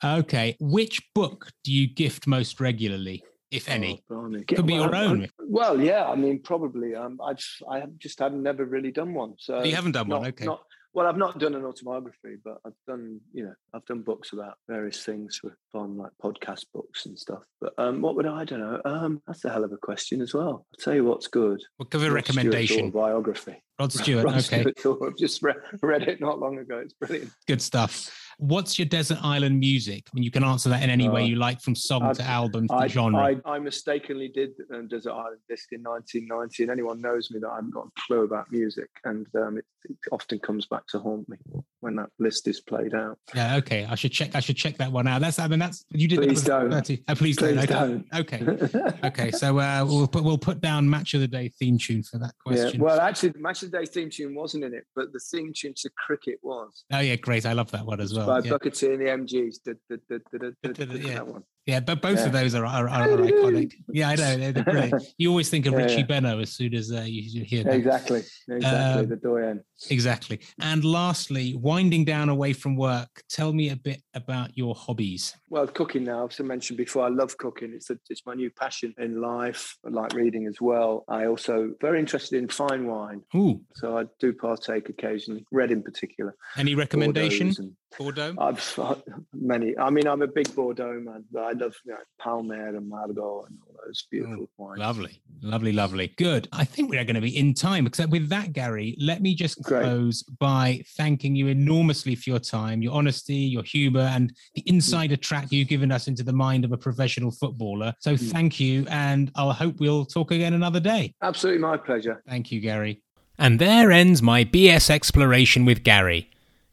Okay. 0.05 0.57
Which 0.61 1.01
book 1.15 1.49
do 1.65 1.73
you 1.73 1.93
gift 1.93 2.27
most 2.27 2.61
regularly, 2.61 3.25
if 3.53 3.69
any? 3.69 4.03
Oh. 4.11 4.29
Could 4.49 4.67
be 4.67 4.75
your 4.75 4.91
Well, 4.91 4.95
I- 4.95 5.05
own. 5.05 5.29
Well, 5.39 5.81
yeah, 5.81 6.09
I 6.09 6.17
mean, 6.17 6.41
probably. 6.43 6.95
Um, 6.95 7.21
I 7.23 7.79
have 7.79 7.97
just 7.99 8.19
have 8.19 8.33
never 8.33 8.65
really 8.65 8.91
done 8.91 9.15
one. 9.15 9.35
So 9.39 9.63
you 9.63 9.75
haven't 9.77 9.93
done 9.93 10.09
one, 10.09 10.27
okay. 10.29 10.45
not- 10.47 10.63
well, 10.95 11.07
I've 11.07 11.17
not 11.17 11.39
done 11.39 11.55
an 11.55 11.65
autobiography, 11.65 12.37
but 12.45 12.59
I've 12.67 12.75
done, 12.87 13.19
you 13.33 13.45
know, 13.45 13.55
I've 13.73 13.85
done 13.87 14.03
books 14.03 14.35
about 14.35 14.57
various 14.69 15.03
things 15.03 15.39
for 15.41 15.57
fun, 15.73 15.97
like 15.97 16.11
podcast 16.23 16.67
books 16.75 17.07
and 17.07 17.19
stuff. 17.19 17.43
But 17.63 17.73
um, 17.79 18.03
what 18.03 18.15
would 18.17 18.27
I, 18.27 18.41
I 18.41 18.45
don't 18.45 18.61
know? 18.61 18.79
Um, 18.85 19.23
that's 19.27 19.43
a 19.47 19.51
hell 19.51 19.65
of 19.65 19.73
a 19.73 19.79
question 19.79 20.21
as 20.21 20.35
well. 20.35 20.67
I'll 20.71 20.85
tell 20.85 20.95
you 20.95 21.05
what's 21.07 21.29
good. 21.29 21.63
We'll 21.79 21.87
give 21.89 22.03
a 22.03 22.09
Rod 22.09 22.15
recommendation. 22.17 22.91
biography. 22.91 23.63
Rod 23.81 23.91
Stewart. 23.91 24.25
Rod 24.27 24.35
Okay. 24.35 24.41
Stewart's 24.61 24.85
auto- 24.85 25.07
I've 25.07 25.17
just 25.17 25.43
read, 25.43 25.57
read 25.83 26.03
it 26.03 26.21
not 26.21 26.39
long 26.39 26.59
ago. 26.59 26.77
It's 26.85 26.93
brilliant. 26.93 27.31
Good 27.49 27.63
stuff. 27.63 28.15
What's 28.43 28.77
your 28.77 28.87
desert 28.87 29.19
island 29.23 29.61
music? 29.61 30.09
I 30.09 30.11
mean, 30.15 30.25
you 30.25 30.33
can 30.33 30.43
answer 30.43 30.69
that 30.71 30.83
in 30.83 30.91
any 30.91 31.09
way 31.09 31.23
Uh, 31.23 31.27
you 31.27 31.37
like, 31.37 31.61
from 31.61 31.77
song 31.77 32.03
I'd- 32.03 32.17
to 32.19 32.25
album 32.25 32.67
to 32.67 32.75
I, 32.75 32.89
genre. 32.89 33.21
I, 33.21 33.37
I 33.45 33.61
mistakenly 33.61 34.27
did 34.29 34.51
um, 34.75 34.89
Desert 34.89 35.13
Island 35.13 35.39
Disc 35.49 35.69
in 35.73 35.81
1990, 35.85 36.65
and 36.65 36.73
anyone 36.73 37.01
knows 37.01 37.31
me 37.31 37.39
that 37.39 37.49
I 37.49 37.55
haven't 37.57 37.71
got 37.73 37.87
a 37.87 38.01
clue 38.05 38.25
about 38.25 38.51
music, 38.51 38.91
and 39.05 39.29
um, 39.37 39.59
it, 39.59 39.65
it 39.85 39.97
often 40.11 40.39
comes 40.39 40.67
back 40.67 40.87
to 40.89 40.99
haunt 40.99 41.29
me 41.29 41.37
when 41.81 41.97
that 41.97 42.09
list 42.19 42.49
is 42.49 42.61
played 42.61 42.95
out. 42.95 43.19
yeah. 43.35 43.57
Okay. 43.57 43.85
I 43.85 43.95
should 43.95 44.13
check. 44.13 44.35
I 44.35 44.41
should 44.41 44.57
check 44.57 44.77
that 44.79 44.93
one 44.93 45.07
out. 45.07 45.21
That's. 45.21 45.39
I 45.39 45.49
mean, 45.49 45.59
that's 45.59 45.85
you 45.91 46.09
did. 46.09 46.21
that 46.21 46.29
Please 46.29 46.43
don't. 46.43 46.71
30 46.71 47.05
uh, 47.09 47.15
please, 47.15 47.37
Please 47.37 47.67
don't. 47.67 48.07
Okay. 48.15 48.45
Okay. 48.45 48.93
Okay, 49.05 49.31
so 49.31 49.59
uh, 49.59 49.85
we'll 49.87 50.07
put 50.07 50.23
we'll 50.23 50.39
put 50.39 50.61
down 50.61 50.89
match 50.89 51.15
of 51.15 51.21
the 51.21 51.29
day 51.29 51.49
theme 51.59 51.77
tune 51.77 52.03
for 52.03 52.19
that 52.19 52.33
question. 52.45 52.81
Yeah, 52.81 52.85
well, 52.85 53.01
actually, 53.01 53.31
the 53.31 53.41
Match 53.41 53.63
of 53.63 53.71
the 53.71 53.79
Day 53.79 53.85
theme 53.87 54.11
tune 54.11 54.35
wasn't 54.35 54.65
in 54.65 54.75
it, 54.75 54.85
but 54.95 55.13
the 55.13 55.19
theme 55.19 55.53
tune 55.55 55.75
to 55.77 55.91
Cricket 55.97 56.39
was 56.43 56.85
oh 56.93 57.01
yeah, 57.01 57.17
great. 57.17 57.45
I 57.45 57.53
love 57.53 57.71
that 57.73 57.85
one 57.85 58.01
as 58.01 58.15
well. 58.15 58.27
by 58.27 58.41
Yeah, 58.41 58.51
Booker 58.51 58.71
T. 58.71 58.87
and 58.93 59.01
the 59.01 59.07
MGs. 59.07 59.57
Da, 59.65 59.73
da, 59.91 59.97
da, 60.09 60.95
Yeah. 60.95 61.15
That 61.15 61.27
one. 61.27 61.43
Yeah 61.67 61.81
but 61.81 62.03
both 62.03 62.19
Yeah. 62.19 62.27
of 62.27 62.33
those 62.33 62.55
are, 62.55 62.67
are, 62.67 62.89
are, 62.89 63.09
iconic. 63.09 63.73
Yeah, 63.89 64.09
I 64.11 64.15
know 64.17 64.37
they're, 64.37 64.53
they're 64.53 64.65
brilliant. 64.65 65.03
You 65.19 65.31
always 65.31 65.49
think 65.49 65.67
of 65.67 65.73
Yeah, 65.75 65.79
Richie 65.81 65.95
yeah. 65.97 66.07
Benaud 66.07 66.41
as 66.41 66.51
soon 66.51 66.75
as 66.75 66.91
uh, 66.91 67.03
you, 67.03 67.23
you 67.23 67.45
hear 67.45 67.65
that. 67.65 67.75
Exactly, 67.75 68.23
exactly. 68.49 69.03
Um, 69.03 69.09
the 69.09 69.17
doyen. 69.17 69.65
Exactly. 69.91 70.41
And 70.61 70.85
lastly, 70.85 71.55
winding 71.55 72.05
down 72.05 72.29
away 72.29 72.53
from 72.53 72.77
work, 72.77 73.23
tell 73.29 73.53
me 73.53 73.71
a 73.71 73.77
bit 73.77 74.03
about 74.15 74.57
your 74.57 74.75
hobbies. 74.75 75.37
Well, 75.51 75.67
cooking 75.67 76.05
now, 76.05 76.27
as 76.27 76.41
I 76.41 76.45
mentioned 76.45 76.77
before, 76.79 77.05
I 77.05 77.09
love 77.09 77.37
cooking. 77.37 77.73
It's 77.75 77.91
a, 77.91 77.99
it's 78.11 78.25
my 78.27 78.35
new 78.35 78.51
passion 78.51 78.95
in 78.99 79.21
life. 79.21 79.77
I 79.87 79.91
like 79.91 80.15
reading 80.15 80.47
as 80.47 80.61
well. 80.61 81.05
I 81.09 81.27
also 81.27 81.75
very 81.81 81.99
interested 82.01 82.39
in 82.39 82.49
fine 82.49 82.87
wine, 82.87 83.23
Ooh, 83.37 83.61
so 83.75 83.99
I 83.99 84.05
do 84.19 84.33
partake 84.33 84.89
occasionally. 84.89 85.47
Red 85.53 85.71
in 85.71 85.83
particular. 85.83 86.35
any 86.57 86.75
recommendation? 86.75 87.53
And- 87.59 87.77
Bordeaux? 87.99 88.35
I've 88.39 88.79
many. 89.35 89.77
I 89.77 89.91
mean, 89.91 90.07
I'm 90.09 90.23
a 90.23 90.27
big 90.27 90.55
Bordeaux 90.55 90.99
man, 91.01 91.25
but 91.53 91.63
I 91.63 91.65
love 91.65 91.75
you 91.85 91.93
know, 91.93 91.99
Palmer 92.21 92.69
and 92.77 92.89
Margaux 92.89 93.45
and 93.49 93.59
all 93.67 93.77
those 93.87 94.05
beautiful 94.11 94.49
wines. 94.59 94.79
Lovely, 94.79 95.21
lovely, 95.43 95.73
lovely. 95.73 96.15
Good. 96.17 96.49
I 96.53 96.65
think 96.65 96.91
we 96.91 96.99
are 96.99 97.05
going 97.05 97.15
to 97.17 97.21
be 97.21 97.37
in 97.37 97.55
time. 97.55 97.87
Except 97.87 98.11
with 98.11 98.29
that, 98.29 98.53
Gary, 98.53 98.97
let 98.99 99.23
me 99.23 99.35
just 99.35 99.63
Great. 99.63 99.83
close 99.83 100.23
by 100.23 100.83
thanking 100.97 101.35
you 101.37 101.49
enormously 101.49 102.15
for 102.15 102.31
your 102.31 102.39
time, 102.39 102.83
your 102.83 102.95
honesty, 102.95 103.35
your 103.35 103.63
humor, 103.63 104.01
and 104.13 104.33
the 104.55 104.63
insider 104.67 105.17
track 105.17 105.51
you've 105.51 105.69
given 105.69 105.93
us 105.93 106.09
into 106.09 106.23
the 106.23 106.33
mind 106.33 106.65
of 106.65 106.73
a 106.73 106.77
professional 106.79 107.31
footballer. 107.31 107.93
So 108.01 108.15
Mm. 108.15 108.31
thank 108.31 108.61
you. 108.61 108.87
And 108.89 109.31
I'll 109.35 109.53
hope 109.53 109.81
we'll 109.81 110.05
talk 110.05 110.31
again 110.31 110.55
another 110.55 110.81
day. 110.81 111.15
Absolutely 111.23 111.61
my 111.61 111.77
pleasure. 111.77 112.23
Thank 112.29 112.53
you, 112.53 112.61
Gary. 112.61 113.03
And 113.39 113.59
there 113.59 113.91
ends 113.91 114.23
my 114.23 114.45
BS 114.45 114.91
exploration 114.91 115.65
with 115.65 115.83
Gary. 115.83 116.29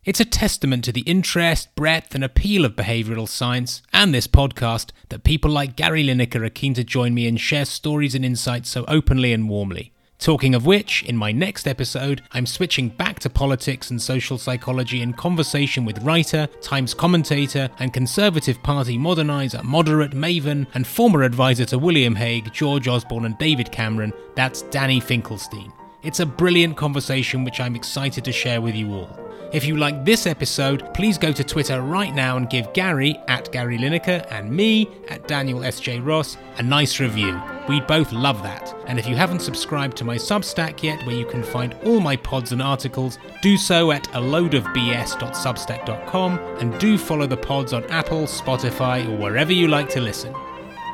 It's 0.06 0.22
a 0.22 0.26
testament 0.26 0.86
to 0.86 0.94
the 0.94 1.02
interest, 1.02 1.76
breadth, 1.76 2.16
and 2.16 2.24
appeal 2.24 2.64
of 2.64 2.78
behavioral 2.78 3.28
science 3.28 3.82
and 3.92 4.14
this 4.14 4.28
podcast 4.28 4.92
that 5.10 5.26
people 5.26 5.52
like 5.52 5.76
Gary 5.76 6.06
Lineker 6.06 6.46
are 6.46 6.50
keen 6.50 6.74
to 6.76 6.86
join 6.86 7.14
me 7.14 7.28
and 7.28 7.40
share 7.40 7.66
stories 7.66 8.16
and 8.16 8.24
insights 8.24 8.70
so 8.70 8.86
openly 8.88 9.34
and 9.34 9.50
warmly. 9.50 9.92
Talking 10.18 10.56
of 10.56 10.66
which, 10.66 11.04
in 11.04 11.18
my 11.18 11.34
next 11.34 11.68
episode, 11.68 12.22
I'm 12.32 12.46
switching 12.46 12.90
back 12.90 13.20
to 13.20 13.30
politics 13.30 13.90
and 13.90 14.02
social 14.02 14.38
psychology 14.38 15.02
in 15.02 15.14
conversation 15.14 15.84
with 15.84 16.02
writer, 16.04 16.48
Times 16.62 16.94
commentator, 16.94 17.70
and 17.80 17.94
Conservative 17.94 18.64
Party 18.64 18.98
moderniser, 18.98 19.64
moderate 19.64 20.12
maven, 20.12 20.66
and 20.74 20.88
former 20.88 21.24
advisor 21.24 21.66
to 21.66 21.78
William 21.78 22.16
Hague, 22.16 22.54
George 22.54 22.88
Osborne, 22.88 23.26
and 23.26 23.38
David 23.38 23.70
Cameron. 23.72 24.14
That's 24.36 24.62
Danny 24.64 25.02
Finkelstein. 25.02 25.74
It's 26.02 26.22
a 26.22 26.26
brilliant 26.26 26.78
conversation 26.78 27.44
which 27.44 27.60
I'm 27.60 27.76
excited 27.76 28.24
to 28.24 28.32
share 28.32 28.62
with 28.62 28.74
you 28.74 28.94
all. 28.94 29.20
If 29.52 29.66
you 29.66 29.76
like 29.76 30.06
this 30.06 30.26
episode, 30.28 30.94
please 30.94 31.18
go 31.18 31.34
to 31.34 31.44
Twitter 31.44 31.82
right 31.82 32.14
now 32.14 32.38
and 32.38 32.50
give 32.50 32.72
Gary 32.72 33.20
at 33.28 33.52
Gary 33.52 33.78
Lineker 33.78 34.26
and 34.32 34.50
me 34.50 34.88
at 35.10 35.28
Daniel 35.28 35.64
S.J. 35.64 36.00
Ross 36.00 36.38
a 36.58 36.64
nice 36.64 37.02
review. 37.02 37.42
We'd 37.68 37.86
both 37.86 38.14
love 38.14 38.44
that. 38.44 38.74
And 38.86 38.98
if 38.98 39.08
you 39.08 39.18
haven't 39.18 39.42
subscribed 39.42 39.98
to 39.98 40.06
my 40.06 40.16
Substack 40.16 40.84
yet, 40.84 41.06
where 41.06 41.16
you 41.16 41.26
can 41.26 41.44
find 41.44 41.76
all 41.84 42.00
my 42.00 42.16
pods 42.16 42.54
and 42.54 42.62
articles, 42.62 43.18
do 43.42 43.58
so 43.58 43.92
at 43.92 44.08
a 44.16 44.22
load 44.22 44.54
of 44.54 44.64
loadofbs.substack.com 44.66 46.40
and 46.60 46.80
do 46.80 46.98
follow 46.98 47.28
the 47.28 47.36
pods 47.36 47.74
on 47.74 47.84
Apple, 47.86 48.24
Spotify, 48.24 49.06
or 49.10 49.18
wherever 49.18 49.52
you 49.52 49.68
like 49.68 49.90
to 49.90 50.00
listen. 50.00 50.34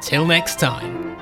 Till 0.01 0.26
next 0.26 0.60
time. 0.60 1.14